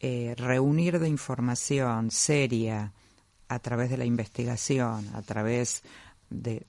eh, 0.00 0.34
reunir 0.36 0.98
de 0.98 1.08
información 1.08 2.10
seria 2.10 2.92
a 3.48 3.58
través 3.60 3.88
de 3.88 3.96
la 3.96 4.04
investigación, 4.04 5.08
a 5.14 5.22
través 5.22 5.82
de 6.28 6.66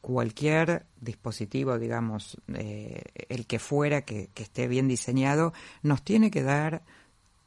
cualquier 0.00 0.86
dispositivo, 1.00 1.76
digamos, 1.76 2.40
eh, 2.54 3.02
el 3.28 3.48
que 3.48 3.58
fuera, 3.58 4.02
que 4.02 4.30
esté 4.36 4.68
bien 4.68 4.86
diseñado, 4.86 5.52
nos 5.82 6.04
tiene 6.04 6.30
que 6.30 6.44
dar 6.44 6.84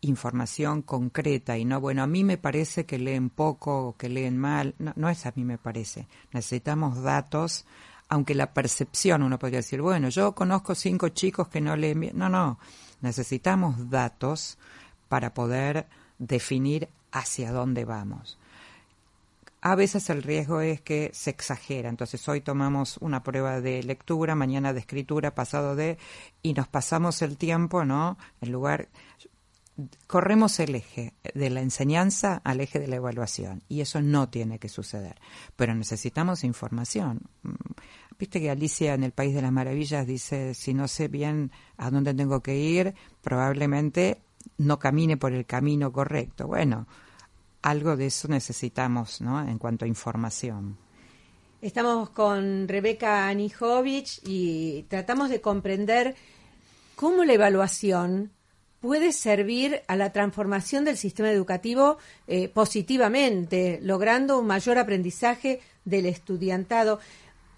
información 0.04 0.82
concreta 0.82 1.58
y 1.58 1.66
no, 1.66 1.80
bueno, 1.80 2.04
a 2.04 2.08
mí 2.08 2.24
me 2.24 2.38
parece 2.38 2.86
que 2.86 3.00
leen 3.00 3.30
poco 3.30 3.88
o 3.88 3.98
que 3.98 4.10
leen 4.10 4.38
mal, 4.38 4.76
no, 4.80 4.94
no 4.96 5.10
es 5.10 5.26
a 5.26 5.34
mí 5.36 5.44
me 5.44 5.58
parece. 5.58 6.08
Necesitamos 6.32 7.02
datos, 7.02 7.66
aunque 8.10 8.36
la 8.36 8.54
percepción 8.54 9.24
uno 9.24 9.40
podría 9.40 9.60
decir, 9.60 9.82
bueno, 9.82 10.10
yo 10.10 10.34
conozco 10.34 10.76
cinco 10.76 11.10
chicos 11.10 11.48
que 11.48 11.62
no 11.62 11.76
leen 11.76 12.00
bien. 12.00 12.18
No, 12.18 12.30
no, 12.30 12.60
necesitamos 13.02 13.90
datos 13.90 14.58
para 15.10 15.34
poder 15.34 15.88
definir 16.18 16.90
hacia 17.12 17.52
dónde 17.52 17.86
vamos. 17.86 18.38
A 19.62 19.76
veces 19.76 20.10
el 20.10 20.24
riesgo 20.24 20.60
es 20.60 20.82
que 20.82 21.10
se 21.14 21.30
exagera. 21.30 21.88
Entonces 21.88 22.28
hoy 22.28 22.42
tomamos 22.42 22.98
una 22.98 23.24
prueba 23.24 23.62
de 23.62 23.82
lectura, 23.82 24.36
mañana 24.36 24.74
de 24.74 24.82
escritura, 24.82 25.36
pasado 25.36 25.78
de, 25.78 25.98
y 26.42 26.54
nos 26.54 26.68
pasamos 26.68 27.22
el 27.22 27.38
tiempo, 27.38 27.86
¿no? 27.86 28.18
En 28.42 28.52
lugar, 28.52 28.90
corremos 30.08 30.60
el 30.60 30.76
eje 30.76 31.14
de 31.34 31.50
la 31.50 31.62
enseñanza 31.62 32.42
al 32.44 32.62
eje 32.62 32.80
de 32.80 32.88
la 32.88 32.98
evaluación 32.98 33.64
y 33.68 33.82
eso 33.82 34.02
no 34.02 34.30
tiene 34.30 34.60
que 34.60 34.70
suceder. 34.70 35.16
Pero 35.56 35.74
necesitamos 35.76 36.44
información. 36.44 37.22
Mm, 37.42 37.54
viste 38.20 38.40
que 38.40 38.52
Alicia 38.52 38.94
en 38.94 39.04
el 39.04 39.12
País 39.12 39.34
de 39.34 39.42
las 39.42 39.52
Maravillas 39.52 40.06
dice, 40.06 40.54
si 40.54 40.74
no 40.74 40.88
sé 40.88 41.08
bien 41.08 41.52
a 41.78 41.90
dónde 41.90 42.14
tengo 42.14 42.42
que 42.42 42.56
ir, 42.56 42.94
probablemente 43.22 44.22
no 44.58 44.80
camine 44.80 45.18
por 45.18 45.34
el 45.34 45.46
camino 45.46 45.92
correcto. 45.92 46.48
Bueno, 46.48 46.88
algo 47.62 47.96
de 47.96 48.08
eso 48.08 48.28
necesitamos, 48.28 49.22
¿no? 49.22 49.42
En 49.42 49.58
cuanto 49.58 49.86
a 49.86 49.88
información. 49.88 50.78
Estamos 51.62 52.10
con 52.10 52.68
Rebeca 52.68 53.30
Anijovic 53.30 54.20
y 54.28 54.84
tratamos 54.90 55.30
de 55.30 55.40
comprender 55.40 56.14
cómo 56.96 57.24
la 57.24 57.34
evaluación 57.34 58.34
puede 58.84 59.14
servir 59.14 59.82
a 59.88 59.96
la 59.96 60.12
transformación 60.12 60.84
del 60.84 60.98
sistema 60.98 61.32
educativo 61.32 62.00
eh, 62.28 62.50
positivamente, 62.50 63.80
logrando 63.82 64.38
un 64.38 64.46
mayor 64.46 64.78
aprendizaje 64.78 65.62
del 65.86 66.06
estudiantado. 66.06 67.00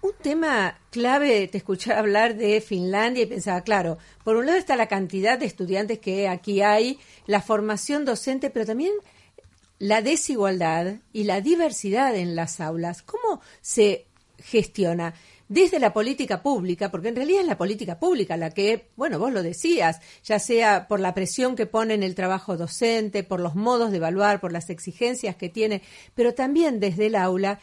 Un 0.02 0.12
tema 0.22 0.78
clave, 0.92 1.48
te 1.48 1.58
escuché 1.58 1.92
hablar 1.92 2.36
de 2.36 2.60
Finlandia 2.60 3.24
y 3.24 3.26
pensaba, 3.26 3.62
claro, 3.62 3.98
por 4.22 4.36
un 4.36 4.46
lado 4.46 4.56
está 4.56 4.76
la 4.76 4.86
cantidad 4.86 5.36
de 5.36 5.46
estudiantes 5.46 5.98
que 5.98 6.28
aquí 6.28 6.62
hay, 6.62 7.00
la 7.26 7.42
formación 7.42 8.04
docente, 8.04 8.48
pero 8.50 8.64
también 8.64 8.92
la 9.80 10.02
desigualdad 10.02 10.94
y 11.12 11.24
la 11.24 11.40
diversidad 11.40 12.14
en 12.14 12.36
las 12.36 12.60
aulas. 12.60 13.02
¿Cómo 13.02 13.40
se 13.60 14.06
gestiona? 14.38 15.12
Desde 15.48 15.78
la 15.78 15.92
política 15.92 16.42
pública, 16.42 16.90
porque 16.90 17.08
en 17.08 17.16
realidad 17.16 17.42
es 17.42 17.46
la 17.46 17.58
política 17.58 17.98
pública 17.98 18.36
la 18.36 18.50
que, 18.50 18.88
bueno, 18.96 19.18
vos 19.18 19.32
lo 19.32 19.42
decías, 19.42 20.00
ya 20.24 20.38
sea 20.38 20.88
por 20.88 21.00
la 21.00 21.14
presión 21.14 21.56
que 21.56 21.66
pone 21.66 21.94
en 21.94 22.02
el 22.02 22.14
trabajo 22.14 22.56
docente, 22.56 23.22
por 23.22 23.40
los 23.40 23.54
modos 23.54 23.90
de 23.90 23.98
evaluar, 23.98 24.40
por 24.40 24.52
las 24.52 24.70
exigencias 24.70 25.36
que 25.36 25.48
tiene, 25.48 25.82
pero 26.14 26.34
también 26.34 26.80
desde 26.80 27.06
el 27.06 27.14
aula, 27.14 27.60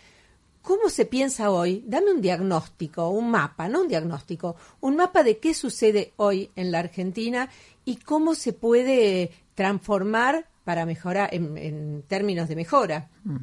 ¿cómo 0.61 0.89
se 0.89 1.05
piensa 1.05 1.51
hoy? 1.51 1.83
Dame 1.85 2.11
un 2.11 2.21
diagnóstico, 2.21 3.09
un 3.09 3.29
mapa, 3.29 3.67
no 3.67 3.81
un 3.81 3.87
diagnóstico, 3.87 4.55
un 4.79 4.95
mapa 4.95 5.23
de 5.23 5.39
qué 5.39 5.53
sucede 5.53 6.13
hoy 6.15 6.49
en 6.55 6.71
la 6.71 6.79
Argentina 6.79 7.49
y 7.83 7.97
cómo 7.97 8.33
se 8.33 8.53
puede 8.53 9.31
transformar 9.55 10.47
para 10.63 10.85
mejorar, 10.85 11.33
en, 11.33 11.57
en 11.57 12.03
términos 12.03 12.47
de 12.47 12.55
mejora. 12.55 13.09
Mm. 13.25 13.37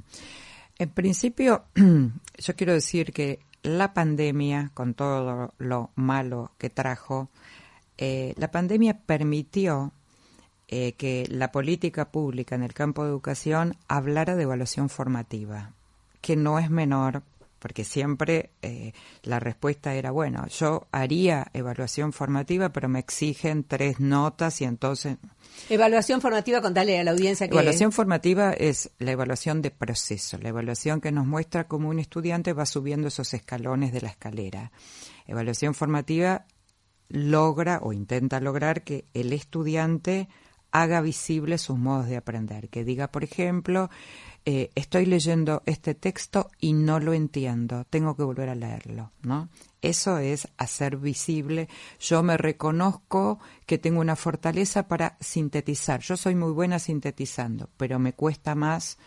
En 0.78 0.88
principio, 0.88 1.66
yo 2.38 2.57
quiero 2.57 2.72
decir 2.72 3.12
que 3.12 3.41
la 3.62 3.94
pandemia, 3.94 4.70
con 4.74 4.94
todo 4.94 5.54
lo 5.58 5.90
malo 5.94 6.52
que 6.58 6.70
trajo, 6.70 7.28
eh, 7.98 8.34
la 8.36 8.50
pandemia 8.50 8.98
permitió 8.98 9.92
eh, 10.68 10.92
que 10.92 11.26
la 11.28 11.52
política 11.52 12.11
pública 12.11 12.54
en 12.54 12.62
el 12.62 12.72
campo 12.72 13.04
de 13.04 13.11
educación 13.11 13.76
hablara 13.88 14.36
de 14.36 14.44
evaluación 14.44 14.88
formativa, 14.88 15.72
que 16.20 16.36
no 16.36 16.58
es 16.58 16.70
menor, 16.70 17.22
porque 17.61 17.84
siempre 17.84 18.50
eh, 18.62 18.92
la 19.22 19.38
respuesta 19.38 19.94
era, 19.94 20.11
bueno, 20.11 20.46
yo 20.48 20.88
haría 20.90 21.48
evaluación 21.52 22.12
formativa, 22.12 22.72
pero 22.72 22.88
me 22.88 22.98
exigen 22.98 23.62
tres 23.62 24.00
notas 24.00 24.61
y 24.61 24.64
entonces 24.64 25.18
Evaluación 25.68 26.20
formativa, 26.20 26.61
contale 26.61 26.98
a 26.98 27.04
la 27.04 27.11
audiencia 27.12 27.46
que 27.46 27.54
Evaluación 27.54 27.92
formativa 27.92 28.52
es 28.52 28.90
la 28.98 29.12
evaluación 29.12 29.62
de 29.62 29.70
proceso, 29.70 30.38
la 30.38 30.48
evaluación 30.48 31.00
que 31.00 31.12
nos 31.12 31.26
muestra 31.26 31.68
cómo 31.68 31.88
un 31.88 31.98
estudiante 31.98 32.52
va 32.52 32.66
subiendo 32.66 33.08
esos 33.08 33.34
escalones 33.34 33.92
de 33.92 34.00
la 34.00 34.08
escalera. 34.08 34.72
Evaluación 35.26 35.74
formativa 35.74 36.46
logra 37.08 37.80
o 37.82 37.92
intenta 37.92 38.40
lograr 38.40 38.82
que 38.84 39.04
el 39.14 39.32
estudiante 39.32 40.28
haga 40.72 41.00
visible 41.00 41.58
sus 41.58 41.78
modos 41.78 42.06
de 42.06 42.16
aprender, 42.16 42.68
que 42.68 42.84
diga, 42.84 43.11
por 43.11 43.24
ejemplo, 43.24 43.90
eh, 44.47 44.70
estoy 44.74 45.07
leyendo 45.07 45.62
este 45.66 45.95
texto 45.95 46.51
y 46.59 46.72
no 46.72 46.99
lo 46.99 47.12
entiendo, 47.12 47.84
tengo 47.91 48.16
que 48.16 48.22
volver 48.22 48.49
a 48.49 48.55
leerlo, 48.55 49.12
¿no? 49.22 49.49
Eso 49.82 50.18
es 50.18 50.49
hacer 50.57 50.97
visible. 50.97 51.68
Yo 51.99 52.22
me 52.22 52.36
reconozco 52.36 53.38
que 53.66 53.78
tengo 53.78 54.01
una 54.01 54.16
fortaleza 54.16 54.88
para 54.88 55.16
sintetizar. 55.20 56.01
Yo 56.01 56.16
soy 56.16 56.34
muy 56.34 56.53
buena 56.53 56.78
sintetizando, 56.78 57.68
pero 57.76 57.99
me 57.99 58.12
cuesta 58.12 58.55
más 58.55 58.99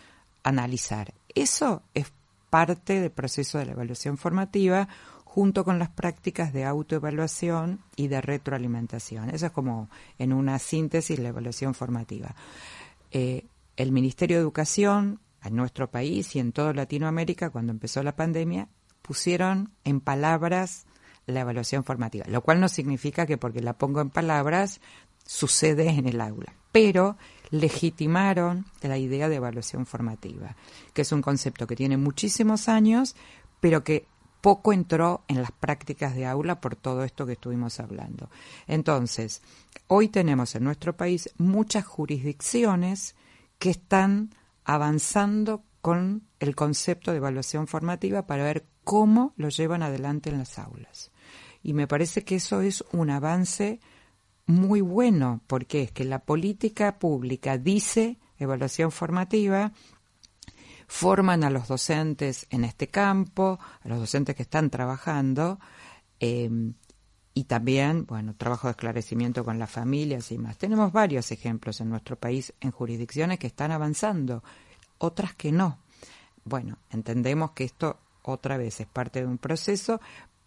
analizar. 0.43 1.13
Eso 1.33 1.81
es 1.93 2.11
parte 2.49 3.01
del 3.01 3.11
proceso 3.11 3.57
de 3.57 3.65
la 3.65 3.71
evaluación 3.71 4.17
formativa 4.17 4.87
junto 5.25 5.63
con 5.63 5.79
las 5.79 5.89
prácticas 5.89 6.53
de 6.53 6.63
autoevaluación 6.65 7.79
y 7.95 8.07
de 8.07 8.21
retroalimentación. 8.21 9.31
Eso 9.31 9.47
es 9.47 9.51
como 9.51 9.89
en 10.19 10.31
una 10.31 10.59
síntesis 10.59 11.17
la 11.17 11.29
evaluación 11.29 11.73
formativa. 11.73 12.35
Eh, 13.09 13.45
el 13.77 13.91
Ministerio 13.91 14.37
de 14.37 14.41
Educación 14.41 15.19
en 15.43 15.55
nuestro 15.55 15.91
país 15.91 16.35
y 16.35 16.39
en 16.39 16.51
toda 16.51 16.73
Latinoamérica, 16.73 17.49
cuando 17.49 17.71
empezó 17.71 18.01
la 18.03 18.15
pandemia, 18.15 18.69
pusieron 19.01 19.71
en 19.83 19.99
palabras 19.99 20.85
la 21.25 21.41
evaluación 21.41 21.83
formativa, 21.83 22.25
lo 22.27 22.41
cual 22.41 22.59
no 22.59 22.69
significa 22.69 23.25
que 23.25 23.37
porque 23.37 23.61
la 23.61 23.77
pongo 23.77 24.01
en 24.01 24.09
palabras 24.09 24.81
sucede 25.25 25.89
en 25.89 26.07
el 26.07 26.19
aula, 26.21 26.53
pero 26.71 27.17
legitimaron 27.49 28.65
la 28.81 28.97
idea 28.97 29.29
de 29.29 29.35
evaluación 29.35 29.85
formativa, 29.85 30.55
que 30.93 31.03
es 31.03 31.11
un 31.11 31.21
concepto 31.21 31.67
que 31.67 31.75
tiene 31.75 31.97
muchísimos 31.97 32.67
años, 32.67 33.15
pero 33.59 33.83
que 33.83 34.07
poco 34.41 34.73
entró 34.73 35.23
en 35.29 35.41
las 35.41 35.51
prácticas 35.51 36.15
de 36.15 36.25
aula 36.25 36.59
por 36.59 36.75
todo 36.75 37.05
esto 37.05 37.25
que 37.25 37.33
estuvimos 37.33 37.79
hablando. 37.79 38.29
Entonces, 38.67 39.41
hoy 39.87 40.09
tenemos 40.09 40.55
en 40.55 40.65
nuestro 40.65 40.97
país 40.97 41.29
muchas 41.37 41.85
jurisdicciones 41.85 43.15
que 43.63 43.69
están 43.69 44.35
avanzando 44.65 45.63
con 45.79 46.27
el 46.39 46.53
concepto 46.53 47.11
de 47.11 47.17
evaluación 47.19 47.65
formativa 47.65 48.27
para 48.27 48.43
ver 48.43 48.65
cómo 48.83 49.33
lo 49.37 49.47
llevan 49.47 49.83
adelante 49.83 50.29
en 50.29 50.37
las 50.37 50.59
aulas. 50.59 51.13
Y 51.61 51.71
me 51.71 51.87
parece 51.87 52.25
que 52.25 52.35
eso 52.35 52.59
es 52.59 52.83
un 52.91 53.09
avance 53.09 53.79
muy 54.45 54.81
bueno, 54.81 55.43
porque 55.47 55.83
es 55.83 55.93
que 55.93 56.03
la 56.03 56.19
política 56.19 56.99
pública 56.99 57.57
dice 57.57 58.19
evaluación 58.37 58.91
formativa, 58.91 59.71
forman 60.89 61.45
a 61.45 61.49
los 61.49 61.69
docentes 61.69 62.47
en 62.49 62.65
este 62.65 62.89
campo, 62.89 63.59
a 63.81 63.87
los 63.87 63.99
docentes 63.99 64.35
que 64.35 64.43
están 64.43 64.71
trabajando, 64.71 65.57
em, 66.19 66.73
y 67.33 67.45
también, 67.45 68.05
bueno, 68.05 68.35
trabajo 68.37 68.67
de 68.67 68.71
esclarecimiento 68.71 69.43
con 69.43 69.57
las 69.57 69.71
familias 69.71 70.31
y 70.31 70.37
más. 70.37 70.57
Tenemos 70.57 70.91
varios 70.91 71.31
ejemplos 71.31 71.81
en 71.81 71.89
nuestro 71.89 72.15
país 72.15 72.53
en 72.61 72.71
jurisdicciones 72.71 73.39
que 73.39 73.47
están 73.47 73.71
avanzando, 73.71 74.43
otras 74.99 75.33
que 75.33 75.51
no. 75.51 75.79
Bueno, 76.45 76.77
entendemos 76.91 77.51
que 77.51 77.63
esto 77.63 77.97
otra 78.21 78.57
vez 78.57 78.79
es 78.79 78.87
parte 78.87 79.19
de 79.19 79.25
un 79.25 79.37
proceso, 79.37 79.99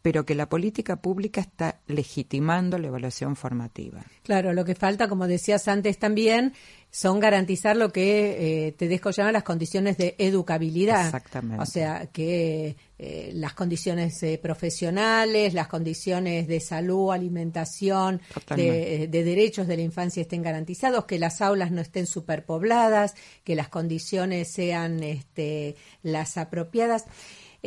pero 0.07 0.25
que 0.25 0.37
la 0.37 0.49
política 0.49 0.97
pública 0.97 1.41
está 1.41 1.81
legitimando 1.89 2.79
la 2.79 2.87
evaluación 2.87 3.35
formativa. 3.35 4.05
Claro, 4.23 4.53
lo 4.53 4.65
que 4.65 4.77
falta, 4.77 5.09
como 5.09 5.27
decías 5.27 5.67
antes 5.67 5.99
también, 5.99 6.55
son 6.97 7.21
garantizar 7.21 7.77
lo 7.77 7.93
que 7.93 8.69
eh, 8.69 8.73
te 8.73 8.89
dejo 8.89 9.11
llamar 9.11 9.35
las 9.35 9.43
condiciones 9.43 9.99
de 9.99 10.15
educabilidad. 10.17 11.05
Exactamente. 11.05 11.63
O 11.63 11.67
sea, 11.67 12.07
que 12.07 12.75
eh, 12.99 13.33
las 13.35 13.53
condiciones 13.53 14.23
eh, 14.23 14.39
profesionales, 14.43 15.53
las 15.53 15.69
condiciones 15.69 16.49
de 16.49 16.59
salud, 16.59 17.13
alimentación, 17.13 18.23
de, 18.49 19.09
de, 19.09 19.25
derechos 19.25 19.67
de 19.67 19.77
la 19.77 19.83
infancia 19.83 20.23
estén 20.23 20.41
garantizados, 20.41 21.05
que 21.05 21.19
las 21.19 21.43
aulas 21.43 21.71
no 21.71 21.83
estén 21.83 22.07
superpobladas, 22.07 23.15
que 23.45 23.55
las 23.55 23.69
condiciones 23.69 24.51
sean 24.51 25.03
este, 25.03 25.77
las 26.03 26.39
apropiadas. 26.39 27.05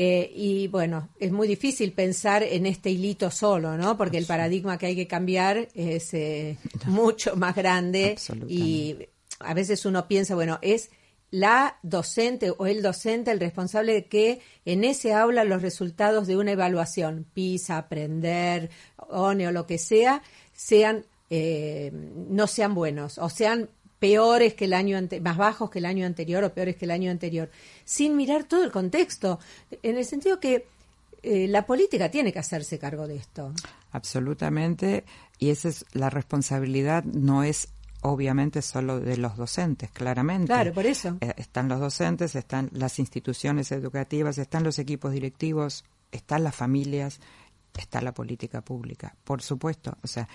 Eh, 0.01 0.31
y 0.33 0.67
bueno, 0.69 1.09
es 1.19 1.29
muy 1.29 1.45
difícil 1.45 1.91
pensar 1.91 2.41
en 2.41 2.65
este 2.65 2.89
hilito 2.89 3.29
solo, 3.29 3.77
¿no? 3.77 3.97
Porque 3.97 4.17
el 4.17 4.25
paradigma 4.25 4.77
que 4.77 4.85
hay 4.85 4.95
que 4.95 5.07
cambiar 5.07 5.67
es 5.73 6.13
eh, 6.13 6.57
mucho 6.87 7.35
más 7.35 7.53
grande 7.53 8.15
y 8.47 8.95
a 9.39 9.53
veces 9.53 9.85
uno 9.85 10.07
piensa, 10.07 10.35
bueno, 10.35 10.59
es 10.61 10.89
la 11.31 11.77
docente 11.83 12.51
o 12.57 12.65
el 12.65 12.81
docente 12.81 13.31
el 13.31 13.39
responsable 13.39 13.93
de 13.93 14.05
que 14.07 14.41
en 14.65 14.83
ese 14.83 15.13
aula 15.13 15.43
los 15.43 15.61
resultados 15.61 16.25
de 16.27 16.37
una 16.37 16.51
evaluación, 16.53 17.25
PISA, 17.33 17.77
aprender, 17.77 18.69
ONE 18.97 19.47
o 19.47 19.51
lo 19.51 19.67
que 19.67 19.77
sea, 19.77 20.23
sean 20.53 21.05
eh, 21.29 21.91
no 21.93 22.47
sean 22.47 22.73
buenos 22.73 23.19
o 23.19 23.29
sean 23.29 23.69
peores 23.99 24.55
que 24.55 24.65
el 24.65 24.73
año 24.73 24.97
ante- 24.97 25.21
más 25.21 25.37
bajos 25.37 25.69
que 25.69 25.77
el 25.79 25.85
año 25.85 26.05
anterior 26.07 26.43
o 26.43 26.53
peores 26.53 26.75
que 26.77 26.85
el 26.85 26.91
año 26.91 27.11
anterior, 27.11 27.51
sin 27.85 28.15
mirar 28.15 28.45
todo 28.45 28.63
el 28.63 28.71
contexto, 28.71 29.39
en 29.83 29.97
el 29.97 30.05
sentido 30.05 30.39
que 30.39 30.65
eh, 31.21 31.47
la 31.47 31.67
política 31.67 32.09
tiene 32.09 32.33
que 32.33 32.39
hacerse 32.39 32.79
cargo 32.79 33.07
de 33.07 33.17
esto. 33.17 33.53
Absolutamente, 33.91 35.03
y 35.37 35.49
esa 35.49 35.67
es 35.69 35.85
la 35.93 36.09
responsabilidad, 36.09 37.03
no 37.03 37.43
es 37.43 37.67
obviamente 38.01 38.61
solo 38.61 38.99
de 38.99 39.17
los 39.17 39.35
docentes, 39.35 39.91
claramente. 39.91 40.47
Claro, 40.47 40.73
por 40.73 40.85
eso. 40.85 41.17
Eh, 41.21 41.33
están 41.37 41.67
los 41.69 41.79
docentes, 41.79 42.35
están 42.35 42.69
las 42.73 42.99
instituciones 42.99 43.71
educativas, 43.71 44.37
están 44.37 44.63
los 44.63 44.79
equipos 44.79 45.11
directivos, 45.11 45.83
están 46.11 46.43
las 46.43 46.55
familias, 46.55 47.19
está 47.77 48.01
la 48.01 48.13
política 48.13 48.61
pública, 48.61 49.15
por 49.23 49.41
supuesto. 49.41 49.97
O 50.03 50.07
sea, 50.07 50.27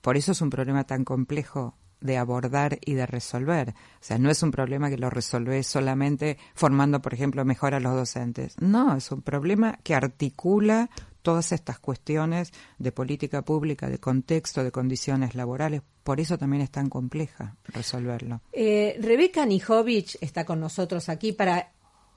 por 0.00 0.16
eso 0.16 0.32
es 0.32 0.40
un 0.40 0.50
problema 0.50 0.84
tan 0.84 1.04
complejo 1.04 1.74
de 2.00 2.18
abordar 2.18 2.78
y 2.84 2.94
de 2.94 3.06
resolver. 3.06 3.70
O 3.70 4.02
sea, 4.02 4.18
no 4.18 4.30
es 4.30 4.42
un 4.42 4.50
problema 4.50 4.90
que 4.90 4.98
lo 4.98 5.10
resolvés 5.10 5.66
solamente 5.66 6.38
formando, 6.54 7.00
por 7.00 7.14
ejemplo, 7.14 7.44
mejor 7.44 7.74
a 7.74 7.80
los 7.80 7.94
docentes. 7.94 8.56
No, 8.60 8.96
es 8.96 9.10
un 9.10 9.22
problema 9.22 9.78
que 9.82 9.94
articula 9.94 10.90
todas 11.26 11.50
estas 11.50 11.80
cuestiones 11.80 12.52
de 12.78 12.92
política 12.92 13.42
pública, 13.42 13.90
de 13.90 13.98
contexto, 13.98 14.62
de 14.62 14.70
condiciones 14.70 15.34
laborales. 15.34 15.82
Por 16.04 16.20
eso 16.20 16.38
también 16.38 16.62
es 16.62 16.70
tan 16.70 16.88
compleja 16.88 17.56
resolverlo. 17.64 18.42
Eh, 18.52 18.96
Rebeca 19.00 19.44
Nijovic 19.44 20.18
está 20.20 20.44
con 20.44 20.60
nosotros 20.60 21.08
aquí 21.08 21.32
para 21.32 21.72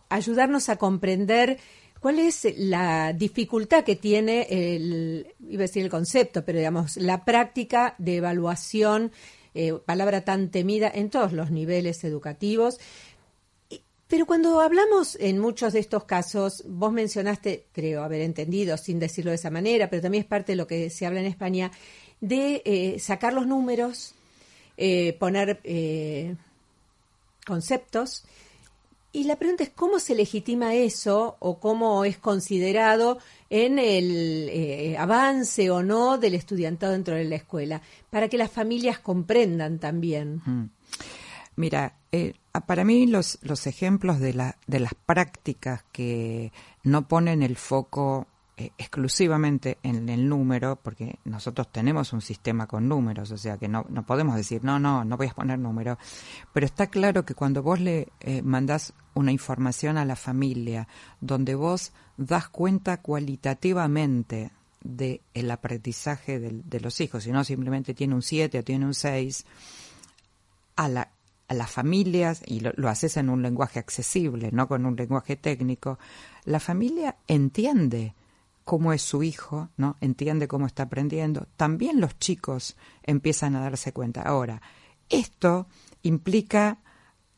ayudarnos 0.09 0.69
a 0.69 0.75
comprender 0.75 1.57
cuál 1.99 2.19
es 2.19 2.47
la 2.55 3.11
dificultad 3.13 3.83
que 3.83 3.95
tiene 3.95 4.45
el, 4.47 5.33
iba 5.39 5.61
a 5.61 5.65
decir 5.65 5.83
el 5.83 5.89
concepto, 5.89 6.45
pero 6.45 6.59
digamos, 6.59 6.95
la 6.97 7.25
práctica 7.25 7.95
de 7.97 8.17
evaluación, 8.17 9.11
eh, 9.55 9.73
palabra 9.83 10.23
tan 10.23 10.51
temida 10.51 10.91
en 10.93 11.09
todos 11.09 11.33
los 11.33 11.49
niveles 11.49 12.03
educativos. 12.03 12.79
Pero 14.09 14.25
cuando 14.25 14.59
hablamos 14.59 15.15
en 15.19 15.37
muchos 15.37 15.73
de 15.73 15.79
estos 15.79 16.05
casos, 16.05 16.63
vos 16.67 16.91
mencionaste, 16.91 17.67
creo 17.71 18.01
haber 18.01 18.21
entendido, 18.21 18.75
sin 18.75 18.97
decirlo 18.97 19.29
de 19.29 19.35
esa 19.35 19.51
manera, 19.51 19.87
pero 19.87 20.01
también 20.01 20.23
es 20.23 20.27
parte 20.27 20.53
de 20.53 20.55
lo 20.55 20.65
que 20.65 20.89
se 20.89 21.05
habla 21.05 21.19
en 21.19 21.27
España, 21.27 21.71
de 22.19 22.63
eh, 22.65 22.99
sacar 22.99 23.33
los 23.33 23.45
números, 23.45 24.15
eh, 24.77 25.13
poner 25.19 25.59
eh, 25.63 26.35
conceptos. 27.45 28.25
Y 29.11 29.25
la 29.25 29.35
pregunta 29.35 29.63
es 29.63 29.69
cómo 29.69 29.99
se 29.99 30.15
legitima 30.15 30.73
eso 30.73 31.37
o 31.37 31.59
cómo 31.59 32.03
es 32.03 32.17
considerado 32.17 33.19
en 33.51 33.77
el 33.77 34.49
eh, 34.49 34.95
avance 34.97 35.69
o 35.69 35.83
no 35.83 36.17
del 36.17 36.33
estudiantado 36.33 36.93
dentro 36.93 37.13
de 37.13 37.25
la 37.25 37.35
escuela, 37.35 37.83
para 38.09 38.27
que 38.27 38.39
las 38.39 38.49
familias 38.49 38.97
comprendan 38.97 39.77
también. 39.77 40.41
Mm. 40.45 40.69
Mira, 41.57 41.98
eh, 42.11 42.33
para 42.65 42.83
mí 42.83 43.07
los, 43.07 43.39
los 43.41 43.67
ejemplos 43.67 44.19
de, 44.19 44.33
la, 44.33 44.57
de 44.67 44.79
las 44.79 44.93
prácticas 44.93 45.83
que 45.91 46.51
no 46.83 47.07
ponen 47.07 47.43
el 47.43 47.55
foco 47.55 48.27
eh, 48.57 48.71
exclusivamente 48.77 49.77
en 49.83 50.09
el 50.09 50.27
número, 50.27 50.75
porque 50.81 51.19
nosotros 51.23 51.71
tenemos 51.71 52.11
un 52.11 52.19
sistema 52.21 52.67
con 52.67 52.89
números, 52.89 53.31
o 53.31 53.37
sea 53.37 53.57
que 53.57 53.67
no, 53.69 53.85
no 53.89 54.05
podemos 54.05 54.35
decir, 54.35 54.63
no, 54.63 54.79
no, 54.79 55.05
no 55.05 55.15
voy 55.17 55.27
a 55.27 55.33
poner 55.33 55.57
número, 55.59 55.97
pero 56.51 56.65
está 56.65 56.87
claro 56.87 57.23
que 57.23 57.35
cuando 57.35 57.63
vos 57.63 57.79
le 57.79 58.09
eh, 58.19 58.41
mandás 58.41 58.93
una 59.13 59.31
información 59.31 59.97
a 59.97 60.03
la 60.03 60.15
familia, 60.17 60.87
donde 61.21 61.55
vos 61.55 61.93
das 62.17 62.49
cuenta 62.49 63.01
cualitativamente 63.01 64.51
del 64.81 65.21
el 65.33 65.51
aprendizaje 65.51 66.39
del- 66.39 66.67
de 66.69 66.79
los 66.79 66.99
hijos, 67.01 67.23
si 67.23 67.31
no 67.31 67.43
simplemente 67.43 67.93
tiene 67.93 68.15
un 68.15 68.21
7 68.21 68.59
o 68.59 68.63
tiene 68.63 68.85
un 68.85 68.93
6, 68.93 69.45
a, 70.75 70.87
la, 70.87 71.11
a 71.49 71.55
las 71.55 71.71
familias, 71.71 72.41
y 72.45 72.61
lo, 72.61 72.89
haces 72.89 73.17
en 73.17 73.29
un 73.29 73.41
lenguaje 73.41 73.79
accesible, 73.79 74.51
no 74.51 74.67
con 74.67 74.85
un 74.85 74.95
lenguaje 74.95 75.35
técnico, 75.35 75.97
la 76.45 76.59
familia 76.59 77.17
entiende 77.27 78.13
cómo 78.63 78.93
es 78.93 79.01
su 79.01 79.23
hijo, 79.23 79.69
¿no? 79.75 79.97
Entiende 79.99 80.47
cómo 80.47 80.67
está 80.67 80.83
aprendiendo. 80.83 81.47
También 81.57 81.99
los 81.99 82.19
chicos 82.19 82.77
empiezan 83.01 83.55
a 83.55 83.61
darse 83.61 83.91
cuenta. 83.93 84.21
Ahora, 84.21 84.61
esto 85.09 85.67
implica 86.03 86.77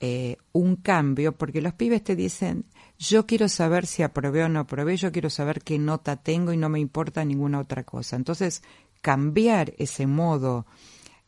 eh, 0.01 0.36
un 0.51 0.76
cambio 0.76 1.38
porque 1.38 1.62
los 1.62 1.74
pibes 1.74 2.03
te 2.03 2.18
dicen, 2.18 2.66
yo 2.99 3.26
quiero 3.26 3.47
saber 3.47 3.88
si 3.88 4.03
aprobé 4.03 4.43
o 4.43 4.49
no 4.49 4.59
aprobé, 4.59 4.97
yo 4.97 5.14
quiero 5.14 5.30
saber 5.30 5.62
qué 5.62 5.80
nota 5.80 6.18
tengo 6.18 6.51
y 6.51 6.57
no 6.57 6.68
me 6.68 6.82
importa 6.82 7.24
ninguna 7.24 7.59
otra 7.59 7.86
cosa. 7.86 8.18
Entonces, 8.18 8.62
cambiar 9.01 9.74
ese 9.78 10.05
modo 10.05 10.66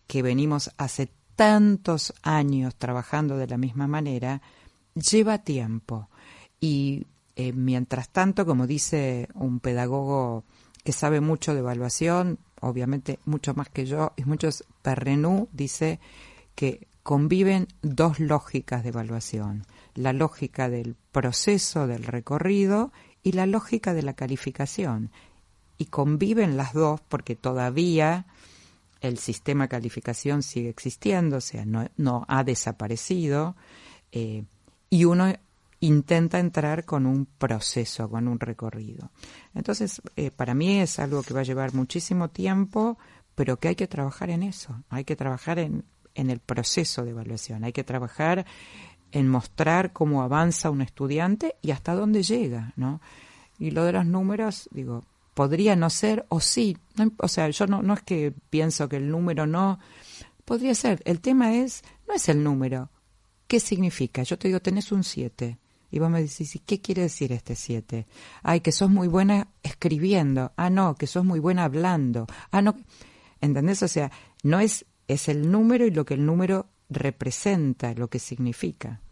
que 0.06 0.22
venimos 0.22 0.72
hace 0.78 1.12
tantos 1.36 2.14
años 2.22 2.76
trabajando 2.76 3.38
de 3.38 3.48
la 3.48 3.58
misma 3.58 3.88
manera, 3.88 4.42
lleva 4.96 5.40
tiempo. 5.40 6.10
Y 6.60 7.08
eh, 7.36 7.54
mientras 7.54 8.10
tanto, 8.10 8.46
como 8.46 8.68
dice 8.68 9.28
un 9.34 9.60
pedagogo 9.60 10.44
que 10.84 10.92
sabe 10.92 11.22
mucho 11.22 11.54
de 11.54 11.60
evaluación, 11.60 12.40
obviamente 12.62 13.20
mucho 13.26 13.54
más 13.54 13.70
que 13.70 13.86
yo, 13.86 14.14
y 14.16 14.24
muchos 14.26 14.64
Perrenú, 14.82 15.50
dice 15.52 16.00
que 16.56 16.88
conviven 17.04 17.68
dos 17.82 18.20
lógicas 18.20 18.84
de 18.84 18.90
evaluación, 18.90 19.66
la 19.96 20.14
lógica 20.14 20.70
del 20.70 20.96
proceso 21.12 21.88
del 21.88 22.04
recorrido 22.04 22.92
y 23.24 23.34
la 23.34 23.46
lógica 23.46 23.94
de 23.94 24.04
la 24.04 24.14
calificación. 24.14 25.12
Y 25.78 25.86
conviven 25.86 26.56
las 26.56 26.74
dos 26.74 27.02
porque 27.02 27.36
todavía 27.36 28.28
el 29.04 29.18
sistema 29.18 29.66
de 29.66 29.70
calificación 29.70 30.42
sigue 30.42 30.70
existiendo, 30.70 31.38
o 31.38 31.42
sea, 31.42 31.66
no, 31.66 32.26
ha 32.28 32.44
desaparecido, 32.46 33.56
eh, 34.14 34.46
y 34.90 35.04
uno 35.04 35.34
intenta 35.82 36.40
entrar 36.40 36.86
con 36.86 37.06
un 37.06 37.26
proceso, 37.26 38.10
con 38.10 38.30
un 38.30 38.40
recorrido. 38.40 39.12
Entonces, 39.54 40.02
eh, 40.16 40.32
para 40.32 40.54
mí 40.54 40.80
es 40.80 41.00
algo 41.00 41.22
que 41.22 41.34
va 41.34 41.42
a 41.42 41.44
llevar 41.44 41.74
muchísimo 41.74 42.30
tiempo, 42.30 42.98
pero 43.36 43.58
que 43.58 43.68
hay 43.68 43.76
que 43.76 43.88
trabajar 43.88 44.30
en 44.30 44.42
eso, 44.42 44.82
hay 44.90 45.04
que 45.04 45.18
trabajar 45.18 45.60
en, 45.60 45.84
en 46.16 46.30
el 46.30 46.40
proceso 46.40 47.04
de 47.04 47.12
evaluación, 47.12 47.66
hay 47.66 47.74
que 47.74 47.84
trabajar 47.84 48.46
en 49.12 49.28
mostrar 49.28 49.92
cómo 49.92 50.24
avanza 50.24 50.70
un 50.70 50.82
estudiante 50.82 51.56
y 51.62 51.72
hasta 51.72 51.94
dónde 51.94 52.24
llega, 52.24 52.72
¿no? 52.78 53.02
Y 53.60 53.72
lo 53.72 53.84
de 53.84 53.92
los 53.92 54.06
números, 54.06 54.70
digo, 54.72 55.04
podría 55.34 55.76
no 55.76 55.90
ser 55.90 56.26
o 56.30 56.40
sí, 56.40 56.78
no, 56.96 57.12
o 57.18 57.28
sea, 57.28 57.50
yo 57.50 57.68
no, 57.68 57.82
no 57.82 57.94
es 57.94 58.02
que 58.02 58.34
pienso 58.50 58.88
que 58.90 58.98
el 58.98 59.10
número 59.10 59.48
no, 59.48 59.80
podría 60.46 60.76
ser, 60.76 61.02
el 61.06 61.22
tema 61.22 61.56
es, 61.56 61.84
no 62.08 62.14
es 62.14 62.30
el 62.30 62.44
número, 62.44 62.90
¿qué 63.48 63.60
significa? 63.60 64.24
Yo 64.24 64.38
te 64.38 64.48
digo, 64.48 64.60
tenés 64.60 64.92
un 64.92 65.04
7. 65.04 65.60
Y 65.92 66.00
vos 66.00 66.10
me 66.10 66.24
decís, 66.24 66.56
¿y 66.56 66.60
qué 66.60 66.82
quiere 66.82 67.04
decir 67.04 67.32
este 67.32 67.54
7? 67.54 68.08
Ay, 68.42 68.62
que 68.62 68.72
sos 68.72 68.90
muy 68.90 69.08
buena 69.08 69.50
escribiendo. 69.62 70.52
Ah, 70.58 70.72
no, 70.72 70.96
que 70.96 71.06
sos 71.06 71.24
muy 71.24 71.40
buena 71.40 71.66
hablando. 71.66 72.26
Ah, 72.50 72.64
no. 72.64 72.76
¿Entendés? 73.42 73.84
O 73.84 73.88
sea, 73.88 74.12
no 74.42 74.60
es, 74.60 74.88
es 75.08 75.30
el 75.30 75.52
número 75.52 75.86
y 75.86 75.92
lo 75.92 76.04
que 76.04 76.16
el 76.16 76.26
número 76.26 76.66
representa, 76.90 77.94
lo 77.94 78.10
que 78.10 78.18
significa. 78.18 79.03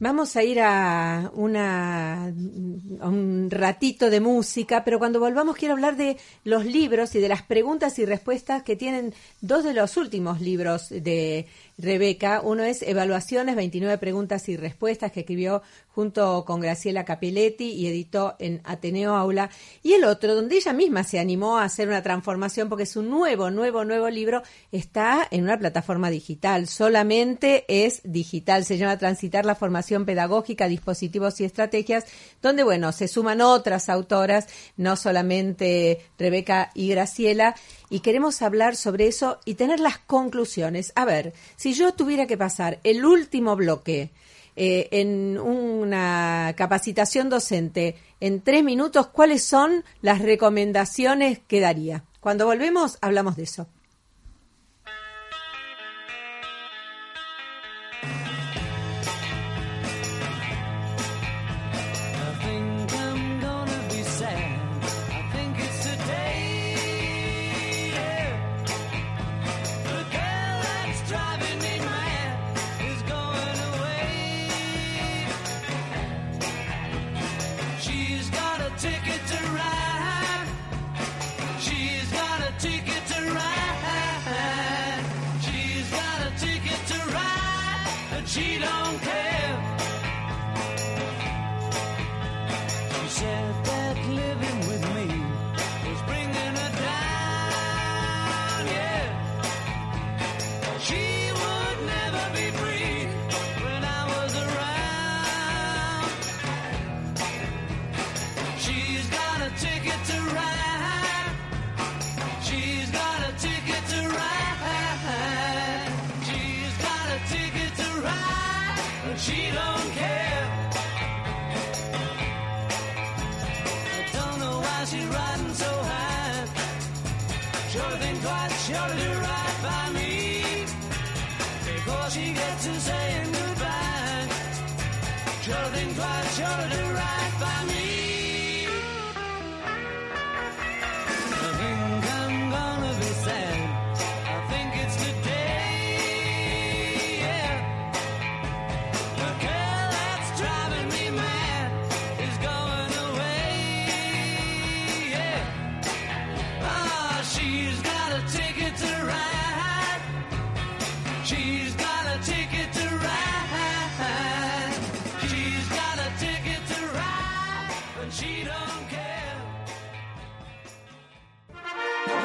Vamos 0.00 0.34
a 0.34 0.42
ir 0.42 0.60
a, 0.60 1.30
una, 1.34 2.24
a 2.24 3.08
un 3.08 3.48
ratito 3.48 4.10
de 4.10 4.20
música, 4.20 4.82
pero 4.84 4.98
cuando 4.98 5.20
volvamos 5.20 5.56
quiero 5.56 5.74
hablar 5.74 5.96
de 5.96 6.16
los 6.42 6.64
libros 6.64 7.14
y 7.14 7.20
de 7.20 7.28
las 7.28 7.42
preguntas 7.42 7.98
y 8.00 8.04
respuestas 8.04 8.64
que 8.64 8.74
tienen 8.74 9.14
dos 9.40 9.62
de 9.62 9.72
los 9.72 9.96
últimos 9.96 10.40
libros 10.40 10.88
de 10.88 11.46
Rebeca. 11.78 12.40
Uno 12.42 12.62
es 12.62 12.82
Evaluaciones, 12.82 13.56
29 13.56 13.98
preguntas 13.98 14.48
y 14.48 14.56
respuestas 14.56 15.12
que 15.12 15.20
escribió 15.20 15.62
junto 15.94 16.44
con 16.44 16.60
Graciela 16.60 17.04
Capelletti 17.04 17.70
y 17.70 17.86
editó 17.86 18.34
en 18.38 18.60
Ateneo 18.64 19.14
Aula. 19.14 19.50
Y 19.82 19.92
el 19.92 20.04
otro, 20.04 20.34
donde 20.34 20.56
ella 20.56 20.72
misma 20.72 21.04
se 21.04 21.20
animó 21.20 21.58
a 21.58 21.64
hacer 21.64 21.88
una 21.88 22.02
transformación 22.02 22.68
porque 22.68 22.86
su 22.86 23.02
nuevo, 23.02 23.50
nuevo, 23.50 23.84
nuevo 23.84 24.10
libro 24.10 24.42
está 24.72 25.26
en 25.30 25.44
una 25.44 25.58
plataforma 25.58 26.10
digital. 26.10 26.66
Solamente 26.68 27.64
es 27.68 28.00
digital. 28.04 28.64
Se 28.64 28.76
llama 28.76 28.98
Transitar 28.98 29.44
la 29.44 29.54
formación 29.54 30.04
pedagógica, 30.04 30.68
dispositivos 30.68 31.40
y 31.40 31.44
estrategias, 31.44 32.04
donde, 32.42 32.64
bueno, 32.64 32.92
se 32.92 33.08
suman 33.08 33.40
otras 33.40 33.88
autoras, 33.88 34.48
no 34.76 34.96
solamente 34.96 36.00
Rebeca 36.18 36.70
y 36.74 36.88
Graciela, 36.88 37.54
y 37.94 38.00
queremos 38.00 38.42
hablar 38.42 38.74
sobre 38.74 39.06
eso 39.06 39.38
y 39.44 39.54
tener 39.54 39.78
las 39.78 39.98
conclusiones. 39.98 40.92
A 40.96 41.04
ver, 41.04 41.32
si 41.54 41.74
yo 41.74 41.92
tuviera 41.94 42.26
que 42.26 42.36
pasar 42.36 42.80
el 42.82 43.04
último 43.04 43.54
bloque 43.54 44.10
eh, 44.56 44.88
en 44.90 45.38
una 45.38 46.54
capacitación 46.56 47.30
docente 47.30 47.94
en 48.18 48.40
tres 48.40 48.64
minutos, 48.64 49.06
¿cuáles 49.06 49.44
son 49.44 49.84
las 50.02 50.18
recomendaciones 50.18 51.38
que 51.46 51.60
daría? 51.60 52.02
Cuando 52.18 52.46
volvemos, 52.46 52.98
hablamos 53.00 53.36
de 53.36 53.44
eso. 53.44 53.68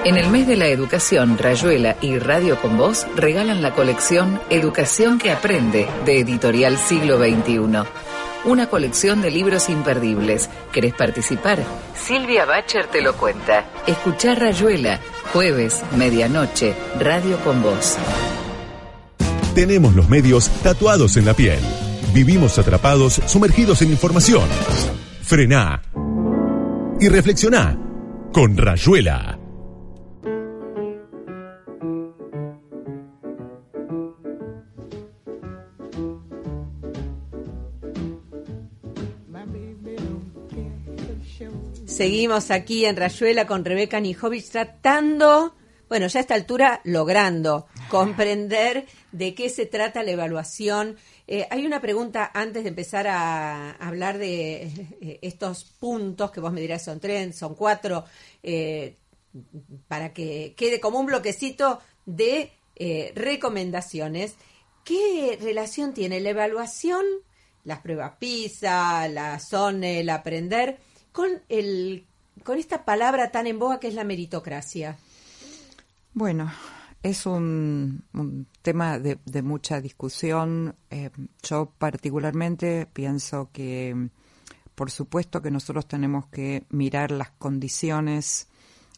En 0.10 0.18
el 0.18 0.32
mes 0.32 0.48
de 0.48 0.56
la 0.56 0.66
educación, 0.66 1.38
Rayuela 1.38 1.96
y 2.02 2.18
Radio 2.18 2.60
con 2.60 2.80
Voz 2.80 3.06
regalan 3.16 3.62
la 3.62 3.76
colección 3.76 4.42
Educación 4.50 5.20
que 5.20 5.30
aprende 5.30 5.88
de 6.04 6.22
Editorial 6.22 6.80
Siglo 6.80 7.20
XXI. 7.20 7.88
Una 8.44 8.68
colección 8.72 9.22
de 9.22 9.30
libros 9.30 9.70
imperdibles. 9.70 10.50
¿Querés 10.72 10.96
participar? 10.96 11.60
Silvia 11.94 12.46
Bacher 12.46 12.88
te 12.88 13.04
lo 13.04 13.16
cuenta. 13.18 13.70
Escuchar 13.86 14.40
Rayuela, 14.40 15.00
jueves, 15.32 15.84
medianoche, 15.96 16.74
Radio 17.00 17.38
con 17.44 17.62
Voz. 17.62 17.96
Tenemos 19.54 19.94
los 19.94 20.10
medios 20.10 20.50
tatuados 20.64 21.18
en 21.18 21.26
la 21.26 21.36
piel. 21.36 21.60
Vivimos 22.16 22.58
atrapados, 22.58 23.22
sumergidos 23.28 23.84
en 23.84 23.92
información. 23.92 24.50
Frená 25.22 25.84
y 27.00 27.10
reflexioná 27.10 27.78
con 28.34 28.58
Rayuela. 28.58 29.39
Seguimos 42.00 42.50
aquí 42.50 42.86
en 42.86 42.96
Rayuela 42.96 43.46
con 43.46 43.66
Rebeca 43.66 44.00
Nijovic 44.00 44.50
tratando, 44.50 45.54
bueno, 45.90 46.08
ya 46.08 46.20
a 46.20 46.22
esta 46.22 46.34
altura 46.34 46.80
logrando 46.86 47.68
comprender 47.90 48.86
de 49.12 49.36
qué 49.36 49.50
se 49.50 49.66
trata 49.66 50.02
la 50.02 50.12
evaluación. 50.12 50.96
Eh, 51.28 51.46
hay 51.52 51.66
una 51.66 51.82
pregunta 51.82 52.32
antes 52.34 52.64
de 52.64 52.70
empezar 52.70 53.06
a 53.10 53.72
hablar 53.72 54.18
de 54.18 54.62
eh, 55.02 55.20
estos 55.22 55.66
puntos 55.66 56.32
que 56.32 56.40
vos 56.40 56.54
me 56.54 56.62
dirás 56.62 56.86
son 56.86 57.02
tres, 57.02 57.36
son 57.36 57.54
cuatro, 57.54 58.06
eh, 58.44 58.96
para 59.90 60.14
que 60.14 60.54
quede 60.56 60.80
como 60.80 61.02
un 61.02 61.06
bloquecito 61.06 61.82
de 62.06 62.54
recomendaciones. 63.14 64.36
¿Qué 64.86 65.38
relación 65.42 65.94
tiene 65.94 66.22
la 66.22 66.30
evaluación, 66.30 67.04
las 67.66 67.80
pruebas 67.80 68.14
PISA, 68.20 69.10
la 69.10 69.38
SONE, 69.38 70.00
el 70.00 70.10
aprender, 70.10 70.80
con, 71.20 71.42
el, 71.50 72.06
con 72.46 72.58
esta 72.58 72.86
palabra 72.86 73.30
tan 73.30 73.46
en 73.46 73.60
boga 73.60 73.82
que 73.82 73.90
es 73.90 73.94
la 73.94 74.06
meritocracia? 74.06 74.96
Bueno, 76.14 76.50
es 77.04 77.26
un, 77.26 78.06
tema 78.62 79.00
de, 79.00 79.20
de 79.26 79.42
mucha 79.42 79.82
discusión. 79.82 80.76
Eh, 80.90 81.10
yo 81.44 81.74
particularmente 81.78 82.88
pienso 82.94 83.50
que, 83.52 84.08
por 84.76 84.92
supuesto, 84.92 85.42
que 85.42 85.52
nosotros 85.52 85.90
tenemos 85.90 86.28
que 86.28 86.64
mirar 86.70 87.12
las 87.12 87.32
condiciones 87.32 88.48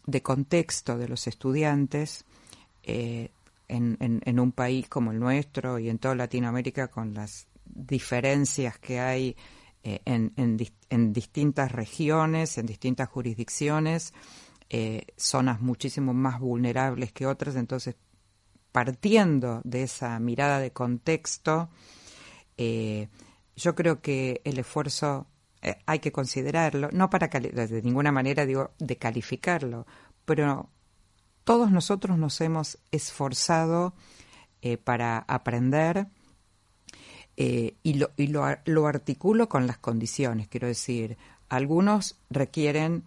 de 0.06 0.22
contexto 0.22 1.00
de 1.00 1.08
los 1.08 1.26
estudiantes 1.26 2.26
eh, 2.84 3.32
en, 3.68 3.98
en, 4.00 4.22
en 4.24 4.40
un 4.40 4.52
país 4.52 4.88
como 4.88 5.12
el 5.12 5.20
nuestro 5.20 5.80
y 5.80 5.90
en 5.90 5.98
toda 5.98 6.14
Latinoamérica 6.14 6.90
con 6.90 7.16
las 7.16 7.48
diferencias 7.66 8.78
que 8.78 9.00
hay 9.00 9.36
eh, 9.84 10.02
en, 10.06 10.32
en, 10.38 10.60
en 10.90 11.12
distintas 11.12 11.72
regiones, 11.72 12.60
en 12.60 12.68
distintas 12.68 13.10
jurisdicciones, 13.10 14.14
eh, 14.70 15.08
zonas 15.18 15.60
muchísimo 15.60 16.14
más 16.14 16.40
vulnerables 16.40 17.12
que 17.12 17.26
otras. 17.26 17.56
Entonces, 17.56 17.96
partiendo 18.72 19.62
de 19.64 19.84
esa 19.84 20.20
mirada 20.20 20.60
de 20.60 20.72
contexto, 20.72 21.70
eh, 22.58 23.10
yo 23.56 23.74
creo 23.74 24.02
que 24.02 24.42
el 24.44 24.60
esfuerzo 24.60 25.28
hay 25.86 26.00
que 26.00 26.12
considerarlo, 26.12 26.90
no 26.92 27.10
para 27.10 27.28
de 27.28 27.82
ninguna 27.84 28.12
manera 28.12 28.48
digo 28.48 28.72
de 28.80 28.98
calificarlo, 28.98 29.86
pero 30.26 30.70
todos 31.44 31.72
nosotros 31.72 32.18
nos 32.18 32.42
hemos 32.42 32.80
esforzado 32.92 33.94
para 34.84 35.20
aprender 35.20 36.08
eh, 37.44 37.74
y, 37.82 37.96
lo, 37.96 38.12
y 38.18 38.28
lo, 38.28 38.46
lo 38.66 38.86
articulo 38.86 39.50
con 39.50 39.66
las 39.66 39.80
condiciones. 39.80 40.48
Quiero 40.48 40.68
decir, 40.68 41.18
algunos 41.50 42.20
requieren 42.30 43.06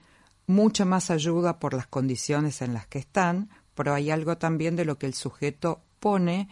mucha 0.49 0.85
más 0.85 1.13
ayuda 1.13 1.61
por 1.61 1.73
las 1.73 1.87
condiciones 1.87 2.61
en 2.61 2.75
las 2.75 2.89
que 2.89 2.99
están, 2.99 3.49
pero 3.77 3.95
hay 3.95 4.11
algo 4.11 4.37
también 4.37 4.75
de 4.75 4.85
lo 4.85 4.99
que 4.99 5.07
el 5.07 5.15
sujeto 5.15 5.83
pone 6.01 6.49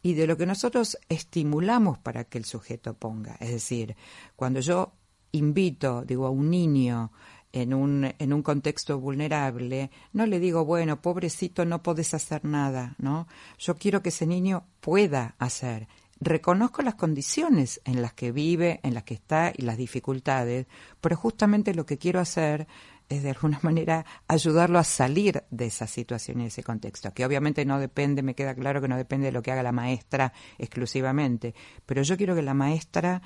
y 0.00 0.14
de 0.14 0.26
lo 0.26 0.38
que 0.38 0.46
nosotros 0.46 0.96
estimulamos 1.10 1.98
para 1.98 2.24
que 2.24 2.38
el 2.38 2.46
sujeto 2.46 2.94
ponga. 2.94 3.36
Es 3.38 3.50
decir, 3.50 3.96
cuando 4.34 4.60
yo 4.60 4.94
invito, 5.32 6.06
digo, 6.06 6.24
a 6.24 6.30
un 6.30 6.48
niño 6.48 7.12
en 7.52 7.74
un, 7.74 8.14
en 8.18 8.32
un 8.32 8.42
contexto 8.42 8.98
vulnerable, 8.98 9.90
no 10.14 10.24
le 10.24 10.40
digo, 10.40 10.64
bueno, 10.64 11.02
pobrecito, 11.02 11.66
no 11.66 11.82
podés 11.82 12.14
hacer 12.14 12.46
nada, 12.46 12.94
¿no? 12.96 13.28
Yo 13.58 13.76
quiero 13.76 14.02
que 14.02 14.08
ese 14.08 14.26
niño 14.26 14.64
pueda 14.80 15.34
hacer. 15.38 15.86
Reconozco 16.18 16.82
las 16.82 16.94
condiciones 16.94 17.80
en 17.84 18.00
las 18.00 18.14
que 18.14 18.32
vive, 18.32 18.80
en 18.82 18.94
las 18.94 19.04
que 19.04 19.14
está 19.14 19.52
y 19.54 19.62
las 19.62 19.76
dificultades, 19.76 20.66
pero 21.00 21.16
justamente 21.16 21.74
lo 21.74 21.84
que 21.84 21.98
quiero 21.98 22.20
hacer 22.20 22.66
es 23.08 23.22
de 23.22 23.30
alguna 23.30 23.60
manera 23.62 24.04
ayudarlo 24.26 24.78
a 24.78 24.84
salir 24.84 25.44
de 25.50 25.66
esa 25.66 25.86
situación 25.86 26.40
y 26.40 26.44
de 26.44 26.48
ese 26.48 26.62
contexto, 26.62 27.12
que 27.12 27.24
obviamente 27.24 27.64
no 27.64 27.78
depende, 27.78 28.22
me 28.22 28.34
queda 28.34 28.54
claro 28.54 28.80
que 28.80 28.88
no 28.88 28.96
depende 28.96 29.26
de 29.26 29.32
lo 29.32 29.42
que 29.42 29.52
haga 29.52 29.62
la 29.62 29.72
maestra 29.72 30.32
exclusivamente, 30.58 31.54
pero 31.84 32.02
yo 32.02 32.16
quiero 32.16 32.34
que 32.34 32.42
la 32.42 32.54
maestra 32.54 33.22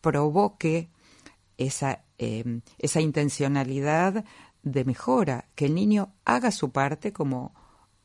provoque 0.00 0.90
esa, 1.56 2.04
eh, 2.18 2.60
esa 2.78 3.00
intencionalidad 3.00 4.24
de 4.62 4.84
mejora, 4.84 5.46
que 5.54 5.66
el 5.66 5.74
niño 5.74 6.14
haga 6.24 6.50
su 6.50 6.70
parte 6.70 7.12
como 7.12 7.54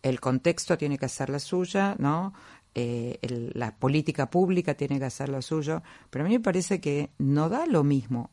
el 0.02 0.20
contexto 0.20 0.78
tiene 0.78 0.98
que 0.98 1.06
hacer 1.06 1.30
la 1.30 1.40
suya, 1.40 1.96
¿no? 2.00 2.34
Eh, 2.76 3.18
el- 3.22 3.52
la 3.56 3.76
política 3.76 4.30
pública 4.30 4.76
tiene 4.76 5.00
que 5.00 5.06
hacer 5.06 5.30
lo 5.30 5.42
suyo, 5.42 5.82
pero 6.10 6.24
a 6.24 6.28
mí 6.28 6.36
me 6.36 6.40
parece 6.44 6.80
que 6.80 7.10
no 7.18 7.50
da 7.50 7.66
lo 7.66 7.84
mismo 7.84 8.30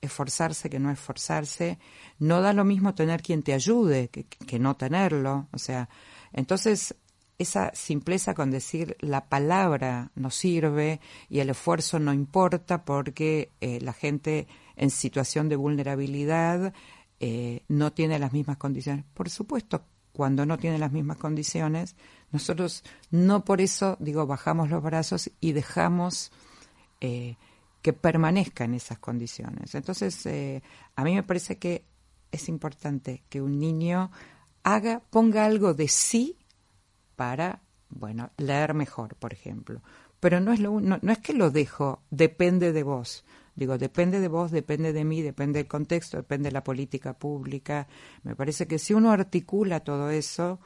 esforzarse 0.00 0.68
que 0.68 0.80
no 0.80 0.90
esforzarse, 0.90 1.78
no 2.18 2.40
da 2.40 2.52
lo 2.52 2.64
mismo 2.64 2.94
tener 2.94 3.22
quien 3.22 3.42
te 3.42 3.54
ayude 3.54 4.08
que, 4.08 4.24
que 4.24 4.58
no 4.58 4.76
tenerlo, 4.76 5.48
o 5.52 5.58
sea, 5.58 5.88
entonces 6.32 6.96
esa 7.38 7.72
simpleza 7.74 8.34
con 8.34 8.50
decir 8.50 8.96
la 9.00 9.28
palabra 9.28 10.10
no 10.14 10.30
sirve 10.30 11.00
y 11.28 11.40
el 11.40 11.50
esfuerzo 11.50 11.98
no 11.98 12.12
importa 12.12 12.84
porque 12.84 13.50
eh, 13.60 13.80
la 13.80 13.92
gente 13.92 14.46
en 14.76 14.90
situación 14.90 15.48
de 15.48 15.56
vulnerabilidad 15.56 16.72
eh, 17.20 17.62
no 17.68 17.92
tiene 17.92 18.18
las 18.18 18.32
mismas 18.32 18.56
condiciones. 18.58 19.04
Por 19.14 19.30
supuesto, 19.30 19.84
cuando 20.12 20.46
no 20.46 20.58
tiene 20.58 20.78
las 20.78 20.92
mismas 20.92 21.16
condiciones, 21.16 21.96
nosotros 22.30 22.84
no 23.10 23.44
por 23.44 23.60
eso, 23.60 23.96
digo, 24.00 24.26
bajamos 24.26 24.70
los 24.70 24.82
brazos 24.82 25.30
y 25.40 25.52
dejamos 25.52 26.32
eh, 27.00 27.36
que 27.80 27.92
permanezca 27.92 28.64
en 28.64 28.74
esas 28.74 28.98
condiciones. 28.98 29.74
Entonces, 29.74 30.24
eh, 30.26 30.62
a 30.94 31.04
mí 31.04 31.14
me 31.14 31.22
parece 31.22 31.58
que 31.58 31.84
es 32.30 32.48
importante 32.48 33.24
que 33.28 33.42
un 33.42 33.58
niño 33.58 34.10
haga, 34.62 35.00
ponga 35.10 35.44
algo 35.44 35.74
de 35.74 35.88
sí 35.88 36.38
para, 37.16 37.62
bueno, 37.90 38.30
leer 38.36 38.74
mejor, 38.74 39.16
por 39.16 39.32
ejemplo. 39.32 39.82
Pero 40.20 40.40
no 40.40 40.52
es, 40.52 40.60
lo, 40.60 40.80
no, 40.80 40.98
no 41.02 41.12
es 41.12 41.18
que 41.18 41.32
lo 41.32 41.50
dejo, 41.50 42.02
depende 42.10 42.72
de 42.72 42.82
vos. 42.82 43.24
Digo, 43.54 43.76
depende 43.78 44.20
de 44.20 44.28
vos, 44.28 44.50
depende 44.50 44.92
de 44.92 45.04
mí, 45.04 45.22
depende 45.22 45.58
del 45.58 45.68
contexto, 45.68 46.16
depende 46.16 46.48
de 46.48 46.52
la 46.52 46.64
política 46.64 47.18
pública. 47.18 47.86
Me 48.22 48.34
parece 48.34 48.66
que 48.66 48.78
si 48.78 48.94
uno 48.94 49.12
articula 49.12 49.80
todo 49.80 50.10
eso, 50.10 50.58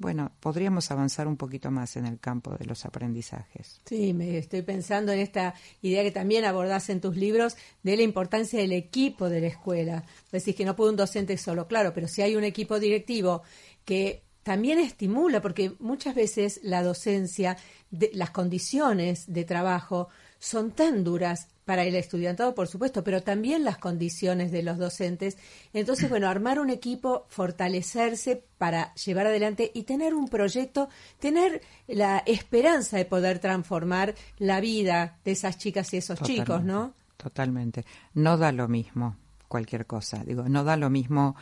bueno, 0.00 0.32
podríamos 0.40 0.90
avanzar 0.90 1.28
un 1.28 1.36
poquito 1.36 1.70
más 1.70 1.94
en 1.96 2.06
el 2.06 2.18
campo 2.18 2.56
de 2.56 2.64
los 2.64 2.86
aprendizajes. 2.86 3.82
Sí, 3.84 4.14
me 4.14 4.38
estoy 4.38 4.62
pensando 4.62 5.12
en 5.12 5.18
esta 5.18 5.54
idea 5.82 6.02
que 6.02 6.10
también 6.10 6.46
abordás 6.46 6.88
en 6.88 7.02
tus 7.02 7.16
libros 7.18 7.54
de 7.82 7.98
la 7.98 8.02
importancia 8.02 8.58
del 8.60 8.72
equipo 8.72 9.28
de 9.28 9.42
la 9.42 9.48
escuela. 9.48 10.04
Decís 10.32 10.54
que 10.54 10.64
no 10.64 10.74
puede 10.74 10.92
un 10.92 10.96
docente 10.96 11.36
solo, 11.36 11.68
claro, 11.68 11.92
pero 11.92 12.08
si 12.08 12.22
hay 12.22 12.34
un 12.34 12.44
equipo 12.44 12.80
directivo 12.80 13.42
que 13.84 14.22
también 14.42 14.78
estimula, 14.78 15.42
porque 15.42 15.74
muchas 15.80 16.14
veces 16.14 16.60
la 16.62 16.82
docencia, 16.82 17.58
las 17.90 18.30
condiciones 18.30 19.30
de 19.30 19.44
trabajo 19.44 20.08
son 20.38 20.70
tan 20.70 21.04
duras 21.04 21.48
para 21.70 21.84
el 21.84 21.94
estudiantado, 21.94 22.52
por 22.52 22.66
supuesto, 22.66 23.04
pero 23.04 23.22
también 23.22 23.62
las 23.62 23.78
condiciones 23.78 24.50
de 24.50 24.64
los 24.64 24.76
docentes. 24.76 25.38
Entonces, 25.72 26.10
bueno, 26.10 26.28
armar 26.28 26.58
un 26.58 26.68
equipo, 26.68 27.26
fortalecerse 27.28 28.42
para 28.58 28.92
llevar 28.94 29.28
adelante 29.28 29.70
y 29.72 29.84
tener 29.84 30.14
un 30.14 30.26
proyecto, 30.26 30.88
tener 31.20 31.62
la 31.86 32.24
esperanza 32.26 32.96
de 32.96 33.04
poder 33.04 33.38
transformar 33.38 34.16
la 34.38 34.60
vida 34.60 35.20
de 35.24 35.30
esas 35.30 35.58
chicas 35.58 35.94
y 35.94 35.98
esos 35.98 36.18
Totalmente, 36.18 36.42
chicos, 36.42 36.64
¿no? 36.64 36.92
Totalmente. 37.16 37.84
No 38.14 38.36
da 38.36 38.50
lo 38.50 38.66
mismo 38.66 39.16
cualquier 39.46 39.86
cosa. 39.86 40.24
Digo, 40.24 40.48
no 40.48 40.64
da 40.64 40.76
lo 40.76 40.90
mismo 40.90 41.36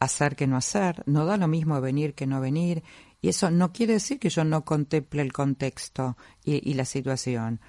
hacer 0.00 0.34
que 0.34 0.46
no 0.46 0.56
hacer, 0.56 1.02
no 1.04 1.26
da 1.26 1.36
lo 1.36 1.46
mismo 1.46 1.78
venir 1.82 2.14
que 2.14 2.26
no 2.26 2.40
venir. 2.40 2.84
Y 3.20 3.28
eso 3.28 3.50
no 3.50 3.70
quiere 3.70 3.92
decir 3.92 4.18
que 4.18 4.30
yo 4.30 4.44
no 4.44 4.64
contemple 4.64 5.20
el 5.20 5.34
contexto 5.34 6.16
y, 6.42 6.70
y 6.70 6.72
la 6.72 6.86
situación, 6.86 7.60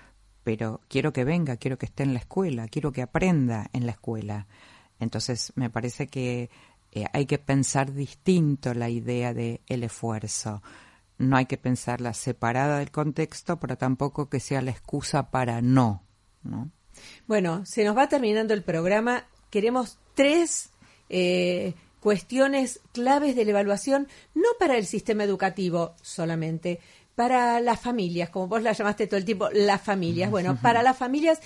pero 0.46 0.80
quiero 0.88 1.12
que 1.12 1.24
venga, 1.24 1.58
quiero 1.58 1.80
que 1.80 1.88
esté 1.88 2.04
en 2.04 2.14
la 2.14 2.20
escuela, 2.20 2.68
quiero 2.68 2.91
que 2.91 3.02
aprenda 3.02 3.68
en 3.74 3.88
la 3.88 3.93
escuela. 3.93 4.46
Entonces, 5.00 5.52
me 5.56 5.72
parece 5.72 6.06
que 6.06 6.52
eh, 6.91 7.06
hay 7.14 7.26
que 7.26 7.39
pensar 7.39 7.91
distinto 7.91 8.76
la 8.76 8.88
idea 8.88 9.34
de 9.34 9.62
el 9.66 9.84
esfuerzo. 9.84 10.62
No 11.18 11.36
hay 11.36 11.48
que 11.48 11.58
pensarla 11.58 12.14
separada 12.14 12.78
del 12.78 12.91
contexto, 12.91 13.60
pero 13.60 13.76
tampoco 13.76 14.30
que 14.30 14.39
sea 14.39 14.62
la 14.62 14.70
excusa 14.70 15.32
para 15.32 15.64
no, 15.64 16.04
¿no? 16.43 16.70
Bueno, 17.26 17.66
se 17.66 17.84
nos 17.84 17.98
va 17.98 18.08
terminando 18.08 18.54
el 18.54 18.62
programa. 18.62 19.26
Queremos 19.50 19.98
tres 20.14 20.70
eh, 21.10 21.74
cuestiones 22.02 22.82
claves 22.93 23.36
de 23.36 23.46
la 23.46 23.52
evaluación, 23.52 24.08
no 24.36 24.50
para 24.60 24.78
el 24.78 24.86
sistema 24.86 25.24
educativo 25.24 25.96
solamente, 26.04 26.80
para 27.16 27.59
las 27.61 27.80
familias, 27.80 28.30
como 28.30 28.47
vos 28.47 28.61
la 28.61 28.74
llamaste 28.74 29.07
todo 29.07 29.18
el 29.18 29.26
tiempo, 29.26 29.49
las 29.51 29.82
familias. 29.82 30.30
Bueno, 30.30 30.57
para 30.61 30.84
las 30.84 30.97
familias 30.97 31.39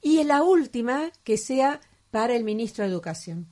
y 0.00 0.18
en 0.18 0.28
la 0.28 0.42
última 0.42 1.10
que 1.24 1.36
sea 1.36 1.80
para 2.10 2.34
el 2.34 2.44
ministro 2.44 2.84
de 2.84 2.90
Educación. 2.90 3.46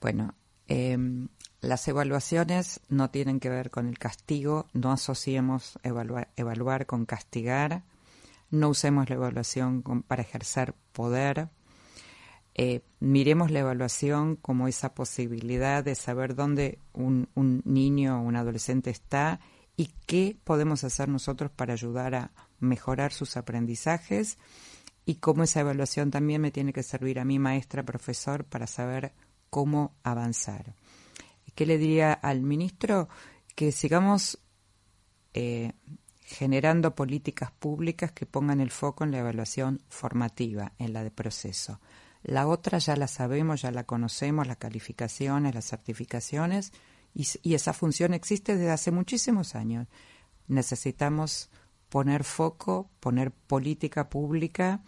Bueno, 0.00 0.34
eh, 0.68 0.96
las 1.62 1.86
evaluaciones 1.86 2.80
no 2.88 3.10
tienen 3.10 3.40
que 3.40 3.48
ver 3.48 3.70
con 3.70 3.88
el 3.88 3.98
castigo, 3.98 4.66
no 4.72 4.92
asociemos 4.92 5.78
evaluar, 5.82 6.28
evaluar 6.36 6.86
con 6.86 7.06
castigar, 7.06 7.84
no 8.50 8.68
usemos 8.68 9.08
la 9.08 9.14
evaluación 9.14 9.80
con, 9.80 10.02
para 10.02 10.22
ejercer 10.22 10.74
poder. 10.92 11.48
Eh, 12.54 12.82
miremos 13.00 13.50
la 13.50 13.60
evaluación 13.60 14.36
como 14.36 14.68
esa 14.68 14.92
posibilidad 14.92 15.82
de 15.84 15.94
saber 15.94 16.34
dónde 16.34 16.78
un, 16.92 17.28
un 17.34 17.62
niño 17.64 18.18
o 18.20 18.22
un 18.22 18.36
adolescente 18.36 18.90
está 18.90 19.40
y 19.82 19.90
qué 20.06 20.36
podemos 20.44 20.84
hacer 20.84 21.08
nosotros 21.08 21.50
para 21.50 21.72
ayudar 21.72 22.14
a 22.14 22.30
mejorar 22.60 23.12
sus 23.12 23.36
aprendizajes 23.36 24.38
y 25.04 25.16
cómo 25.16 25.42
esa 25.42 25.58
evaluación 25.58 26.12
también 26.12 26.40
me 26.40 26.52
tiene 26.52 26.72
que 26.72 26.84
servir 26.84 27.18
a 27.18 27.24
mí, 27.24 27.40
maestra, 27.40 27.82
profesor, 27.82 28.44
para 28.44 28.68
saber 28.68 29.12
cómo 29.50 29.96
avanzar. 30.04 30.76
¿Qué 31.56 31.66
le 31.66 31.78
diría 31.78 32.12
al 32.12 32.42
ministro? 32.42 33.08
Que 33.56 33.72
sigamos 33.72 34.38
eh, 35.34 35.72
generando 36.20 36.94
políticas 36.94 37.50
públicas 37.50 38.12
que 38.12 38.24
pongan 38.24 38.60
el 38.60 38.70
foco 38.70 39.02
en 39.02 39.10
la 39.10 39.18
evaluación 39.18 39.82
formativa, 39.88 40.74
en 40.78 40.92
la 40.92 41.02
de 41.02 41.10
proceso. 41.10 41.80
La 42.22 42.46
otra 42.46 42.78
ya 42.78 42.94
la 42.94 43.08
sabemos, 43.08 43.62
ya 43.62 43.72
la 43.72 43.82
conocemos, 43.82 44.46
las 44.46 44.58
calificaciones, 44.58 45.56
las 45.56 45.66
certificaciones, 45.66 46.72
y, 47.14 47.54
esa 47.54 47.72
función 47.72 48.14
existe 48.14 48.56
desde 48.56 48.70
hace 48.70 48.90
muchísimos 48.90 49.54
años. 49.54 49.86
Necesitamos 50.48 51.50
poner 51.88 52.24
foco, 52.24 52.90
poner 53.00 53.30
política 53.30 54.08
pública 54.08 54.80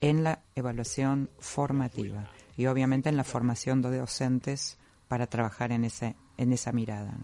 en 0.00 0.24
la 0.24 0.42
evaluación 0.54 1.30
formativa 1.38 2.30
y 2.56 2.66
obviamente 2.66 3.08
en 3.08 3.16
la 3.16 3.24
formación 3.24 3.82
de 3.82 3.98
docentes 3.98 4.78
para 5.06 5.26
trabajar 5.26 5.72
en 5.72 5.84
ese 5.84 6.16
en 6.36 6.52
esa 6.52 6.72
mirada. 6.72 7.14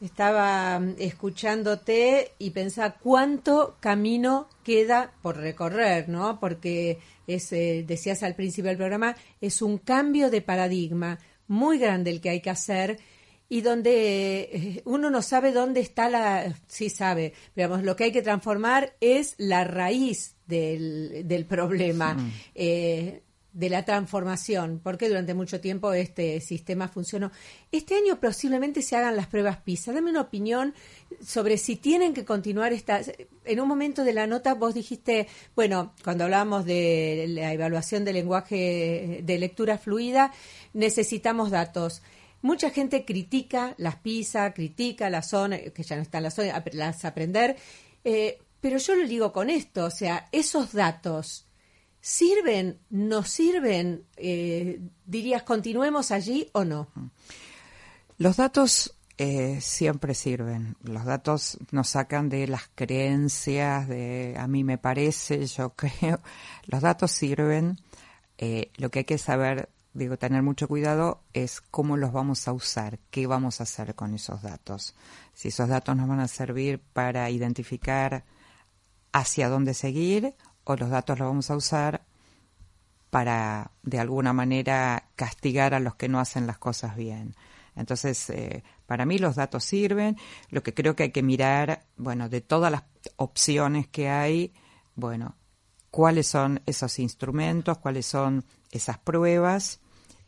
Estaba 0.00 0.78
mm, 0.78 0.96
escuchándote 0.98 2.32
y 2.38 2.50
pensaba 2.50 2.96
cuánto 2.98 3.76
camino 3.80 4.48
queda 4.62 5.12
por 5.22 5.36
recorrer, 5.36 6.08
¿no? 6.08 6.38
Porque 6.38 6.98
es, 7.26 7.52
eh, 7.52 7.84
decías 7.86 8.22
al 8.22 8.34
principio 8.34 8.68
del 8.68 8.76
programa, 8.76 9.16
es 9.40 9.62
un 9.62 9.78
cambio 9.78 10.30
de 10.30 10.42
paradigma 10.42 11.18
muy 11.48 11.78
grande 11.78 12.10
el 12.10 12.20
que 12.20 12.30
hay 12.30 12.40
que 12.40 12.50
hacer 12.50 12.98
y 13.48 13.62
donde 13.62 14.40
eh, 14.52 14.82
uno 14.84 15.10
no 15.10 15.22
sabe 15.22 15.52
dónde 15.52 15.80
está 15.80 16.08
la, 16.08 16.54
sí 16.66 16.90
sabe, 16.90 17.32
digamos, 17.56 17.82
lo 17.82 17.96
que 17.96 18.04
hay 18.04 18.12
que 18.12 18.22
transformar 18.22 18.94
es 19.00 19.34
la 19.38 19.64
raíz 19.64 20.36
del, 20.46 21.26
del 21.26 21.46
problema. 21.46 22.16
Eh, 22.54 23.22
de 23.58 23.70
la 23.70 23.84
transformación, 23.84 24.80
porque 24.84 25.08
durante 25.08 25.34
mucho 25.34 25.60
tiempo 25.60 25.92
este 25.92 26.40
sistema 26.40 26.86
funcionó. 26.86 27.32
Este 27.72 27.96
año 27.96 28.20
posiblemente 28.20 28.82
se 28.82 28.94
hagan 28.94 29.16
las 29.16 29.26
pruebas 29.26 29.56
PISA. 29.56 29.92
Dame 29.92 30.10
una 30.10 30.20
opinión 30.20 30.74
sobre 31.20 31.58
si 31.58 31.74
tienen 31.74 32.14
que 32.14 32.24
continuar 32.24 32.72
estas. 32.72 33.10
En 33.44 33.60
un 33.60 33.66
momento 33.66 34.04
de 34.04 34.12
la 34.12 34.28
nota 34.28 34.54
vos 34.54 34.74
dijiste, 34.74 35.26
bueno, 35.56 35.92
cuando 36.04 36.22
hablábamos 36.22 36.66
de 36.66 37.24
la 37.30 37.52
evaluación 37.52 38.04
del 38.04 38.14
lenguaje 38.14 39.22
de 39.24 39.38
lectura 39.38 39.76
fluida, 39.76 40.32
necesitamos 40.72 41.50
datos. 41.50 42.02
Mucha 42.42 42.70
gente 42.70 43.04
critica 43.04 43.74
las 43.78 43.96
PISA, 43.96 44.52
critica 44.54 45.10
la 45.10 45.22
zona, 45.22 45.58
que 45.58 45.82
ya 45.82 45.96
no 45.96 46.02
están 46.02 46.22
las 46.22 46.34
zonas, 46.34 46.62
las 46.72 47.04
aprender, 47.04 47.56
eh, 48.04 48.38
pero 48.60 48.78
yo 48.78 48.94
lo 48.94 49.06
digo 49.06 49.32
con 49.32 49.50
esto, 49.50 49.86
o 49.86 49.90
sea, 49.90 50.28
esos 50.32 50.72
datos 50.72 51.48
¿Sirven? 52.00 52.78
¿No 52.90 53.24
sirven? 53.24 54.04
Eh, 54.16 54.80
¿Dirías 55.04 55.42
continuemos 55.42 56.10
allí 56.10 56.48
o 56.52 56.64
no? 56.64 56.88
Los 58.18 58.36
datos 58.36 58.94
eh, 59.18 59.60
siempre 59.60 60.14
sirven. 60.14 60.76
Los 60.82 61.04
datos 61.04 61.58
nos 61.72 61.88
sacan 61.88 62.28
de 62.28 62.46
las 62.46 62.70
creencias, 62.74 63.88
de 63.88 64.36
a 64.38 64.46
mí 64.46 64.62
me 64.62 64.78
parece, 64.78 65.44
yo 65.46 65.70
creo. 65.76 66.20
Los 66.66 66.82
datos 66.82 67.10
sirven. 67.10 67.78
Eh, 68.38 68.70
lo 68.76 68.90
que 68.90 69.00
hay 69.00 69.04
que 69.04 69.18
saber, 69.18 69.68
digo, 69.98 70.16
tener 70.16 70.42
mucho 70.42 70.68
cuidado 70.68 71.22
es 71.32 71.60
cómo 71.60 71.96
los 71.96 72.12
vamos 72.12 72.48
a 72.48 72.52
usar, 72.52 72.98
qué 73.10 73.26
vamos 73.26 73.60
a 73.60 73.64
hacer 73.64 73.94
con 73.94 74.14
esos 74.14 74.42
datos. 74.42 74.94
Si 75.34 75.48
esos 75.48 75.68
datos 75.68 75.96
nos 75.96 76.08
van 76.08 76.20
a 76.20 76.28
servir 76.28 76.80
para 76.80 77.28
identificar 77.30 78.24
hacia 79.12 79.48
dónde 79.48 79.74
seguir 79.74 80.34
o 80.64 80.76
los 80.76 80.90
datos 80.90 81.18
los 81.18 81.28
vamos 81.28 81.50
a 81.50 81.56
usar 81.56 82.04
para 83.10 83.72
de 83.82 83.98
alguna 83.98 84.32
manera 84.32 85.08
castigar 85.16 85.74
a 85.74 85.80
los 85.80 85.94
que 85.96 86.08
no 86.08 86.20
hacen 86.20 86.46
las 86.46 86.58
cosas 86.58 86.96
bien. 86.96 87.34
Entonces, 87.74 88.28
eh, 88.30 88.64
para 88.86 89.06
mí 89.06 89.18
los 89.18 89.36
datos 89.36 89.64
sirven. 89.64 90.16
Lo 90.50 90.62
que 90.62 90.74
creo 90.74 90.96
que 90.96 91.04
hay 91.04 91.12
que 91.12 91.22
mirar, 91.22 91.86
bueno, 91.96 92.28
de 92.28 92.40
todas 92.40 92.72
las 92.72 92.84
opciones 93.16 93.86
que 93.86 94.08
hay, 94.08 94.52
bueno, 94.94 95.36
cuáles 95.90 96.26
son 96.26 96.60
esos 96.66 96.98
instrumentos, 96.98 97.78
cuáles 97.78 98.06
son 98.06 98.44
esas 98.70 98.98
pruebas. 98.98 99.80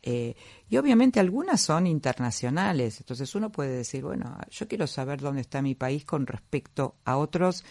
Eh, 0.03 0.35
y 0.67 0.77
obviamente 0.77 1.19
algunas 1.19 1.61
son 1.61 1.87
internacionales. 1.87 2.99
Entonces 2.99 3.33
uno 3.35 3.51
puede 3.51 3.77
decir, 3.77 4.03
bueno, 4.03 4.37
yo 4.49 4.67
quiero 4.67 4.87
saber 4.87 5.21
dónde 5.21 5.41
está 5.41 5.61
mi 5.61 5.75
país 5.75 6.05
con 6.05 6.25
respecto 6.25 6.95
a 7.05 7.17
otros 7.17 7.63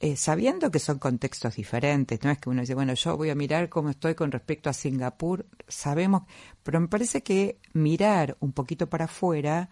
eh, 0.00 0.14
sabiendo 0.14 0.70
que 0.70 0.78
son 0.78 1.00
contextos 1.00 1.56
diferentes, 1.56 2.22
no 2.22 2.30
es 2.30 2.38
que 2.38 2.48
uno 2.48 2.60
dice, 2.60 2.74
bueno, 2.74 2.94
yo 2.94 3.16
voy 3.16 3.30
a 3.30 3.34
mirar 3.34 3.68
cómo 3.68 3.90
estoy 3.90 4.14
con 4.14 4.30
respecto 4.30 4.70
a 4.70 4.72
Singapur, 4.72 5.44
sabemos, 5.66 6.22
pero 6.62 6.78
me 6.78 6.86
parece 6.86 7.24
que 7.24 7.58
mirar 7.72 8.36
un 8.38 8.52
poquito 8.52 8.88
para 8.88 9.06
afuera 9.06 9.68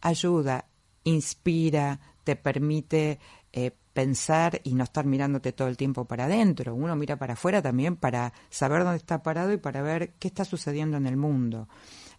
ayuda, 0.00 0.66
inspira, 1.04 2.00
te 2.24 2.36
permite 2.36 3.18
eh, 3.52 3.72
pensar 3.96 4.60
y 4.62 4.74
no 4.74 4.84
estar 4.84 5.06
mirándote 5.06 5.52
todo 5.52 5.68
el 5.68 5.78
tiempo 5.78 6.04
para 6.04 6.26
adentro. 6.26 6.74
Uno 6.74 6.94
mira 6.96 7.16
para 7.16 7.32
afuera 7.32 7.62
también 7.62 7.96
para 7.96 8.34
saber 8.50 8.84
dónde 8.84 8.98
está 8.98 9.22
parado 9.22 9.54
y 9.54 9.56
para 9.56 9.80
ver 9.80 10.10
qué 10.18 10.28
está 10.28 10.44
sucediendo 10.44 10.98
en 10.98 11.06
el 11.06 11.16
mundo. 11.16 11.66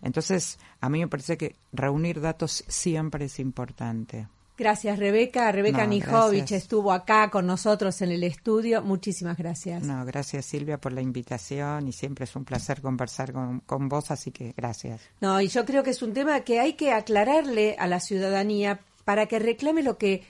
Entonces, 0.02 0.58
a 0.82 0.90
mí 0.90 1.00
me 1.00 1.08
parece 1.08 1.38
que 1.38 1.56
reunir 1.72 2.20
datos 2.20 2.64
siempre 2.68 3.26
es 3.26 3.40
importante. 3.40 4.28
Gracias, 4.58 4.98
Rebeca. 4.98 5.52
Rebeca 5.52 5.84
No, 5.84 5.90
Nijovic 5.92 6.40
gracias. 6.40 6.64
estuvo 6.64 6.92
acá 6.92 7.30
con 7.30 7.46
nosotros 7.46 8.02
en 8.02 8.12
el 8.12 8.24
estudio. 8.24 8.82
Muchísimas 8.82 9.38
gracias. 9.38 9.84
No, 9.84 10.04
gracias 10.04 10.48
Silvia 10.48 10.80
por 10.80 10.94
la 10.94 11.02
invitación 11.02 11.88
y 11.88 11.92
siempre 11.92 12.24
es 12.26 12.36
un 12.36 12.44
placer 12.44 12.82
conversar 12.82 13.32
con, 13.32 13.60
con 13.60 13.88
vos, 13.88 14.10
así 14.10 14.32
que 14.32 14.56
gracias. 14.58 15.00
No, 15.22 15.40
y 15.40 15.48
yo 15.48 15.64
creo 15.64 15.84
que 15.84 15.92
es 15.92 16.02
un 16.02 16.14
tema 16.14 16.40
que 16.40 16.60
hay 16.60 16.74
que 16.74 16.92
aclararle 16.92 17.76
a 17.78 17.86
la 17.86 18.00
ciudadanía 18.00 18.80
para 19.06 19.28
que 19.28 19.38
reclame 19.38 19.84
lo 19.84 20.00
que 20.00 20.24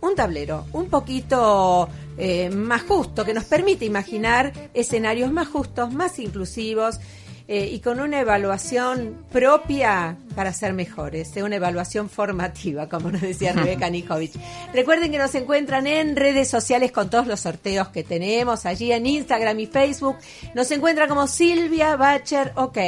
un 0.00 0.14
tablero 0.14 0.66
un 0.72 0.88
poquito 0.88 1.88
eh, 2.16 2.50
más 2.50 2.82
justo, 2.82 3.24
que 3.24 3.34
nos 3.34 3.44
permite 3.44 3.84
imaginar 3.84 4.52
escenarios 4.72 5.32
más 5.32 5.48
justos, 5.48 5.92
más 5.92 6.18
inclusivos 6.18 7.00
eh, 7.46 7.68
y 7.72 7.80
con 7.80 8.00
una 8.00 8.20
evaluación 8.20 9.26
propia 9.30 10.16
para 10.34 10.52
ser 10.52 10.72
mejores, 10.72 11.36
eh, 11.36 11.42
una 11.42 11.56
evaluación 11.56 12.08
formativa, 12.08 12.88
como 12.88 13.10
nos 13.10 13.20
decía 13.20 13.52
Rebeca 13.54 13.90
Nikovic. 13.90 14.32
Recuerden 14.72 15.10
que 15.10 15.18
nos 15.18 15.34
encuentran 15.34 15.86
en 15.86 16.16
redes 16.16 16.48
sociales 16.48 16.90
con 16.90 17.10
todos 17.10 17.26
los 17.26 17.40
sorteos 17.40 17.88
que 17.88 18.02
tenemos 18.02 18.64
allí 18.64 18.92
en 18.92 19.06
Instagram 19.06 19.60
y 19.60 19.66
Facebook. 19.66 20.16
Nos 20.54 20.70
encuentran 20.70 21.08
como 21.08 21.26
Silvia 21.26 21.96
Bacher 21.96 22.52
OK, 22.56 22.78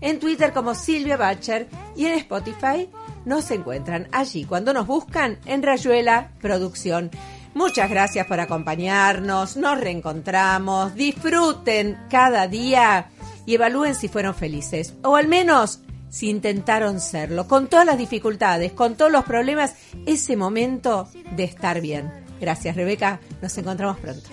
en 0.00 0.20
Twitter 0.20 0.52
como 0.52 0.74
Silvia 0.74 1.16
Bacher 1.16 1.66
y 1.96 2.06
en 2.06 2.18
Spotify 2.18 2.88
nos 3.24 3.50
encuentran 3.50 4.08
allí 4.12 4.44
cuando 4.44 4.74
nos 4.74 4.86
buscan 4.86 5.38
en 5.46 5.62
Rayuela 5.62 6.30
Producción. 6.40 7.10
Muchas 7.54 7.88
gracias 7.88 8.26
por 8.26 8.40
acompañarnos, 8.40 9.56
nos 9.56 9.80
reencontramos, 9.80 10.94
disfruten 10.94 11.96
cada 12.10 12.48
día 12.48 13.08
y 13.46 13.54
evalúen 13.54 13.94
si 13.94 14.08
fueron 14.08 14.34
felices, 14.34 14.94
o 15.02 15.16
al 15.16 15.28
menos 15.28 15.80
si 16.08 16.30
intentaron 16.30 17.00
serlo, 17.00 17.48
con 17.48 17.66
todas 17.66 17.86
las 17.86 17.98
dificultades, 17.98 18.72
con 18.72 18.96
todos 18.96 19.10
los 19.10 19.24
problemas, 19.24 19.74
ese 20.06 20.36
momento 20.36 21.08
de 21.34 21.44
estar 21.44 21.80
bien. 21.80 22.10
Gracias 22.40 22.76
Rebeca, 22.76 23.20
nos 23.42 23.56
encontramos 23.58 23.98
pronto. 23.98 24.30